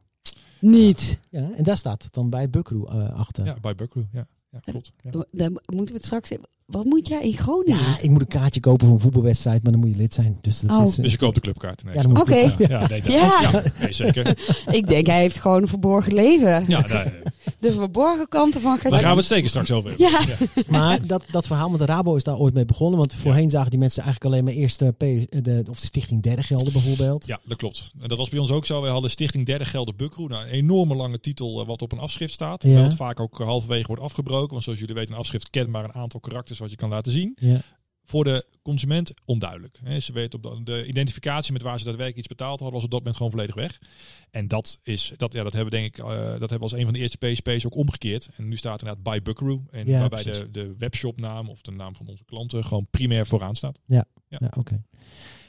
Niet. 0.61 1.21
Ja, 1.31 1.51
en 1.57 1.65
daar 1.65 1.77
staat 1.77 2.03
het 2.03 2.13
dan 2.15 2.31
bij 2.31 2.51
Buckaroo 2.51 2.87
eh, 2.87 3.15
achter. 3.15 3.45
Ja, 3.45 3.57
bij 3.61 3.75
Buckaroo. 3.75 4.07
Ja, 4.13 4.27
ja 4.51 4.59
klopt. 4.59 4.93
Ja. 5.01 5.11
Dan 5.31 5.53
moeten 5.67 5.87
we 5.87 5.95
het 5.95 6.05
straks 6.05 6.31
even. 6.31 6.45
Wat 6.73 6.85
moet 6.85 7.09
jij 7.09 7.23
in 7.23 7.37
Groningen? 7.37 7.81
Ja, 7.83 7.97
ik 8.01 8.11
moet 8.11 8.21
een 8.21 8.27
kaartje 8.27 8.61
kopen 8.61 8.87
voor 8.87 8.95
een 8.97 9.01
voetbalwedstrijd, 9.03 9.63
maar 9.63 9.73
dan 9.73 9.81
moet 9.81 9.91
je 9.91 9.97
lid 9.97 10.15
zijn. 10.15 10.39
Dus 10.41 10.61
dat 10.61 10.71
Oh. 10.79 10.87
is, 10.87 10.97
eh, 10.97 11.03
Dus 11.03 11.13
je 11.13 11.19
koopt 11.19 11.35
de 11.35 11.41
clubkaart. 11.41 11.85
Nee, 11.85 11.95
Ja, 11.95 12.21
Oké. 12.21 12.35
ja, 12.37 12.53
ja, 12.59 12.87
nee, 12.89 13.03
ja, 13.05 13.63
nee, 13.81 13.93
zeker. 13.93 14.37
Ik 14.79 14.89
denk, 14.89 15.07
hij 15.07 15.21
heeft 15.21 15.41
gewoon 15.41 15.63
een 15.63 15.69
verborgen 15.69 16.15
leven. 16.15 16.65
Ja, 16.69 16.87
nee, 16.87 17.13
De 17.59 17.73
verborgen 17.73 18.29
kanten 18.29 18.61
van 18.61 18.79
Daar 18.83 18.99
gaan 18.99 19.11
we 19.11 19.17
het 19.17 19.27
zeker 19.27 19.49
straks 19.49 19.71
over 19.71 19.91
hebben. 19.91 20.11
Ja. 20.11 20.37
Maar 20.69 21.07
dat, 21.07 21.25
dat 21.31 21.47
verhaal 21.47 21.69
met 21.69 21.79
de 21.81 21.87
Rabo 21.87 22.17
is 22.17 22.25
daar 22.25 22.39
ooit 22.39 22.55
mee 22.55 22.65
begonnen. 22.65 22.99
Want 22.99 23.15
voorheen 23.15 23.51
zagen 23.51 23.71
die 23.71 23.79
mensen 23.79 24.03
eigenlijk 24.03 24.33
alleen 24.33 24.45
maar 24.45 24.55
eerst 24.55 24.79
de, 24.79 24.91
P- 24.93 25.45
de, 25.45 25.65
of 25.71 25.81
de 25.81 25.87
Stichting 25.87 26.23
Derde 26.23 26.43
Gelden 26.43 26.73
bijvoorbeeld. 26.73 27.27
Ja, 27.27 27.41
dat 27.45 27.57
klopt. 27.59 27.93
En 28.01 28.09
dat 28.09 28.19
was 28.19 28.29
bij 28.29 28.39
ons 28.39 28.51
ook 28.51 28.67
zo. 28.67 28.81
Wij 28.81 28.91
hadden 28.91 29.11
Stichting 29.11 29.47
Derde 29.47 29.65
Gelder 29.65 29.97
Bukroe. 29.97 30.29
Nou, 30.29 30.45
een 30.45 30.51
enorme 30.51 30.95
lange 30.95 31.21
titel 31.21 31.61
eh, 31.61 31.67
wat 31.67 31.83
op 31.83 31.93
een 31.93 31.99
afschrift 31.99 32.33
staat. 32.33 32.63
Ja. 32.63 32.83
Wat 32.83 32.95
vaak 32.95 33.21
ook 33.21 33.41
eh, 33.41 33.47
halverwege 33.47 33.87
wordt 33.87 34.03
afgebroken. 34.03 34.51
Want 34.51 34.63
zoals 34.63 34.79
jullie 34.79 34.95
weten, 34.95 35.13
een 35.15 35.21
afschrift 35.21 35.51
kent 35.51 35.69
maar 35.69 35.85
een 35.85 35.95
aantal 35.95 36.21
karakters 36.21 36.59
wat 36.59 36.71
je 36.71 36.77
kan 36.77 36.89
laten 36.89 37.13
zien. 37.13 37.37
Ja. 38.05 38.09
Voor 38.11 38.25
de 38.25 38.47
consument 38.63 39.13
onduidelijk. 39.25 39.81
Ze 39.99 40.13
weten 40.13 40.43
op 40.45 40.57
de, 40.57 40.73
de 40.73 40.87
identificatie 40.87 41.53
met 41.53 41.63
waar 41.63 41.79
ze 41.79 41.85
daadwerkelijk 41.85 42.19
iets 42.19 42.37
betaald 42.37 42.61
hadden, 42.61 42.73
was 42.73 42.85
op 42.85 42.91
dat 42.91 42.99
moment 42.99 43.17
gewoon 43.17 43.33
volledig 43.33 43.55
weg. 43.55 43.81
En 44.31 44.49
dat 44.49 44.79
is, 44.83 45.13
dat, 45.17 45.33
ja, 45.33 45.43
dat 45.43 45.53
hebben 45.53 45.73
we 45.73 45.79
denk 45.81 45.97
ik, 45.97 46.05
eh, 46.05 46.09
dat 46.17 46.51
hebben 46.51 46.59
we 46.59 46.63
als 46.63 46.73
een 46.73 46.85
van 46.85 46.93
de 46.93 46.99
eerste 46.99 47.17
PSP's 47.19 47.67
ook 47.67 47.75
omgekeerd. 47.77 48.29
En 48.37 48.49
nu 48.49 48.57
staat 48.57 48.81
inderdaad 48.83 49.03
by 49.13 49.21
Buckaroo. 49.23 49.65
En 49.71 49.87
Ja, 49.87 49.99
waarbij 50.01 50.23
precies. 50.23 50.41
de, 50.41 50.51
de 50.51 50.75
webshopnaam 50.79 51.49
of 51.49 51.61
de 51.61 51.71
naam 51.71 51.95
van 51.95 52.07
onze 52.07 52.25
klanten 52.25 52.65
gewoon 52.65 52.87
primair 52.91 53.27
vooraan 53.27 53.55
staat. 53.55 53.79
Ja, 53.87 54.05
oké. 54.57 54.83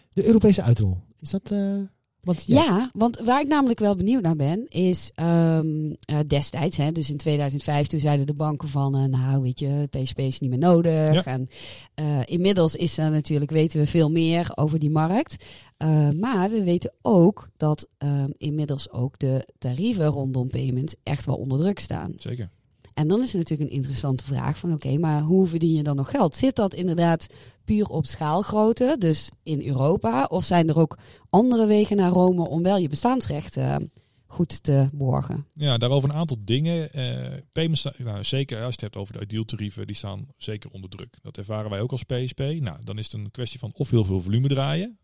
De 0.09 0.25
Europese 0.25 0.61
uitrol. 0.61 0.97
Is 1.19 1.29
dat... 1.29 1.51
eh, 1.51 1.75
want, 2.23 2.43
Ja, 2.47 2.89
want 2.93 3.19
waar 3.19 3.41
ik 3.41 3.47
namelijk 3.47 3.79
wel 3.79 3.95
benieuwd 3.95 4.21
naar 4.21 4.35
ben, 4.35 4.65
is 4.67 5.11
ehm, 5.15 5.93
eh, 5.99 6.19
destijds, 6.27 6.77
hè, 6.77 6.91
dus 6.91 7.09
in 7.09 7.17
2005, 7.17 7.87
toen 7.87 7.99
zeiden 7.99 8.25
de 8.25 8.33
banken 8.33 8.67
van, 8.67 8.95
eh, 8.95 9.03
nou 9.03 9.41
weet 9.41 9.59
je, 9.59 9.87
PSP 9.89 10.19
is 10.19 10.39
niet 10.39 10.49
meer 10.49 10.59
nodig. 10.59 11.13
Ja. 11.13 11.23
En 11.23 11.49
eh, 11.93 12.19
inmiddels 12.25 12.75
is 12.75 12.97
er 12.97 13.11
natuurlijk, 13.11 13.51
weten 13.51 13.79
we 13.79 13.87
veel 13.87 14.11
meer 14.11 14.51
over 14.55 14.79
die 14.79 14.91
markt. 14.91 15.35
Maar 16.19 16.49
we 16.49 16.63
weten 16.63 16.93
ook 17.01 17.49
dat 17.57 17.87
ehm, 17.97 18.29
inmiddels 18.37 18.91
ook 18.91 19.19
de 19.19 19.47
tarieven 19.57 20.05
rondom 20.05 20.49
payments 20.49 20.95
echt 21.03 21.25
wel 21.25 21.35
onder 21.35 21.57
druk 21.57 21.79
staan. 21.79 22.13
Zeker. 22.15 22.49
En 22.93 23.07
dan 23.07 23.21
is 23.21 23.33
het 23.33 23.41
natuurlijk 23.41 23.69
een 23.69 23.75
interessante 23.75 24.23
vraag 24.23 24.57
van 24.57 24.73
oké, 24.73 24.97
maar 24.97 25.21
hoe 25.21 25.47
verdien 25.47 25.73
je 25.73 25.83
dan 25.83 25.95
nog 25.95 26.09
geld? 26.09 26.35
Zit 26.35 26.55
dat 26.55 26.73
inderdaad 26.73 27.27
puur 27.65 27.85
op 27.85 28.05
schaalgrootte, 28.05 28.95
dus 28.99 29.29
in 29.43 29.67
Europa? 29.67 30.25
Of 30.25 30.43
zijn 30.43 30.69
er 30.69 30.79
ook 30.79 30.97
andere 31.29 31.65
wegen 31.65 31.97
naar 31.97 32.11
Rome 32.11 32.47
om 32.47 32.63
wel 32.63 32.77
je 32.77 32.89
bestaansrecht 32.89 33.57
eh, 33.57 33.75
goed 34.25 34.63
te 34.63 34.89
borgen? 34.93 35.47
Ja, 35.53 35.77
daarover 35.77 36.09
een 36.09 36.15
aantal 36.15 36.37
dingen. 36.39 36.89
Sta- 37.71 37.93
nou, 37.97 38.23
zeker 38.23 38.57
als 38.57 38.65
je 38.65 38.71
het 38.71 38.81
hebt 38.81 38.95
over 38.95 39.13
de 39.13 39.21
ideal 39.21 39.43
tarieven, 39.43 39.87
die 39.87 39.95
staan 39.95 40.27
zeker 40.37 40.69
onder 40.71 40.89
druk. 40.89 41.17
Dat 41.21 41.37
ervaren 41.37 41.69
wij 41.69 41.81
ook 41.81 41.91
als 41.91 42.03
PSP. 42.03 42.39
Nou, 42.39 42.77
dan 42.83 42.97
is 42.97 43.05
het 43.05 43.13
een 43.13 43.31
kwestie 43.31 43.59
van 43.59 43.71
of 43.73 43.89
heel 43.89 44.05
veel 44.05 44.21
volume 44.21 44.47
draaien, 44.47 44.97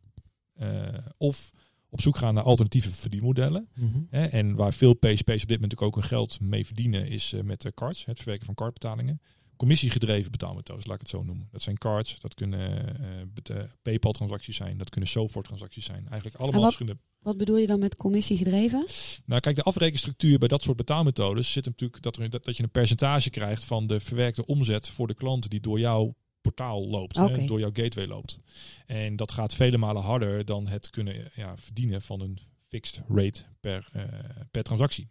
eh, 0.54 0.70
of 1.18 1.52
op 1.90 2.02
zoek 2.02 2.18
gaan 2.18 2.34
naar 2.34 2.44
alternatieve 2.44 2.90
verdienmodellen. 2.92 3.68
Mhm. 3.74 4.00
Hè, 4.10 4.26
en 4.26 4.56
waar 4.56 4.74
veel 4.74 4.94
PSP's 4.94 5.42
op 5.42 5.48
dit 5.48 5.62
moment 5.62 5.80
ook 5.80 5.96
hun 5.96 6.04
geld 6.04 6.40
mee 6.40 6.66
verdienen, 6.66 7.08
is 7.08 7.34
eh, 7.34 7.42
met 7.42 7.62
de 7.62 7.74
cards, 7.74 8.06
het 8.06 8.18
verwerken 8.18 8.46
van 8.46 8.56
cardbetalingen. 8.56 9.22
Commissiegedreven 9.58 10.32
betaalmethodes, 10.32 10.86
laat 10.86 10.94
ik 10.96 11.02
het 11.02 11.10
zo 11.10 11.24
noemen. 11.24 11.48
Dat 11.52 11.62
zijn 11.62 11.78
cards, 11.78 12.20
dat 12.20 12.34
kunnen 12.34 13.00
eh, 13.00 13.08
bet- 13.34 13.50
eh, 13.50 13.64
PayPal-transacties 13.82 14.56
zijn, 14.56 14.78
dat 14.78 14.90
kunnen 14.90 15.10
SOFOR-transacties 15.10 15.86
zijn. 15.86 16.08
Eigenlijk 16.08 16.36
allemaal 16.36 16.62
wat- 16.62 16.74
verschillende 16.74 17.00
Wat 17.20 17.38
bedoel 17.38 17.58
je 17.58 17.68
dan 17.68 17.80
met 17.80 17.96
commissie 17.96 18.38
gedreven? 18.38 18.86
nou, 19.26 19.42
kijk, 19.42 19.56
de 19.56 19.64
afrekenstructuur 19.64 20.38
bij 20.38 20.48
dat 20.48 20.64
soort 20.64 20.78
betaalmethodes 20.78 21.52
zit 21.52 21.66
natuurlijk 21.66 22.02
dat, 22.02 22.18
er, 22.18 22.30
dat, 22.30 22.46
dat 22.46 22.58
je 22.58 22.64
een 22.64 22.70
percentage 22.72 23.30
krijgt 23.30 23.66
van 23.66 23.88
de 23.88 24.00
verwerkte 24.00 24.46
omzet 24.46 24.90
voor 24.90 25.08
de 25.08 25.14
klant 25.14 25.50
die 25.50 25.60
door 25.60 25.80
jouw 25.80 26.16
portaal 26.42 26.88
loopt, 26.88 27.16
hè, 27.18 27.46
door 27.46 27.60
jouw 27.60 27.72
gateway 27.74 28.08
loopt. 28.08 28.40
En 28.86 29.16
dat 29.16 29.32
gaat 29.32 29.54
vele 29.56 29.78
malen 29.78 30.02
harder 30.02 30.46
dan 30.46 30.68
het 30.68 30.90
kunnen 30.90 31.32
ja, 31.36 31.58
verdienen 31.58 32.02
van 32.02 32.22
een 32.22 32.40
fixed 32.68 33.02
rate 33.08 33.44
per, 33.60 33.88
eh, 33.92 34.04
per 34.52 34.64
transactie. 34.64 35.10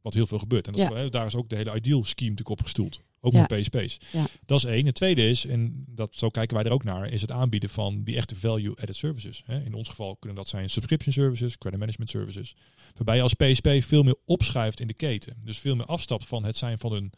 Wat 0.00 0.14
heel 0.14 0.26
veel 0.26 0.38
gebeurt. 0.38 0.66
En 0.66 0.72
dat 0.72 0.88
Ja. 0.90 1.08
daar 1.08 1.26
is 1.26 1.34
ook 1.34 1.48
de 1.48 1.56
hele 1.56 1.74
ideal 1.74 2.04
scheme 2.04 2.30
natuurlijk 2.30 2.58
op 2.58 2.62
gestoeld. 2.62 3.00
Ook 3.20 3.32
Ja. 3.32 3.46
voor 3.46 3.58
PSP's. 3.58 3.96
Ja. 4.12 4.26
Dat 4.46 4.58
is 4.58 4.64
één. 4.64 4.86
Het 4.86 4.94
tweede 4.94 5.28
is, 5.28 5.46
en 5.46 5.84
dat, 5.88 6.14
zo 6.14 6.28
kijken 6.28 6.56
wij 6.56 6.64
er 6.64 6.72
ook 6.72 6.84
naar, 6.84 7.08
is 7.08 7.20
het 7.20 7.30
aanbieden 7.30 7.70
van 7.70 8.02
die 8.02 8.16
echte 8.16 8.36
value-added 8.36 8.96
services. 8.96 9.42
Hè. 9.46 9.60
In 9.64 9.74
ons 9.74 9.88
geval 9.88 10.16
kunnen 10.16 10.38
dat 10.38 10.48
zijn 10.48 10.70
subscription 10.70 11.12
services, 11.12 11.58
credit 11.58 11.78
management 11.80 12.10
services. 12.10 12.54
Waarbij 12.94 13.16
je 13.16 13.22
als 13.22 13.34
PSP 13.34 13.68
veel 13.80 14.02
meer 14.02 14.16
opschuift 14.24 14.80
in 14.80 14.86
de 14.86 14.94
keten. 14.94 15.36
Dus 15.44 15.58
veel 15.58 15.76
meer 15.76 15.86
afstapt 15.86 16.26
van 16.26 16.44
het 16.44 16.56
zijn 16.56 16.78
van 16.78 16.92
een, 16.92 17.12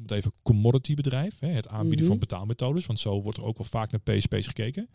noem 0.00 0.08
het 0.08 0.18
even, 0.18 0.32
commodity 0.42 0.94
bedrijf. 0.94 1.38
Hè. 1.38 1.48
Het 1.48 1.68
aanbieden 1.68 2.00
Mhm. 2.00 2.08
van 2.08 2.18
betaalmethodes. 2.18 2.86
Want 2.86 2.98
zo 2.98 3.22
wordt 3.22 3.38
er 3.38 3.44
ook 3.44 3.58
wel 3.58 3.66
vaak 3.66 3.90
naar 3.90 4.00
PSP's 4.00 4.46
gekeken. 4.46 4.88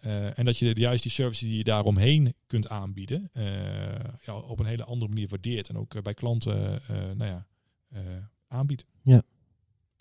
Eh, 0.00 0.38
en 0.38 0.44
dat 0.44 0.58
je 0.58 0.72
juist 0.74 1.02
die 1.02 1.12
services 1.12 1.48
die 1.48 1.56
je 1.56 1.64
daaromheen 1.64 2.34
kunt 2.46 2.68
aanbieden, 2.68 3.28
eh, 3.32 3.44
ja, 4.24 4.34
op 4.34 4.58
een 4.60 4.66
hele 4.66 4.84
andere 4.84 5.08
manier 5.08 5.28
waardeert. 5.28 5.68
En 5.68 5.76
ook 5.78 5.94
eh, 5.94 6.02
bij 6.02 6.14
klanten 6.14 6.82
eh, 6.88 6.96
nou 6.96 7.30
ja, 7.30 7.46
eh, 7.88 8.00
aanbiedt. 8.48 8.86
Ja. 9.02 9.22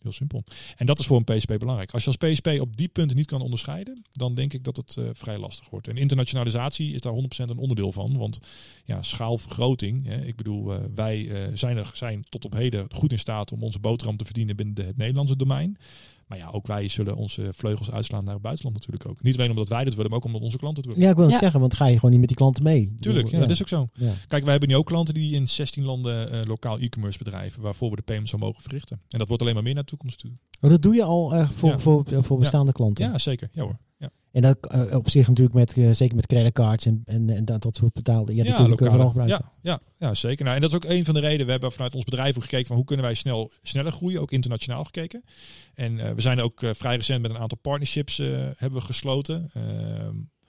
Heel 0.05 0.13
simpel. 0.13 0.43
En 0.75 0.85
dat 0.85 0.99
is 0.99 1.05
voor 1.05 1.17
een 1.17 1.35
PSP 1.35 1.57
belangrijk. 1.59 1.91
Als 1.91 2.03
je 2.03 2.15
als 2.17 2.31
PSP 2.31 2.47
op 2.47 2.77
die 2.77 2.87
punten 2.87 3.17
niet 3.17 3.25
kan 3.25 3.41
onderscheiden, 3.41 4.03
dan 4.11 4.35
denk 4.35 4.53
ik 4.53 4.63
dat 4.63 4.75
het 4.75 4.97
eh, 4.97 5.05
vrij 5.13 5.37
lastig 5.37 5.69
wordt. 5.69 5.87
En 5.87 5.97
internationalisatie 5.97 6.93
is 6.93 7.01
daar 7.01 7.13
100% 7.13 7.17
een 7.35 7.57
onderdeel 7.57 7.91
van. 7.91 8.17
Want 8.17 8.39
ja, 8.83 9.01
schaalvergroting. 9.01 10.05
Hè, 10.05 10.25
ik 10.25 10.35
bedoel, 10.35 10.73
eh, 10.73 10.79
wij 10.95 11.29
eh, 11.29 11.51
zijn, 11.53 11.77
er, 11.77 11.91
zijn 11.93 12.25
tot 12.29 12.45
op 12.45 12.53
heden 12.53 12.87
goed 12.91 13.11
in 13.11 13.19
staat 13.19 13.51
om 13.51 13.63
onze 13.63 13.79
boterham 13.79 14.17
te 14.17 14.25
verdienen 14.25 14.55
binnen 14.55 14.85
het 14.85 14.97
Nederlandse 14.97 15.35
domein. 15.35 15.77
Maar 16.27 16.37
ja, 16.37 16.49
ook 16.49 16.67
wij 16.67 16.87
zullen 16.87 17.15
onze 17.15 17.49
vleugels 17.53 17.91
uitslaan 17.91 18.23
naar 18.23 18.33
het 18.33 18.41
buitenland 18.41 18.75
natuurlijk 18.75 19.05
ook. 19.09 19.21
Niet 19.23 19.37
alleen 19.37 19.49
omdat 19.49 19.69
wij 19.69 19.83
dat 19.83 19.93
willen, 19.93 20.09
maar 20.09 20.19
ook 20.19 20.25
omdat 20.25 20.41
onze 20.41 20.57
klanten 20.57 20.77
het 20.83 20.91
willen. 20.91 21.03
Ja, 21.05 21.09
ik 21.09 21.15
wil 21.15 21.25
het 21.25 21.33
Ja. 21.33 21.39
zeggen, 21.39 21.59
want 21.59 21.73
ga 21.73 21.85
je 21.85 21.95
gewoon 21.95 22.11
niet 22.11 22.19
met 22.19 22.27
die 22.29 22.37
klanten 22.37 22.63
mee. 22.63 22.93
Tuurlijk, 22.99 23.27
ja, 23.27 23.39
dat 23.39 23.49
is 23.49 23.61
ook 23.61 23.67
zo. 23.67 23.89
ja. 23.93 24.11
Kijk, 24.27 24.41
wij 24.43 24.51
hebben 24.51 24.69
nu 24.69 24.75
ook 24.75 24.85
klanten 24.85 25.13
die 25.13 25.33
in 25.35 25.47
16 25.47 25.83
landen 25.83 26.31
eh, 26.31 26.45
lokaal 26.47 26.79
e-commerce 26.79 27.17
bedrijven, 27.17 27.61
waarvoor 27.61 27.89
we 27.89 27.95
de 27.95 28.01
payments 28.01 28.31
zo 28.31 28.37
mogen 28.37 28.61
verrichten. 28.61 29.01
En 29.09 29.19
dat 29.19 29.27
wordt 29.27 29.41
alleen 29.43 29.53
maar 29.55 29.63
meer 29.63 29.73
naar 29.73 29.83
de 29.83 29.89
toekomst 29.89 30.19
toe. 30.19 30.31
Oh, 30.61 30.69
dat 30.69 30.81
doe 30.81 30.95
je 30.95 31.03
al 31.03 31.33
eh, 31.33 31.49
voor, 31.49 31.69
Ja. 31.69 31.79
voor, 31.79 32.03
voor 32.23 32.37
bestaande 32.39 32.71
klanten. 32.71 33.05
Ja, 33.05 33.17
zeker. 33.17 33.49
Ja 33.51 33.61
hoor. 33.63 33.77
Ja. 33.97 34.09
En 34.35 34.41
dat 34.41 34.57
eh, 34.67 34.95
op 34.95 35.09
zich 35.09 35.27
natuurlijk 35.27 35.55
met, 35.55 35.77
eh, 35.77 35.91
zeker 35.91 36.15
met 36.15 36.25
creditcards 36.25 36.85
en, 36.85 37.01
en, 37.05 37.29
en 37.29 37.45
dat, 37.45 37.61
dat 37.61 37.75
soort 37.75 37.93
betaalde. 37.93 38.35
Ja, 38.35 38.43
die 38.43 38.53
kun 38.53 38.63
je 38.63 38.69
lokale- 38.69 38.89
vooral 38.89 39.07
gebruiken. 39.07 39.45
ja, 39.61 39.71
ja, 39.71 40.07
ja, 40.07 40.13
zeker. 40.13 40.43
Nou, 40.43 40.55
en 40.55 40.61
dat 40.61 40.69
is 40.69 40.75
ook 40.75 40.85
een 40.85 41.05
van 41.05 41.13
de 41.13 41.19
redenen. 41.19 41.45
We 41.45 41.51
hebben 41.51 41.71
vanuit 41.71 41.95
ons 41.95 42.03
bedrijf 42.03 42.35
ook 42.35 42.43
gekeken 42.43 42.67
van 42.67 42.75
hoe 42.75 42.85
kunnen 42.85 43.05
wij 43.05 43.13
snel, 43.13 43.51
sneller 43.61 43.91
groeien, 43.91 44.21
ook 44.21 44.31
internationaal 44.31 44.83
gekeken. 44.83 45.23
En 45.73 45.99
eh, 45.99 46.11
we 46.13 46.21
zijn 46.21 46.41
ook 46.41 46.61
vrij 46.73 46.95
recent 46.95 47.21
met 47.21 47.31
een 47.31 47.37
aantal 47.37 47.57
partnerships 47.57 48.17
hebben 48.57 48.79
we 48.79 48.81
gesloten. 48.81 49.51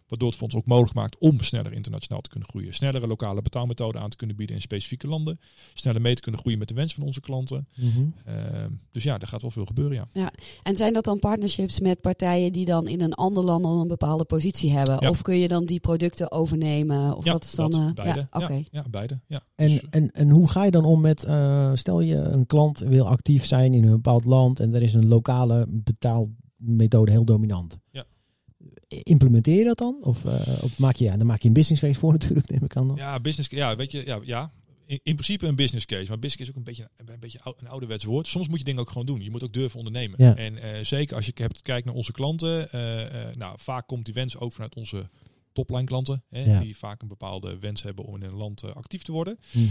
Waardoor 0.09 0.29
het 0.29 0.39
voor 0.39 0.47
ons 0.47 0.57
ook 0.57 0.67
mogelijk 0.67 0.95
maakt 0.95 1.19
om 1.19 1.41
sneller 1.41 1.73
internationaal 1.73 2.21
te 2.21 2.29
kunnen 2.29 2.49
groeien. 2.49 2.75
Snellere 2.75 3.07
lokale 3.07 3.43
betaalmethoden 3.43 4.01
aan 4.01 4.11
te 4.11 4.17
kunnen 4.17 4.37
bieden 4.37 4.57
in 4.57 4.63
specifieke 4.63 5.07
landen. 5.09 5.41
Sneller 5.75 6.01
mee 6.01 6.15
te 6.15 6.21
kunnen 6.21 6.41
groeien 6.41 6.59
met 6.59 6.69
de 6.69 6.75
wens 6.75 6.95
van 6.95 7.03
onze 7.03 7.21
klanten. 7.21 7.69
Mhm. 7.77 8.07
Ehm, 8.25 8.71
dus 8.91 9.03
ja, 9.03 9.19
er 9.19 9.27
gaat 9.27 9.43
wel 9.43 9.51
veel 9.51 9.65
gebeuren, 9.65 10.09
ja. 10.13 10.33
En 10.63 10.77
zijn 10.77 10.93
dat 10.93 11.05
dan 11.05 11.19
partnerships 11.19 11.81
met 11.81 12.01
partijen 12.01 12.53
die 12.53 12.65
dan 12.65 12.89
in 12.89 13.01
een 13.01 13.15
ander 13.15 13.45
land 13.45 13.65
al 13.65 13.81
een 13.81 13.89
bepaalde 13.89 14.25
positie 14.25 14.73
hebben? 14.73 14.97
Ja. 15.01 15.09
Of 15.09 15.23
kun 15.23 15.39
je 15.39 15.49
dan 15.49 15.65
die 15.65 15.81
producten 15.81 16.31
overnemen? 16.33 17.17
Of 17.17 17.25
ja, 17.25 17.33
wat 17.33 17.45
is 17.45 17.53
dan? 17.53 17.71
dat, 17.71 17.81
eh, 17.81 17.93
beide. 17.95 18.27
Ja, 18.31 18.41
oké. 18.41 18.53
ja, 18.53 18.63
ja, 18.71 18.85
beide. 18.91 19.21
Ja. 19.27 19.43
En, 19.55 19.69
Dus, 19.69 19.83
en, 19.91 20.11
en 20.11 20.31
hoe 20.31 20.49
ga 20.49 20.65
je 20.65 20.71
dan 20.71 20.85
om 20.85 21.01
met, 21.01 21.25
eh, 21.25 21.71
stel 21.75 22.01
je 22.01 22.17
een 22.17 22.47
klant 22.47 22.79
wil 22.79 23.09
actief 23.09 23.47
zijn 23.47 23.75
in 23.75 23.85
een 23.85 23.91
bepaald 23.91 24.25
land 24.25 24.61
en 24.61 24.75
er 24.75 24.83
is 24.83 24.95
een 24.95 25.09
lokale 25.09 25.67
betaalmethode 25.69 27.11
heel 27.11 27.25
dominant. 27.25 27.79
Ja. 27.91 28.05
Implementeer 28.89 29.59
je 29.59 29.65
dat 29.65 29.79
dan? 29.79 29.97
Of, 30.01 30.25
eh, 30.25 30.63
of 30.63 30.79
maak 30.79 30.97
je, 30.97 31.05
ja, 31.05 31.17
dan 31.17 31.27
maak 31.27 31.41
je 31.41 31.49
een 31.49 31.55
business 31.55 31.81
case 31.83 31.99
voor 31.99 32.13
natuurlijk, 32.13 32.49
neem 32.51 32.65
ik 32.65 32.77
aan 32.77 32.89
dan. 32.89 32.97
Ja, 32.97 33.21
business, 33.21 33.51
ja, 33.51 33.77
weet 33.77 33.93
je, 33.93 34.07
ja, 34.07 34.21
ja. 34.25 34.53
In, 34.87 35.01
in 35.03 35.15
principe 35.15 35.47
een 35.47 35.57
business 35.57 35.85
case. 35.87 36.09
Maar 36.09 36.19
business 36.19 36.37
case 36.37 36.51
is 36.51 36.51
ook 36.51 36.57
een 36.57 36.75
beetje 36.75 36.91
een, 36.97 37.21
beetje 37.21 37.41
een 37.57 37.69
ouderwets 37.69 38.05
woord. 38.05 38.27
Soms 38.29 38.49
moet 38.49 38.59
je 38.59 38.65
dingen 38.65 38.81
ook 38.81 38.89
gewoon 38.91 39.07
doen. 39.07 39.21
Je 39.23 39.31
moet 39.31 39.45
ook 39.45 39.53
durven 39.53 39.79
ondernemen. 39.79 40.25
Ja. 40.25 40.37
En 40.37 40.59
eh, 40.59 40.85
zeker 40.85 41.17
als 41.17 41.27
je 41.27 41.33
hebt 41.35 41.63
kijkt 41.63 41.87
naar 41.87 41.95
onze 41.95 42.13
klanten. 42.13 42.71
eh, 42.71 43.35
nou, 43.37 43.57
vaak 43.61 43.87
komt 43.87 44.05
die 44.05 44.15
wens 44.15 44.39
ook 44.39 44.53
vanuit 44.53 44.75
onze 44.75 45.09
topline 45.53 45.85
klanten. 45.85 46.23
Hè, 46.29 46.45
Ja. 46.45 46.61
Die 46.61 46.77
vaak 46.77 47.03
een 47.03 47.09
bepaalde 47.09 47.59
wens 47.59 47.83
hebben 47.83 48.05
om 48.05 48.15
in 48.15 48.23
een 48.23 48.35
land 48.35 48.75
actief 48.75 49.03
te 49.03 49.13
worden. 49.13 49.39
Mhm. 49.53 49.67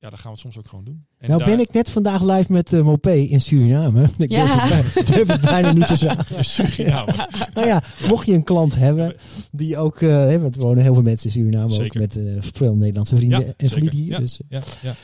Ja, 0.00 0.08
dan 0.10 0.18
gaan 0.18 0.26
we 0.26 0.30
het 0.30 0.40
soms 0.40 0.58
ook 0.58 0.68
gewoon 0.68 0.84
doen. 0.84 1.06
En 1.18 1.28
nou 1.28 1.40
daar- 1.40 1.50
ben 1.50 1.60
ik 1.60 1.72
net 1.72 1.90
vandaag 1.90 2.22
live 2.22 2.52
met 2.52 2.72
eh 2.72 2.82
Mopé 2.82 3.12
in 3.12 3.40
Suriname. 3.40 4.08
Ik 4.18 4.30
Ja. 4.32 4.68
durf, 4.68 4.94
het 4.94 5.04
bij- 5.04 5.14
durf 5.16 5.28
het 5.28 5.40
bijna 5.40 5.72
niet 5.72 5.86
te 5.86 5.96
zeggen. 6.06 6.36
in 6.36 6.44
Suriname. 6.44 7.28
Nou 7.54 7.66
ja, 7.66 7.82
mocht 8.08 8.26
je 8.26 8.32
een 8.32 8.44
klant 8.44 8.74
hebben 8.74 9.16
die 9.52 9.76
ook, 9.78 10.00
eh, 10.00 10.08
hè, 10.08 10.40
want 10.40 10.54
er 10.56 10.62
wonen 10.62 10.82
heel 10.82 10.94
veel 10.94 11.02
mensen 11.02 11.26
in 11.26 11.32
Suriname, 11.32 11.84
ook 11.84 11.94
met 11.94 12.16
eh, 12.16 12.24
veel 12.40 12.74
Nederlandse 12.74 13.16
vrienden 13.16 13.40
Ja, 13.46 13.52
en 13.56 13.68
familie 13.68 14.02
hier. 14.02 14.10
Ja. 14.10 14.18
Dus, 14.18 14.40
Ja, 14.48 14.60
ja, 14.82 14.94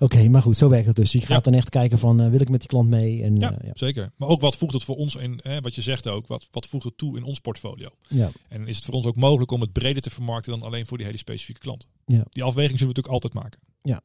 Oké, 0.00 0.28
maar 0.28 0.42
goed, 0.42 0.56
zo 0.56 0.68
werkt 0.68 0.86
het 0.86 0.96
dus. 0.96 1.12
Je 1.12 1.18
gaat 1.20 1.28
Ja. 1.28 1.40
dan 1.50 1.54
echt 1.54 1.68
kijken 1.70 1.98
van, 1.98 2.30
wil 2.30 2.40
ik 2.40 2.48
met 2.48 2.60
die 2.60 2.68
klant 2.68 2.88
mee? 2.88 3.22
En, 3.22 3.36
ja, 3.36 3.58
ja. 3.64 3.70
zeker. 3.74 4.10
Maar 4.16 4.28
ook 4.28 4.40
wat 4.40 4.56
voegt 4.56 4.72
het 4.74 4.84
voor 4.84 4.96
ons 4.96 5.14
in, 5.16 5.40
hè, 5.42 5.60
wat 5.60 5.74
je 5.74 5.82
zegt 5.82 6.08
ook, 6.08 6.26
wat, 6.26 6.48
wat 6.50 6.66
voegt 6.66 6.84
het 6.84 6.98
toe 6.98 7.16
in 7.16 7.24
ons 7.24 7.38
portfolio? 7.40 7.88
Ja. 8.08 8.30
En 8.48 8.66
is 8.66 8.76
het 8.76 8.84
voor 8.84 8.94
ons 8.94 9.06
ook 9.06 9.16
mogelijk 9.16 9.50
om 9.50 9.60
het 9.60 9.72
breder 9.72 10.02
te 10.02 10.10
vermarkten 10.10 10.52
dan 10.52 10.62
alleen 10.62 10.86
voor 10.86 10.96
die 10.96 11.06
hele 11.06 11.18
specifieke 11.18 11.60
klant? 11.60 11.86
Ja. 12.06 12.24
Die 12.30 12.42
afweging 12.42 12.78
zullen 12.78 12.94
we 12.94 13.00
natuurlijk 13.00 13.14
altijd 13.24 13.32
maken. 13.32 13.60
Ja, 13.82 14.00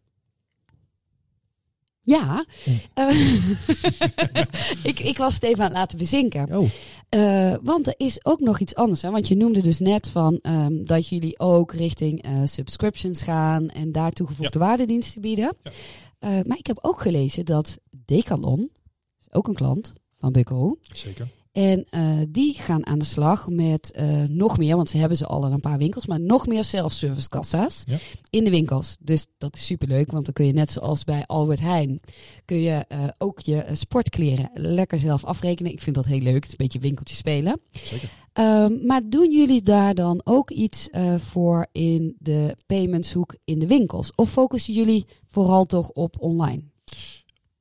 Ja. 2.03 2.45
Eh, 2.93 3.09
ik, 4.83 4.99
ik 4.99 5.17
was 5.17 5.33
het 5.33 5.43
even 5.43 5.59
aan 5.59 5.69
het 5.69 5.77
laten 5.77 5.97
bezinken. 5.97 6.57
Oh, 6.57 6.69
Eh, 7.09 7.55
want 7.61 7.87
er 7.87 7.93
is 7.97 8.25
ook 8.25 8.39
nog 8.39 8.59
iets 8.59 8.75
anders. 8.75 9.01
Hè? 9.01 9.11
Want 9.11 9.27
je 9.27 9.35
noemde 9.35 9.61
dus 9.61 9.79
net 9.79 10.09
van 10.09 10.39
ehm, 10.41 10.83
dat 10.83 11.07
jullie 11.07 11.39
ook 11.39 11.73
richting 11.73 12.21
eh, 12.21 12.41
subscriptions 12.45 13.21
gaan 13.21 13.69
en 13.69 13.91
daar 13.91 14.11
toegevoegde 14.11 14.59
waardediensten 14.59 15.21
bieden. 15.21 15.55
Ja. 15.63 16.43
Maar 16.45 16.57
ik 16.57 16.67
heb 16.67 16.77
ook 16.81 17.01
gelezen 17.01 17.45
dat 17.45 17.77
Decathlon, 18.05 18.71
is 19.19 19.33
ook 19.33 19.47
een 19.47 19.53
klant 19.53 19.93
van 20.19 20.31
Buckaroo. 20.31 20.77
Zeker. 20.91 21.27
En 21.53 21.85
eh, 21.89 22.17
die 22.29 22.53
gaan 22.53 22.85
aan 22.85 22.99
de 22.99 23.05
slag 23.05 23.49
met 23.49 23.91
eh, 23.91 24.23
nog 24.23 24.57
meer, 24.57 24.75
want 24.75 24.89
ze 24.89 24.97
hebben 24.97 25.17
ze 25.17 25.25
al 25.25 25.45
in 25.45 25.51
een 25.51 25.59
paar 25.59 25.77
winkels, 25.77 26.05
maar 26.05 26.19
nog 26.19 26.47
meer 26.47 26.63
self-service 26.63 27.29
kassa's 27.29 27.83
Ja. 27.85 27.97
in 28.29 28.43
de 28.43 28.49
winkels. 28.49 28.97
Dus 28.99 29.25
dat 29.37 29.55
is 29.55 29.65
superleuk, 29.65 30.11
want 30.11 30.25
dan 30.25 30.33
kun 30.33 30.45
je 30.45 30.53
net 30.53 30.71
zoals 30.71 31.03
bij 31.03 31.25
Albert 31.25 31.59
Heijn, 31.59 31.99
kun 32.45 32.57
je 32.57 32.85
eh, 32.87 33.03
ook 33.17 33.39
je 33.39 33.65
sportkleren 33.73 34.49
lekker 34.53 34.99
zelf 34.99 35.23
afrekenen. 35.25 35.71
Ik 35.71 35.81
vind 35.81 35.95
dat 35.95 36.05
heel 36.05 36.19
leuk, 36.19 36.35
het 36.35 36.45
is 36.45 36.51
een 36.51 36.57
beetje 36.57 36.79
winkeltje 36.79 37.15
spelen. 37.15 37.59
Zeker. 37.71 38.09
Ehm, 38.33 38.85
maar 38.85 39.01
doen 39.09 39.31
jullie 39.31 39.61
daar 39.61 39.93
dan 39.95 40.21
ook 40.23 40.51
iets 40.51 40.89
voor 41.17 41.67
in 41.71 42.15
de 42.19 42.55
paymentshoek 42.65 43.35
in 43.43 43.59
de 43.59 43.67
winkels? 43.67 44.15
Of 44.15 44.31
focussen 44.31 44.73
jullie 44.73 45.05
vooral 45.27 45.65
toch 45.65 45.89
op 45.89 46.15
online? 46.19 46.63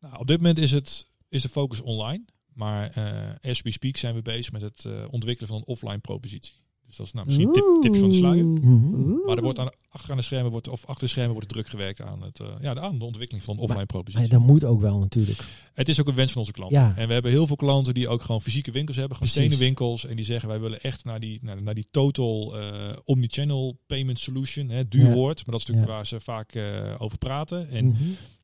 Nou, 0.00 0.18
op 0.18 0.26
dit 0.26 0.36
moment 0.36 0.58
is, 0.58 0.70
het, 0.70 1.06
is 1.28 1.42
de 1.42 1.48
focus 1.48 1.80
online. 1.80 2.24
Maar 2.54 2.90
eh 2.90 3.50
as 3.50 3.62
we 3.62 3.70
speak 3.70 3.96
zijn 3.96 4.14
we 4.14 4.22
bezig 4.22 4.52
met 4.52 4.62
het 4.62 4.84
eh, 4.84 4.92
ontwikkelen 5.10 5.48
van 5.48 5.58
een 5.58 5.66
offline 5.66 5.98
propositie. 5.98 6.52
Dus 6.86 6.96
dat 6.96 7.06
is 7.06 7.12
nou 7.12 7.26
misschien 7.26 7.46
een 7.48 7.52
tip, 7.54 7.64
tipje 7.82 8.00
van 8.00 8.08
de 8.08 8.14
sluier. 8.16 8.44
Mhm. 8.44 8.94
Oeh. 8.94 9.26
Maar 9.26 9.36
er 9.36 9.42
wordt 9.42 9.58
aan, 9.58 9.70
achter 9.88 10.10
aan 10.10 10.16
de 10.16 10.22
schermen 10.22 10.50
wordt, 10.50 10.68
of 10.68 10.86
achter 10.86 11.04
de 11.04 11.10
schermen 11.10 11.32
wordt 11.32 11.48
druk 11.48 11.66
gewerkt 11.68 12.00
aan, 12.00 12.22
het, 12.22 12.40
eh, 12.40 12.46
ja, 12.60 12.74
aan 12.74 12.98
de 12.98 13.04
ontwikkeling 13.04 13.44
van 13.44 13.54
een 13.54 13.60
offline 13.60 13.78
Maar 13.78 13.86
propositie. 13.86 14.28
dat 14.28 14.40
moet 14.40 14.64
ook 14.64 14.80
wel 14.80 14.98
natuurlijk. 14.98 15.44
Het 15.74 15.88
is 15.88 16.00
ook 16.00 16.08
een 16.08 16.14
wens 16.14 16.30
van 16.32 16.40
onze 16.40 16.52
klanten. 16.52 16.80
Ja. 16.80 16.94
En 16.96 17.06
we 17.06 17.12
hebben 17.12 17.30
heel 17.30 17.46
veel 17.46 17.56
klanten 17.56 17.94
die 17.94 18.08
ook 18.08 18.22
gewoon 18.22 18.42
fysieke 18.42 18.70
winkels 18.70 18.96
hebben, 18.96 19.16
gewoon 19.16 19.32
Precies. 19.32 19.50
stenen 19.52 19.66
winkels. 19.66 20.06
En 20.06 20.16
die 20.16 20.24
zeggen 20.24 20.48
wij 20.48 20.60
willen 20.60 20.80
echt 20.80 21.04
naar 21.04 21.20
die, 21.20 21.38
naar, 21.42 21.62
naar 21.62 21.74
die 21.74 21.86
total 21.90 22.58
eh 22.58 22.96
omnichannel 23.04 23.78
payment 23.86 24.18
solution. 24.18 24.68
Hè, 24.68 24.88
duur 24.88 25.06
Ja. 25.08 25.12
woord, 25.12 25.36
maar 25.36 25.54
dat 25.54 25.60
is 25.60 25.66
natuurlijk 25.66 25.88
Ja. 25.88 25.94
waar 25.96 26.06
ze 26.06 26.20
vaak 26.20 26.52
eh, 26.54 26.94
over 26.98 27.18
praten. 27.18 27.68
En 27.68 27.84
Mhm. 27.86 28.02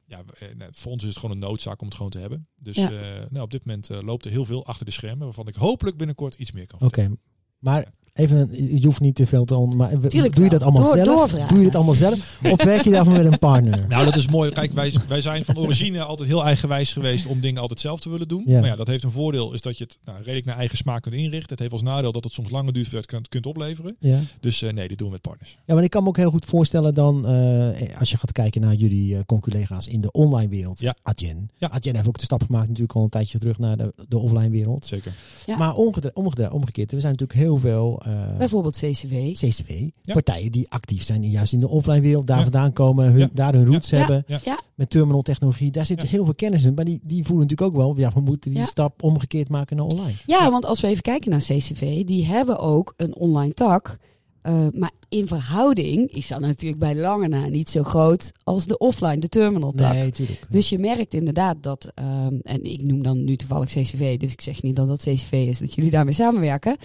Ja, 0.09 0.23
eh, 0.39 0.55
nou, 0.55 0.71
voor 0.75 0.93
ons 0.93 1.03
is 1.03 1.09
het 1.09 1.19
gewoon 1.19 1.35
een 1.35 1.43
noodzaak 1.43 1.81
om 1.81 1.87
het 1.87 1.97
gewoon 1.97 2.11
te 2.11 2.19
hebben. 2.19 2.49
Dus 2.63 2.77
Ja. 2.77 2.91
eh, 2.91 3.27
nou, 3.31 3.45
op 3.45 3.51
dit 3.51 3.65
moment 3.65 3.91
eh, 3.91 4.01
loopt 4.03 4.25
er 4.25 4.31
heel 4.31 4.45
veel 4.45 4.67
achter 4.67 4.85
de 4.87 4.93
schermen, 4.93 5.25
waarvan 5.25 5.49
ik 5.49 5.55
hopelijk 5.55 5.97
binnenkort 5.97 6.35
iets 6.35 6.53
meer 6.53 6.67
kan 6.67 6.79
Oké, 6.81 6.89
vertellen. 6.95 7.21
maar 7.59 7.93
even, 8.19 8.39
een- 8.39 8.79
je 8.81 8.85
hoeft 8.87 9.01
niet 9.01 9.15
te 9.15 9.27
veel 9.27 9.45
te 9.45 9.57
on, 9.57 9.77
maar 9.77 10.01
we- 10.01 10.09
Tuurlijk 10.09 10.35
doe 10.35 10.45
je 10.45 10.51
dat 10.51 10.63
allemaal 10.63 10.83
Door- 10.83 10.95
zelf? 10.95 11.07
doorvragen. 11.07 11.49
Doe 11.49 11.59
je 11.59 11.65
dat 11.65 11.75
allemaal 11.75 11.95
zelf? 11.95 12.39
Of 12.51 12.63
werk 12.73 12.85
je 12.85 12.91
daarvoor 12.91 13.15
met 13.17 13.33
een 13.33 13.39
partner? 13.39 13.85
Nou, 13.89 14.05
dat 14.05 14.17
is 14.17 14.29
mooi. 14.29 14.51
Kijk, 14.51 14.73
wij, 14.73 14.93
wij 15.09 15.21
zijn 15.21 15.45
van 15.45 15.57
origine 15.59 16.03
altijd 16.03 16.29
heel 16.29 16.45
eigenwijs 16.45 16.93
geweest 16.93 17.27
om 17.27 17.41
dingen 17.41 17.61
altijd 17.61 17.81
zelf 17.81 18.01
te 18.01 18.11
willen 18.11 18.29
doen. 18.29 18.43
Ja. 18.47 18.61
Maar 18.61 18.69
ja, 18.69 18.77
dat 18.77 18.87
heeft 18.87 19.05
een 19.05 19.11
voordeel, 19.11 19.53
is 19.55 19.61
dat 19.61 19.79
je 19.79 19.85
het 19.85 19.99
nou, 20.05 20.19
redelijk 20.19 20.45
naar 20.47 20.57
eigen 20.57 20.77
smaak 20.79 21.03
kunt 21.03 21.15
inrichten. 21.15 21.49
Het 21.51 21.59
heeft 21.59 21.73
als 21.73 21.83
nadeel 21.83 22.13
dat 22.13 22.25
het 22.25 22.33
soms 22.33 22.51
langer 22.51 22.73
duurt 22.73 22.87
voordat 22.89 23.11
je 23.11 23.17
het 23.17 23.29
kunt, 23.29 23.43
kunt 23.43 23.57
opleveren. 23.57 23.97
Ja. 24.01 24.19
Dus 24.41 24.63
eh, 24.63 24.73
nee, 24.73 24.89
dit 24.89 24.99
doen 24.99 25.07
we 25.07 25.13
met 25.13 25.23
partners. 25.23 25.59
ja, 25.67 25.75
maar 25.75 25.83
ik 25.85 25.91
kan 25.91 26.03
me 26.03 26.09
ook 26.09 26.17
heel 26.17 26.31
goed 26.31 26.45
voorstellen 26.45 26.95
dan, 26.95 27.27
eh, 27.27 27.99
als 27.99 28.11
je 28.11 28.17
gaat 28.17 28.33
kijken 28.33 28.61
naar 28.61 28.75
jullie 28.75 29.15
eh, 29.17 29.21
conculega's 29.27 29.87
in 29.89 30.01
de 30.01 30.11
online 30.13 30.49
wereld. 30.49 30.81
Ja. 30.81 30.95
Adyen. 31.03 31.51
Ja. 31.57 31.69
Adyen 31.71 31.95
heeft 31.95 32.09
ook 32.09 32.19
de 32.19 32.25
stap 32.25 32.43
gemaakt 32.43 32.67
natuurlijk 32.69 32.95
al 32.95 33.03
een 33.03 33.09
tijdje 33.09 33.39
terug 33.39 33.59
naar 33.59 33.77
de, 33.77 33.93
de 34.09 34.19
offline 34.19 34.51
wereld. 34.51 34.87
Zeker. 34.87 35.13
Ja. 35.47 35.57
Maar 35.57 35.75
omgekeerd, 35.75 36.93
er 36.93 37.01
zijn 37.01 37.13
natuurlijk 37.13 37.33
heel 37.39 37.57
veel 37.57 38.03
Bijvoorbeeld 38.39 38.77
CCW. 38.77 39.15
CCW, 39.33 39.71
Ja. 40.03 40.13
partijen 40.13 40.53
die 40.53 40.71
actief 40.71 41.03
zijn 41.03 41.23
in, 41.25 41.31
juist 41.31 41.53
in 41.53 41.61
de 41.61 41.69
offline 41.69 42.01
wereld, 42.01 42.27
daar 42.27 42.37
Ja. 42.37 42.43
vandaan 42.43 42.73
komen, 42.73 43.05
hun, 43.11 43.19
Ja. 43.19 43.29
daar 43.33 43.53
hun 43.55 43.67
roots 43.67 43.91
Ja. 43.91 43.99
hebben. 43.99 44.25
Ja. 44.27 44.39
Ja. 44.45 44.59
Met 44.75 44.91
terminal 44.91 45.23
technologie, 45.23 45.71
daar 45.71 45.87
zit 45.87 46.03
Ja. 46.03 46.09
heel 46.09 46.25
veel 46.25 46.35
kennis 46.35 46.65
in. 46.65 46.75
Maar 46.75 46.85
die, 46.85 47.01
die 47.03 47.25
voelen 47.25 47.47
natuurlijk 47.47 47.71
ook 47.71 47.77
wel, 47.83 47.97
ja, 47.97 48.13
we 48.15 48.21
moeten 48.21 48.51
die 48.51 48.61
Ja. 48.61 48.67
stap 48.67 49.03
omgekeerd 49.03 49.49
maken 49.49 49.77
naar 49.77 49.87
online. 49.87 50.15
Ja, 50.27 50.51
want 50.51 50.65
als 50.67 50.81
we 50.81 50.87
even 50.87 51.03
kijken 51.03 51.31
naar 51.31 51.41
CCV, 51.41 52.05
die 52.05 52.27
hebben 52.27 52.59
ook 52.59 52.95
een 52.97 53.15
online 53.17 53.53
tak. 53.55 53.97
Eh, 54.43 54.67
maar 54.73 54.91
in 55.09 55.27
verhouding 55.27 56.11
is 56.13 56.27
dat 56.27 56.41
natuurlijk 56.41 56.81
bij 56.81 56.95
lange 56.95 57.29
na 57.29 57.47
niet 57.47 57.71
zo 57.71 57.83
groot 57.83 58.33
als 58.43 58.67
de 58.67 58.79
offline, 58.79 59.19
de 59.19 59.29
terminal 59.29 59.73
tak. 59.73 59.93
Nee, 59.93 60.13
tuurlijk. 60.13 60.41
Dus 60.49 60.69
je 60.69 60.79
merkt 60.79 61.15
inderdaad 61.15 61.57
dat, 61.61 61.93
ehm, 61.95 62.35
en 62.43 62.65
ik 62.65 62.83
noem 62.83 63.03
dan 63.03 63.25
nu 63.25 63.37
toevallig 63.37 63.69
CCV, 63.69 64.17
dus 64.17 64.33
ik 64.33 64.41
zeg 64.41 64.63
niet 64.63 64.77
dat 64.77 64.89
dat 64.89 65.01
CCV 65.01 65.33
is, 65.33 65.59
dat 65.59 65.75
jullie 65.75 65.91
daarmee 65.91 66.15
samenwerken. 66.15 66.77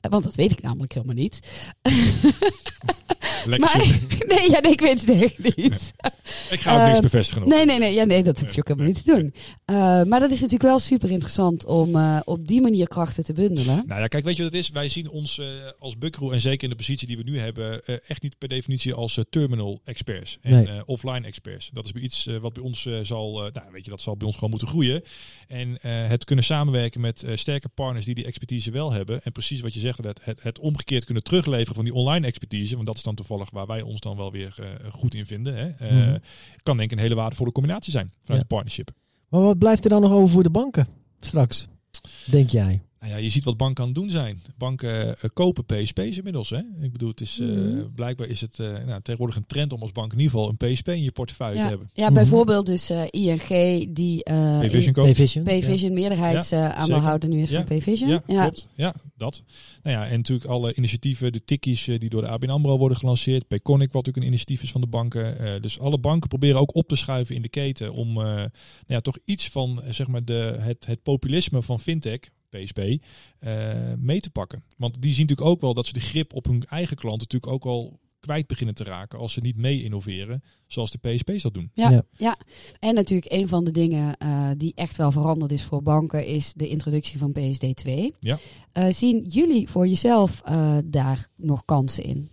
Want 0.00 0.24
dat 0.24 0.34
weet 0.34 0.52
ik 0.52 0.62
namelijk 0.62 0.92
helemaal 0.92 1.14
niet. 1.14 1.40
Lekker 3.46 3.78
Maar, 3.78 3.86
nee, 4.38 4.50
ja, 4.50 4.60
nee, 4.60 4.72
ik 4.72 4.80
weet 4.80 5.00
het 5.00 5.10
echt 5.22 5.56
niet. 5.56 5.92
Ik 6.50 6.60
ga 6.60 6.72
ook 6.74 6.80
niks 6.80 6.92
Ehm, 6.92 7.02
bevestigen. 7.02 7.48
Nee, 7.48 7.64
nee, 7.64 7.78
nee, 7.78 7.94
ja, 7.94 8.04
nee, 8.04 8.22
dat 8.22 8.40
hoef 8.40 8.54
je 8.54 8.60
ook 8.60 8.68
helemaal 8.68 8.88
niet 8.88 9.04
te 9.04 9.12
doen. 9.12 9.34
Eh, 9.64 10.02
maar 10.02 10.20
dat 10.20 10.30
is 10.30 10.36
natuurlijk 10.40 10.62
wel 10.62 10.78
super 10.78 11.10
interessant 11.10 11.64
om 11.64 11.96
eh, 11.96 12.20
op 12.24 12.46
die 12.48 12.60
manier 12.60 12.88
krachten 12.88 13.24
te 13.24 13.32
bundelen. 13.32 13.82
Nou 13.86 14.00
ja, 14.00 14.06
kijk, 14.06 14.24
weet 14.24 14.36
je 14.36 14.42
wat 14.42 14.52
het 14.52 14.60
is? 14.60 14.70
Wij 14.70 14.88
zien 14.88 15.10
ons 15.10 15.38
eh, 15.38 15.46
als 15.78 15.98
Buckaroo 15.98 16.30
en 16.30 16.40
zeker 16.40 16.62
in 16.62 16.70
de 16.70 16.76
positie 16.76 17.06
die 17.06 17.16
we 17.16 17.22
nu 17.22 17.38
hebben, 17.38 17.61
echt 18.06 18.22
niet 18.22 18.38
per 18.38 18.48
definitie 18.48 18.94
als 18.94 19.16
eh, 19.16 19.24
terminal 19.30 19.80
experts 19.84 20.38
en 20.42 20.52
Nee. 20.52 20.66
eh, 20.66 20.82
offline 20.84 21.26
experts. 21.26 21.70
Dat 21.72 21.84
is 21.84 21.92
iets 21.92 22.26
eh, 22.26 22.36
wat 22.36 22.52
bij 22.52 22.62
ons 22.62 22.86
eh, 22.86 22.98
zal, 23.02 23.46
eh, 23.46 23.52
nou 23.52 23.72
weet 23.72 23.84
je, 23.84 23.90
dat 23.90 24.00
zal 24.00 24.16
bij 24.16 24.26
ons 24.26 24.34
gewoon 24.34 24.50
moeten 24.50 24.68
groeien. 24.68 25.02
En 25.48 25.78
eh, 25.82 26.08
het 26.08 26.24
kunnen 26.24 26.44
samenwerken 26.44 27.00
met 27.00 27.22
eh, 27.22 27.36
sterke 27.36 27.68
partners 27.68 28.04
die 28.04 28.14
die 28.14 28.24
expertise 28.24 28.70
wel 28.70 28.92
hebben. 28.92 29.22
En 29.22 29.32
precies 29.32 29.60
wat 29.60 29.74
je 29.74 29.80
zegt, 29.80 30.04
het, 30.04 30.24
het, 30.24 30.42
het 30.42 30.58
omgekeerd 30.58 31.04
kunnen 31.04 31.22
terugleveren 31.22 31.74
van 31.74 31.84
die 31.84 31.94
online 31.94 32.26
expertise, 32.26 32.74
want 32.74 32.86
dat 32.86 32.96
is 32.96 33.02
dan 33.02 33.14
toevallig 33.14 33.50
waar 33.50 33.66
wij 33.66 33.82
ons 33.82 34.00
dan 34.00 34.16
wel 34.16 34.32
weer 34.32 34.54
eh, 34.58 34.92
goed 34.92 35.14
in 35.14 35.26
vinden. 35.26 35.54
Hè. 35.56 35.68
Eh, 35.68 35.90
Mhm. 35.92 36.18
Kan 36.62 36.76
denk 36.76 36.90
ik 36.90 36.96
een 36.96 37.02
hele 37.02 37.14
waardevolle 37.14 37.52
combinatie 37.52 37.92
zijn 37.92 38.06
vanuit 38.22 38.28
Ja. 38.28 38.38
de 38.48 38.54
partnership. 38.54 38.90
Maar 39.28 39.40
wat 39.40 39.58
blijft 39.58 39.84
er 39.84 39.90
dan 39.90 40.00
nog 40.00 40.12
over 40.12 40.28
voor 40.28 40.42
de 40.42 40.50
banken 40.50 40.86
straks? 41.20 41.66
Denk 42.30 42.50
jij? 42.50 42.82
Nou 43.02 43.14
ja, 43.14 43.20
je 43.20 43.30
ziet 43.30 43.44
wat 43.44 43.56
banken 43.56 43.82
aan 43.82 43.88
het 43.90 43.98
doen 43.98 44.10
zijn. 44.10 44.42
Banken 44.58 45.16
eh, 45.18 45.30
kopen 45.32 45.64
PSP's 45.64 46.16
inmiddels. 46.16 46.50
Hè? 46.50 46.58
Ik 46.80 46.92
bedoel, 46.92 47.08
het 47.08 47.20
is, 47.20 47.38
eh, 47.40 47.46
Mhm. 47.48 47.82
blijkbaar 47.94 48.26
is 48.28 48.40
het 48.40 48.58
eh, 48.60 48.66
nou, 48.86 49.00
tegenwoordig 49.02 49.36
een 49.36 49.46
trend 49.46 49.72
om 49.72 49.80
als 49.80 49.92
bank 49.92 50.12
in 50.12 50.18
ieder 50.18 50.32
geval 50.32 50.48
een 50.58 50.72
PSP 50.72 50.88
in 50.88 51.02
je 51.02 51.12
portefeuille 51.12 51.60
te 51.60 51.66
hebben. 51.66 51.90
ja 51.94 52.04
Mhm. 52.04 52.14
bijvoorbeeld 52.14 52.66
dus 52.66 52.90
eh, 52.90 53.02
ING 53.10 53.46
die 53.94 54.24
eh, 54.24 54.58
Payvision 54.58 54.92
koopt. 54.92 55.44
Payvision 55.44 55.92
meerderheidsaandeelhouder 55.92 57.28
nu 57.28 57.42
is 57.42 57.50
Ja, 57.50 57.56
van 57.56 57.64
Payvision. 57.66 58.08
Ja, 58.10 58.22
Ja, 58.26 58.42
klopt. 58.42 58.68
Ja, 58.74 58.94
dat. 59.16 59.42
Nou 59.82 59.96
ja, 59.96 60.06
en 60.06 60.16
natuurlijk 60.16 60.48
alle 60.50 60.74
initiatieven, 60.74 61.32
de 61.32 61.44
tikkies 61.44 61.84
die 61.84 62.08
door 62.08 62.22
de 62.22 62.28
ABN 62.28 62.48
AMRO 62.50 62.78
worden 62.78 62.96
gelanceerd. 62.98 63.48
Payconic, 63.48 63.92
wat 63.92 63.94
natuurlijk 64.06 64.16
een 64.24 64.32
initiatief 64.32 64.62
is 64.62 64.70
van 64.70 64.80
de 64.80 64.86
banken. 64.86 65.38
Eh, 65.38 65.60
dus 65.60 65.78
alle 65.78 65.98
banken 65.98 66.28
proberen 66.28 66.60
ook 66.60 66.74
op 66.74 66.88
te 66.88 66.96
schuiven 66.96 67.34
in 67.34 67.42
de 67.42 67.48
keten 67.48 67.92
om 67.92 68.08
eh, 68.08 68.24
nou 68.24 68.48
ja, 68.86 69.00
toch 69.00 69.18
iets 69.24 69.48
van 69.48 69.82
zeg 69.90 70.06
maar 70.06 70.24
de, 70.24 70.56
het, 70.58 70.86
het 70.86 71.02
populisme 71.02 71.62
van 71.62 71.80
fintech, 71.80 72.20
PSP, 72.58 72.78
eh, 73.38 73.92
mee 73.98 74.20
te 74.20 74.30
pakken. 74.30 74.62
Want 74.76 75.02
die 75.02 75.12
zien 75.12 75.20
natuurlijk 75.26 75.50
ook 75.50 75.60
wel 75.60 75.74
dat 75.74 75.86
ze 75.86 75.92
de 75.92 76.00
grip 76.00 76.34
op 76.34 76.44
hun 76.44 76.64
eigen 76.64 76.96
klant 76.96 77.20
natuurlijk 77.20 77.52
ook 77.52 77.64
al 77.64 78.00
kwijt 78.20 78.46
beginnen 78.46 78.74
te 78.74 78.84
raken 78.84 79.18
als 79.18 79.32
ze 79.32 79.40
niet 79.40 79.56
mee 79.56 79.82
innoveren 79.82 80.42
zoals 80.66 80.90
de 80.90 80.98
PSP's 80.98 81.42
dat 81.42 81.54
doen. 81.54 81.70
Ja, 81.74 81.90
Ja. 81.90 82.04
ja. 82.16 82.36
en 82.78 82.94
natuurlijk 82.94 83.32
een 83.32 83.48
van 83.48 83.64
de 83.64 83.70
dingen 83.70 84.16
eh, 84.16 84.50
die 84.56 84.72
echt 84.74 84.96
wel 84.96 85.12
veranderd 85.12 85.52
is 85.52 85.62
voor 85.62 85.82
banken 85.82 86.26
is 86.26 86.52
de 86.52 86.68
introductie 86.68 87.18
van 87.18 87.32
PSD2. 87.32 88.16
Ja. 88.20 88.38
Eh, 88.72 88.86
zien 88.90 89.24
jullie 89.28 89.68
voor 89.68 89.86
jezelf 89.86 90.42
eh, 90.44 90.76
daar 90.84 91.28
nog 91.36 91.64
kansen 91.64 92.04
in? 92.04 92.30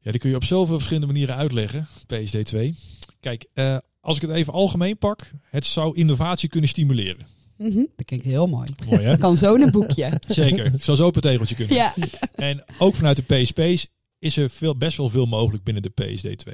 Ja, 0.00 0.10
die 0.10 0.20
kun 0.20 0.30
je 0.30 0.36
op 0.36 0.44
zoveel 0.44 0.74
verschillende 0.74 1.06
manieren 1.06 1.36
uitleggen, 1.36 1.86
PSD2. 2.06 2.74
Kijk, 3.20 3.46
eh, 3.52 3.78
als 4.00 4.16
ik 4.16 4.22
het 4.22 4.30
even 4.30 4.52
algemeen 4.52 4.98
pak, 4.98 5.30
het 5.42 5.64
zou 5.64 5.96
innovatie 5.96 6.48
kunnen 6.48 6.68
stimuleren. 6.68 7.26
Mhm, 7.58 7.84
Dat 7.96 8.06
klinkt 8.06 8.24
heel 8.26 8.46
mooi. 8.46 8.68
Mooi 8.86 9.00
hè? 9.02 9.10
Dat 9.10 9.18
kan 9.18 9.36
zo 9.36 9.54
in 9.54 9.62
een 9.62 9.70
boekje. 9.70 10.20
Zeker. 10.26 10.72
Zou 10.78 10.96
zo 10.96 11.06
op 11.06 11.14
een 11.16 11.22
tegeltje 11.22 11.54
kunnen. 11.54 11.74
ja. 11.76 11.94
En 12.34 12.64
ook 12.78 12.94
vanuit 12.94 13.16
de 13.16 13.22
PSP's 13.42 13.86
is 14.18 14.36
er 14.36 14.50
veel, 14.50 14.76
best 14.76 14.96
wel 14.96 15.08
veel 15.08 15.26
mogelijk 15.26 15.64
binnen 15.64 15.82
de 15.82 15.90
PSD2. 15.90 16.52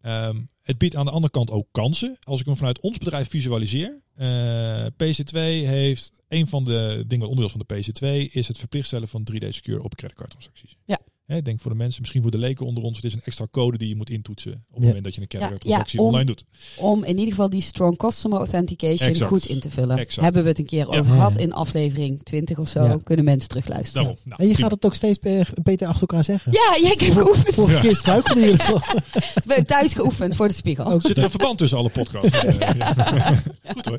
Ehm, 0.00 0.40
het 0.62 0.78
biedt 0.78 0.96
aan 0.96 1.04
de 1.04 1.10
andere 1.10 1.32
kant 1.32 1.50
ook 1.50 1.66
kansen. 1.72 2.16
Als 2.22 2.40
ik 2.40 2.46
hem 2.46 2.56
vanuit 2.56 2.80
ons 2.80 2.98
bedrijf 2.98 3.28
visualiseer. 3.28 4.00
eh 4.14 4.86
PSD2 4.86 5.38
heeft 5.66 6.22
een 6.28 6.46
van 6.46 6.64
de 6.64 7.04
dingen, 7.06 7.28
onderdeel 7.28 7.56
van 7.58 7.64
de 7.66 7.74
PSD2, 7.74 8.32
is 8.32 8.48
het 8.48 8.58
verplicht 8.58 8.86
stellen 8.86 9.08
van 9.08 9.24
3D 9.32 9.48
Secure 9.48 9.82
op 9.82 9.94
creditcardtransacties. 9.94 10.76
Ja. 10.84 10.98
Hè, 11.26 11.36
ik 11.36 11.44
denk 11.44 11.60
voor 11.60 11.70
de 11.70 11.76
mensen, 11.76 12.00
misschien 12.00 12.22
voor 12.22 12.30
de 12.30 12.38
leken 12.38 12.66
onder 12.66 12.82
ons, 12.82 12.96
het 12.96 13.04
is 13.04 13.12
een 13.14 13.20
extra 13.24 13.46
code 13.50 13.78
die 13.78 13.88
je 13.88 13.96
moet 13.96 14.10
intoetsen 14.10 14.52
op 14.52 14.58
het 14.68 14.78
Ja. 14.80 14.86
moment 14.86 15.04
dat 15.04 15.14
je 15.14 15.20
een 15.20 15.26
creditcardtransactie 15.26 15.98
ja, 15.98 16.04
om- 16.04 16.10
online 16.10 16.26
doet. 16.30 16.44
Om 16.76 17.04
in 17.04 17.18
ieder 17.18 17.30
geval 17.34 17.50
die 17.50 17.60
strong 17.60 17.96
customer 17.96 18.38
authentication 18.38 19.08
Exact. 19.08 19.30
goed 19.30 19.46
in 19.46 19.60
te 19.60 19.70
vullen. 19.70 19.98
Exact. 19.98 20.20
Hebben 20.20 20.42
we 20.42 20.48
het 20.48 20.58
een 20.58 20.66
keer 20.66 20.78
Ja. 20.78 20.98
over 20.98 21.04
gehad 21.14 21.34
Ja. 21.34 21.40
in 21.40 21.52
aflevering 21.52 22.22
20 22.22 22.58
of 22.58 22.68
zo. 22.68 22.84
Ja. 22.84 22.96
Kunnen 23.04 23.24
mensen 23.24 23.48
terugluisteren. 23.48 24.04
Nou, 24.06 24.18
En 24.24 24.46
je 24.46 24.52
prima. 24.52 24.56
gaat 24.68 24.70
het 24.70 24.84
ook 24.84 24.94
steeds 24.94 25.18
be- 25.18 25.46
beter 25.62 25.86
achter 25.86 26.00
elkaar 26.00 26.24
zeggen. 26.24 26.52
Ja, 26.52 26.76
jij 26.80 26.88
hebt 26.98 27.02
geoefend. 27.14 27.54
Vorige 27.54 27.78
keer 27.80 27.96
struikelde 27.96 28.40
je. 28.40 28.56
We 29.44 29.54
hebben 29.54 29.66
thuis 29.66 29.94
geoefend 29.94 30.36
voor 30.36 30.48
de 30.48 30.54
spiegel. 30.54 31.00
Zit 31.00 31.18
er 31.18 31.24
een 31.24 31.30
verband 31.30 31.58
tussen 31.58 31.78
alle 31.78 31.90
podcasts? 31.90 32.38
Goed 33.74 33.84
hoor. 33.86 33.98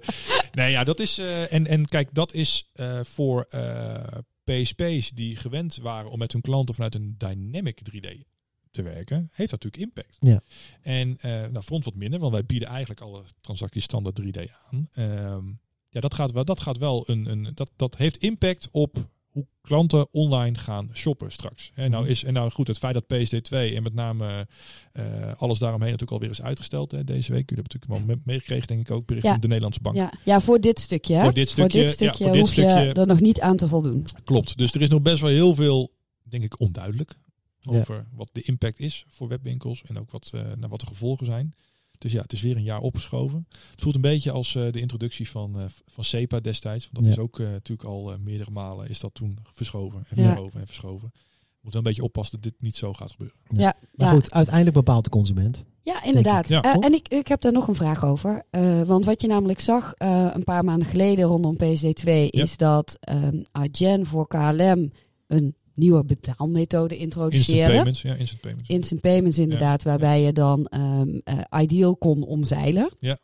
Nee, 0.52 0.72
ja, 0.72 0.84
dat 0.84 1.00
is. 1.00 1.18
eh, 1.18 1.54
en, 1.54 1.68
en 1.68 1.86
kijk, 1.86 2.10
dat 2.14 2.34
is 2.34 2.70
eh, 2.74 3.00
voor 3.04 3.46
eh, 3.50 3.96
PSP's 4.44 5.10
die 5.10 5.36
gewend 5.36 5.76
waren 5.76 6.12
om 6.12 6.20
met 6.20 6.32
hun 6.32 6.42
klanten 6.42 6.76
vanuit 6.76 6.96
een 6.96 7.16
dynamic 7.18 7.80
3D 7.92 8.32
te 8.72 8.82
werken, 8.82 9.30
heeft 9.34 9.52
dat 9.52 9.64
natuurlijk 9.64 9.84
impact. 9.84 10.18
Ja. 10.20 10.42
En 10.82 11.18
eh 11.18 11.32
nou, 11.32 11.66
ons 11.70 11.86
wat 11.86 11.96
minder, 11.96 12.20
want 12.20 12.32
wij 12.32 12.46
bieden 12.46 12.68
eigenlijk 12.68 13.02
alle 13.02 13.24
transacties 13.42 13.84
standaard 13.84 14.22
3D 14.22 14.52
aan. 14.70 14.88
Ehm, 14.92 15.48
ja, 15.90 16.00
dat 16.00 16.14
gaat 16.14 16.32
wel, 16.32 16.46
dat 16.46 16.62
gaat 16.62 16.78
wel 16.78 17.10
een, 17.10 17.26
een 17.26 17.52
dat, 17.54 17.72
dat 17.76 17.98
heeft 17.98 18.18
impact 18.18 18.68
op 18.72 19.10
hoe 19.34 19.46
klanten 19.62 20.08
online 20.12 20.58
gaan 20.58 20.90
shoppen 20.94 21.32
straks. 21.32 21.72
En 21.76 21.90
nou, 21.92 22.02
Mhm. 22.04 22.12
is, 22.12 22.24
en 22.24 22.34
nou 22.34 22.52
goed, 22.52 22.68
het 22.68 22.78
feit 22.78 22.94
dat 22.94 23.04
PSD2 23.08 23.76
en 23.76 23.84
met 23.84 23.94
name 23.94 24.48
eh, 24.92 25.32
alles 25.38 25.60
daaromheen 25.60 25.92
natuurlijk 25.92 26.12
alweer 26.12 26.30
is 26.30 26.42
uitgesteld 26.42 26.92
hè, 26.92 27.04
deze 27.04 27.32
week. 27.32 27.50
Jullie 27.50 27.64
hebben 27.64 27.80
natuurlijk 27.80 28.08
wel 28.08 28.16
me- 28.16 28.22
meegekregen, 28.26 28.68
denk 28.68 28.80
ik 28.80 28.92
ook, 28.92 29.06
bericht 29.06 29.26
Ja. 29.26 29.32
van 29.32 29.42
de 29.42 29.48
Nederlandse 29.48 29.82
Bank. 29.82 29.96
Ja, 29.96 30.14
ja, 30.26 30.40
voor 30.42 30.60
dit 30.60 30.80
stukje. 30.80 31.14
hè? 31.16 31.22
Voor 31.22 31.34
dit 31.34 31.50
stukje, 31.50 31.82
ja, 31.82 31.88
stukje 31.88 32.24
voor 32.24 32.32
dit 32.34 32.42
hoef 32.42 32.54
je 32.56 32.62
stukje. 32.62 32.94
er 33.02 33.08
nog 33.08 33.20
niet 33.20 33.42
aan 33.42 33.58
te 33.58 33.68
voldoen. 33.68 34.06
Klopt. 34.24 34.58
Dus 34.58 34.72
er 34.72 34.82
is 34.82 34.90
nog 34.90 35.02
best 35.02 35.22
wel 35.22 35.30
heel 35.30 35.56
veel, 35.56 35.92
denk 36.24 36.44
ik, 36.44 36.60
onduidelijk 36.60 37.16
Ja. 37.60 37.72
over 37.72 38.06
wat 38.14 38.30
de 38.32 38.42
impact 38.42 38.80
is 38.80 39.06
voor 39.08 39.28
webwinkels 39.28 39.84
en 39.84 40.00
ook 40.00 40.12
wat, 40.12 40.30
eh, 40.34 40.42
naar 40.58 40.70
wat 40.70 40.80
de 40.80 40.86
gevolgen 40.88 41.26
zijn. 41.26 41.56
Dus 42.04 42.12
ja, 42.12 42.22
het 42.22 42.34
is 42.34 42.42
weer 42.42 42.56
een 42.56 42.64
jaar 42.64 42.80
opgeschoven. 42.82 43.48
Het 43.72 43.82
voelt 43.82 43.96
een 43.96 44.02
beetje 44.02 44.32
als 44.32 44.56
eh, 44.56 44.72
de 44.72 44.80
introductie 44.80 45.30
van, 45.30 45.60
eh, 45.60 45.66
van 45.86 46.04
SEPA 46.04 46.40
destijds. 46.40 46.90
Want 46.92 46.96
dat 47.06 47.16
Ja. 47.16 47.22
is 47.22 47.28
ook 47.28 47.40
eh, 47.40 47.50
natuurlijk 47.50 47.90
al 47.90 48.14
meerdere 48.20 48.52
malen 48.52 48.90
is 48.90 49.00
dat 49.00 49.14
toen 49.14 49.38
verschoven 49.52 50.06
en 50.10 50.22
Ja. 50.22 50.26
verschoven 50.26 50.60
en 50.60 50.68
verschoven. 50.68 51.12
We 51.14 51.70
moeten 51.70 51.72
wel 51.72 51.82
een 51.82 51.84
beetje 51.84 52.04
oppassen 52.04 52.42
dat 52.42 52.52
dit 52.52 52.62
niet 52.62 52.76
zo 52.76 52.94
gaat 52.94 53.12
gebeuren. 53.12 53.38
Ja, 53.50 53.74
Maar 53.96 54.08
ja. 54.08 54.14
goed, 54.14 54.32
uiteindelijk 54.32 54.76
bepaalt 54.76 55.04
de 55.04 55.10
consument. 55.10 55.64
Ja, 55.84 56.04
inderdaad. 56.04 56.50
Eh, 56.50 56.76
en 56.80 56.94
ik, 56.94 57.08
ik 57.08 57.28
heb 57.28 57.42
daar 57.42 57.52
nog 57.52 57.68
een 57.68 57.76
vraag 57.76 58.06
over. 58.06 58.44
Eh, 58.50 58.82
want 58.82 59.06
wat 59.06 59.22
je 59.22 59.28
namelijk 59.28 59.60
zag 59.60 59.94
eh, 59.94 60.28
een 60.34 60.44
paar 60.44 60.64
maanden 60.64 60.88
geleden 60.88 61.26
rondom 61.26 61.56
PSD2 61.58 62.30
is 62.30 62.58
dat 62.58 62.98
ehm 63.00 63.42
Adyen 63.52 64.06
voor 64.06 64.28
KLM 64.28 64.92
een 65.28 65.56
nieuwe 65.76 66.06
betaalmethode 66.06 66.98
Instant 66.98 67.28
introduceerde. 67.28 67.74
payments, 67.74 68.02
ja, 68.02 68.16
instant 68.16 68.42
payments. 68.42 68.70
Instant 68.70 69.02
payments 69.02 69.38
inderdaad, 69.38 69.84
waarbij 69.84 70.22
je 70.22 70.34
dan 70.34 70.66
ehm 70.66 71.20
eh, 71.24 71.62
Ideal 71.62 71.96
kon 71.96 72.24
omzeilen. 72.24 72.92
Ja. 73.00 73.18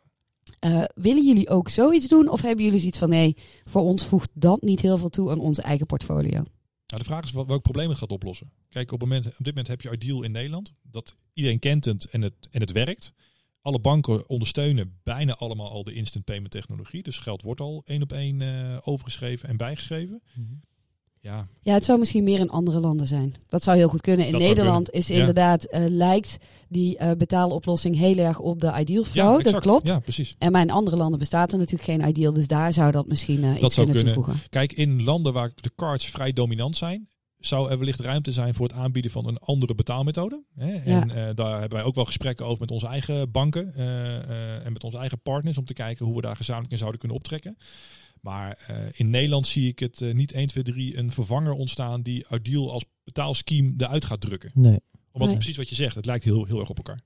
Eh, 0.58 0.84
willen 0.94 1.26
jullie 1.26 1.48
ook 1.48 1.68
zoiets 1.68 2.08
doen? 2.08 2.28
Of 2.28 2.42
hebben 2.42 2.64
jullie 2.64 2.78
zoiets 2.78 2.98
van 2.98 3.08
nee, 3.08 3.36
voor 3.64 3.82
ons 3.82 4.06
voegt 4.06 4.30
dat 4.34 4.62
niet 4.62 4.80
heel 4.80 4.98
veel 4.98 5.08
toe 5.08 5.30
aan 5.30 5.40
onze 5.40 5.62
eigen 5.62 5.86
portfolio? 5.86 6.44
Nou, 6.86 7.02
de 7.02 7.04
vraag 7.04 7.24
is 7.24 7.32
wat, 7.32 7.46
welk 7.46 7.62
probleem 7.62 7.88
het 7.88 7.98
gaat 7.98 8.10
oplossen. 8.12 8.50
Kijk, 8.68 8.92
op, 8.92 9.00
het 9.00 9.08
moment, 9.08 9.26
op 9.26 9.32
dit 9.36 9.46
moment 9.46 9.66
heb 9.66 9.80
je 9.80 9.90
Ideal 9.90 10.22
in 10.22 10.32
Nederland. 10.32 10.72
Dat 10.82 11.16
iedereen 11.32 11.58
kent 11.58 11.84
het 11.84 12.04
en 12.04 12.22
het, 12.22 12.34
en 12.50 12.60
het 12.60 12.72
werkt. 12.72 13.12
Alle 13.62 13.80
banken 13.80 14.28
ondersteunen 14.28 15.00
bijna 15.02 15.34
allemaal 15.34 15.70
al 15.70 15.84
de 15.84 15.92
instant 15.92 16.24
payment 16.24 16.50
technologie. 16.50 17.02
Dus 17.02 17.18
geld 17.18 17.42
wordt 17.42 17.60
al 17.60 17.82
één 17.84 18.02
op 18.02 18.12
één 18.12 18.42
eh, 18.42 18.78
overgeschreven 18.84 19.48
en 19.48 19.56
bijgeschreven. 19.56 20.22
Ja, 21.22 21.48
Ja, 21.62 21.74
het 21.74 21.84
zou 21.84 21.98
misschien 21.98 22.24
meer 22.24 22.38
in 22.38 22.50
andere 22.50 22.80
landen 22.80 23.06
zijn. 23.06 23.34
Dat 23.48 23.62
zou 23.62 23.76
heel 23.76 23.88
goed 23.88 24.00
kunnen. 24.00 24.26
In 24.26 24.32
Dat 24.32 24.40
Nederland 24.40 24.90
is 24.90 25.08
Ja. 25.08 25.14
inderdaad, 25.18 25.64
eh, 25.64 25.84
lijkt 25.88 26.36
die 26.68 26.96
eh, 26.98 27.10
betaaloplossing 27.16 27.96
heel 27.96 28.16
erg 28.16 28.38
op 28.38 28.60
de 28.60 28.74
Ideal 28.78 29.04
Flow. 29.04 29.40
ja 29.44 29.50
dat 29.50 29.60
klopt. 29.60 29.88
Ja, 29.88 29.98
precies. 29.98 30.34
En 30.38 30.52
maar 30.52 30.62
in 30.62 30.70
andere 30.70 30.96
landen 30.96 31.18
bestaat 31.18 31.52
er 31.52 31.58
natuurlijk 31.58 31.84
geen 31.90 32.08
Ideal. 32.08 32.32
Dus 32.32 32.46
daar 32.46 32.72
zou 32.72 32.92
dat 32.92 33.06
misschien 33.06 33.44
eh 33.44 33.50
iets 33.62 33.74
zou 33.74 33.86
kunnen 33.86 33.94
kunnen. 33.94 34.14
toevoegen. 34.14 34.42
Kijk, 34.50 34.72
in 34.72 35.02
landen 35.04 35.32
waar 35.32 35.50
de 35.54 35.72
cards 35.76 36.06
vrij 36.06 36.32
dominant 36.32 36.76
zijn, 36.76 37.08
zou 37.38 37.70
er 37.70 37.78
wellicht 37.78 38.00
ruimte 38.00 38.32
zijn 38.32 38.54
voor 38.54 38.66
het 38.66 38.76
aanbieden 38.76 39.10
van 39.10 39.26
een 39.26 39.38
andere 39.38 39.74
betaalmethode. 39.74 40.42
Hè? 40.54 40.72
En 40.74 41.08
daar 41.34 41.60
hebben 41.60 41.78
wij 41.78 41.86
ook 41.86 41.94
wel 41.94 42.04
gesprekken 42.04 42.46
over 42.46 42.60
met 42.60 42.70
onze 42.70 42.86
eigen 42.86 43.30
banken 43.30 43.74
en 44.64 44.72
met 44.72 44.84
onze 44.84 44.98
eigen 44.98 45.20
partners 45.22 45.58
om 45.58 45.64
te 45.64 45.72
kijken 45.72 46.06
hoe 46.06 46.14
we 46.16 46.20
daar 46.22 46.36
gezamenlijk 46.36 46.72
in 46.72 46.78
zouden 46.78 46.98
kunnen 47.00 47.18
optrekken. 47.18 47.56
Maar 48.20 48.58
eh, 48.66 48.76
in 48.92 49.10
Nederland 49.10 49.46
zie 49.46 49.68
ik 49.68 49.78
het 49.78 50.02
eh, 50.02 50.14
niet 50.14 50.32
1, 50.32 50.46
2, 50.46 50.62
3 50.64 50.96
een 50.96 51.12
vervanger 51.12 51.52
ontstaan 51.52 52.02
die 52.02 52.26
Ideal 52.30 52.72
als 52.72 52.84
betaalscheme 53.04 53.74
eruit 53.76 54.04
gaat 54.04 54.20
drukken. 54.20 54.50
Nee. 54.54 54.80
Omdat 55.12 55.28
Nee. 55.28 55.36
precies 55.36 55.56
wat 55.56 55.68
je 55.68 55.74
zegt, 55.74 55.94
het 55.94 56.06
lijkt 56.06 56.24
heel, 56.24 56.44
heel 56.44 56.60
erg 56.60 56.70
op 56.70 56.76
elkaar. 56.76 57.00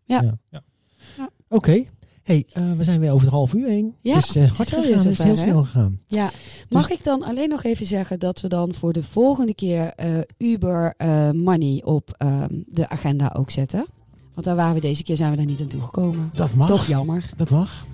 Oké. 1.48 1.85
Hey, 2.22 2.46
eh, 2.53 2.72
we 2.77 2.85
zijn 2.85 3.00
weer 3.00 3.11
over 3.12 3.24
het 3.27 3.35
half 3.35 3.55
uur 3.55 3.68
heen. 3.68 3.94
Ja, 4.00 4.14
het 4.14 4.29
is 4.29 4.37
eh, 4.37 4.53
hard 4.53 4.68
gegaan. 4.68 4.85
Het 4.85 5.05
is 5.05 5.18
heel 5.18 5.27
hè? 5.27 5.37
snel 5.37 5.62
gegaan. 5.62 6.00
Ja, 6.07 6.31
mag 6.68 6.90
ik 6.90 7.05
dan 7.05 7.22
alleen 7.22 7.48
nog 7.48 7.64
even 7.64 7.87
zeggen 7.87 8.18
dat 8.18 8.40
we 8.40 8.48
dan 8.48 8.74
voor 8.74 8.92
de 8.92 9.03
volgende 9.03 9.55
keer 9.55 9.87
eh, 9.87 10.18
Uber 10.38 10.94
eh, 10.96 11.31
Money 11.31 11.83
op 11.85 12.11
ehm, 12.16 12.62
de 12.66 12.88
agenda 12.88 13.35
ook 13.37 13.50
zetten? 13.50 13.87
Want 14.35 14.46
daar 14.46 14.57
waren 14.57 14.74
we 14.74 14.81
deze 14.81 15.03
keer 15.03 15.16
zijn 15.16 15.31
we 15.31 15.37
daar 15.37 15.46
niet 15.46 15.61
aan 15.61 15.66
toegekomen. 15.66 16.31
Dat 16.35 16.55
mag. 16.55 16.68
Toch 16.68 16.87
jammer. 16.87 17.31
Dat 17.37 17.50
mag. 17.50 17.87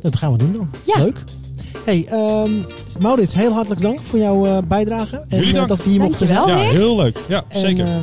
Dat 0.00 0.16
gaan 0.16 0.32
we 0.32 0.38
doen 0.38 0.52
dan. 0.52 0.70
Ja. 0.86 0.98
Leuk. 1.02 1.24
Hey, 1.84 2.06
ehm 2.08 2.50
Maurits, 2.98 3.34
heel 3.34 3.52
hartelijk 3.52 3.80
dank 3.80 3.98
voor 4.00 4.18
jouw 4.18 4.44
eh, 4.46 4.58
bijdrage. 4.68 5.24
En 5.28 5.42
eh, 5.42 5.52
dank. 5.54 5.68
dat 5.68 5.84
we 5.84 5.90
hier 5.90 6.00
mochten 6.00 6.26
zijn. 6.26 6.46
Ja, 6.48 6.56
heel 6.56 6.96
leuk. 6.96 7.18
Ja, 7.28 7.44
En, 7.48 7.60
zeker. 7.60 7.86
eh, 7.86 7.96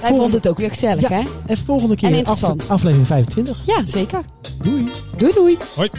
Wij 0.00 0.10
vonden 0.10 0.30
het 0.30 0.48
ook 0.48 0.58
weer 0.58 0.68
gezellig, 0.70 1.00
Ja. 1.08 1.08
hè? 1.08 1.22
en 1.46 1.58
volgende 1.58 1.96
En 2.00 2.12
keer 2.12 2.24
afle- 2.26 2.54
aflevering 2.68 3.06
25. 3.06 3.62
Ja, 3.66 3.82
zeker. 3.86 4.20
Doei. 4.62 4.90
Doei 5.16 5.32
doei. 5.34 5.58
Hoi. 5.76 5.90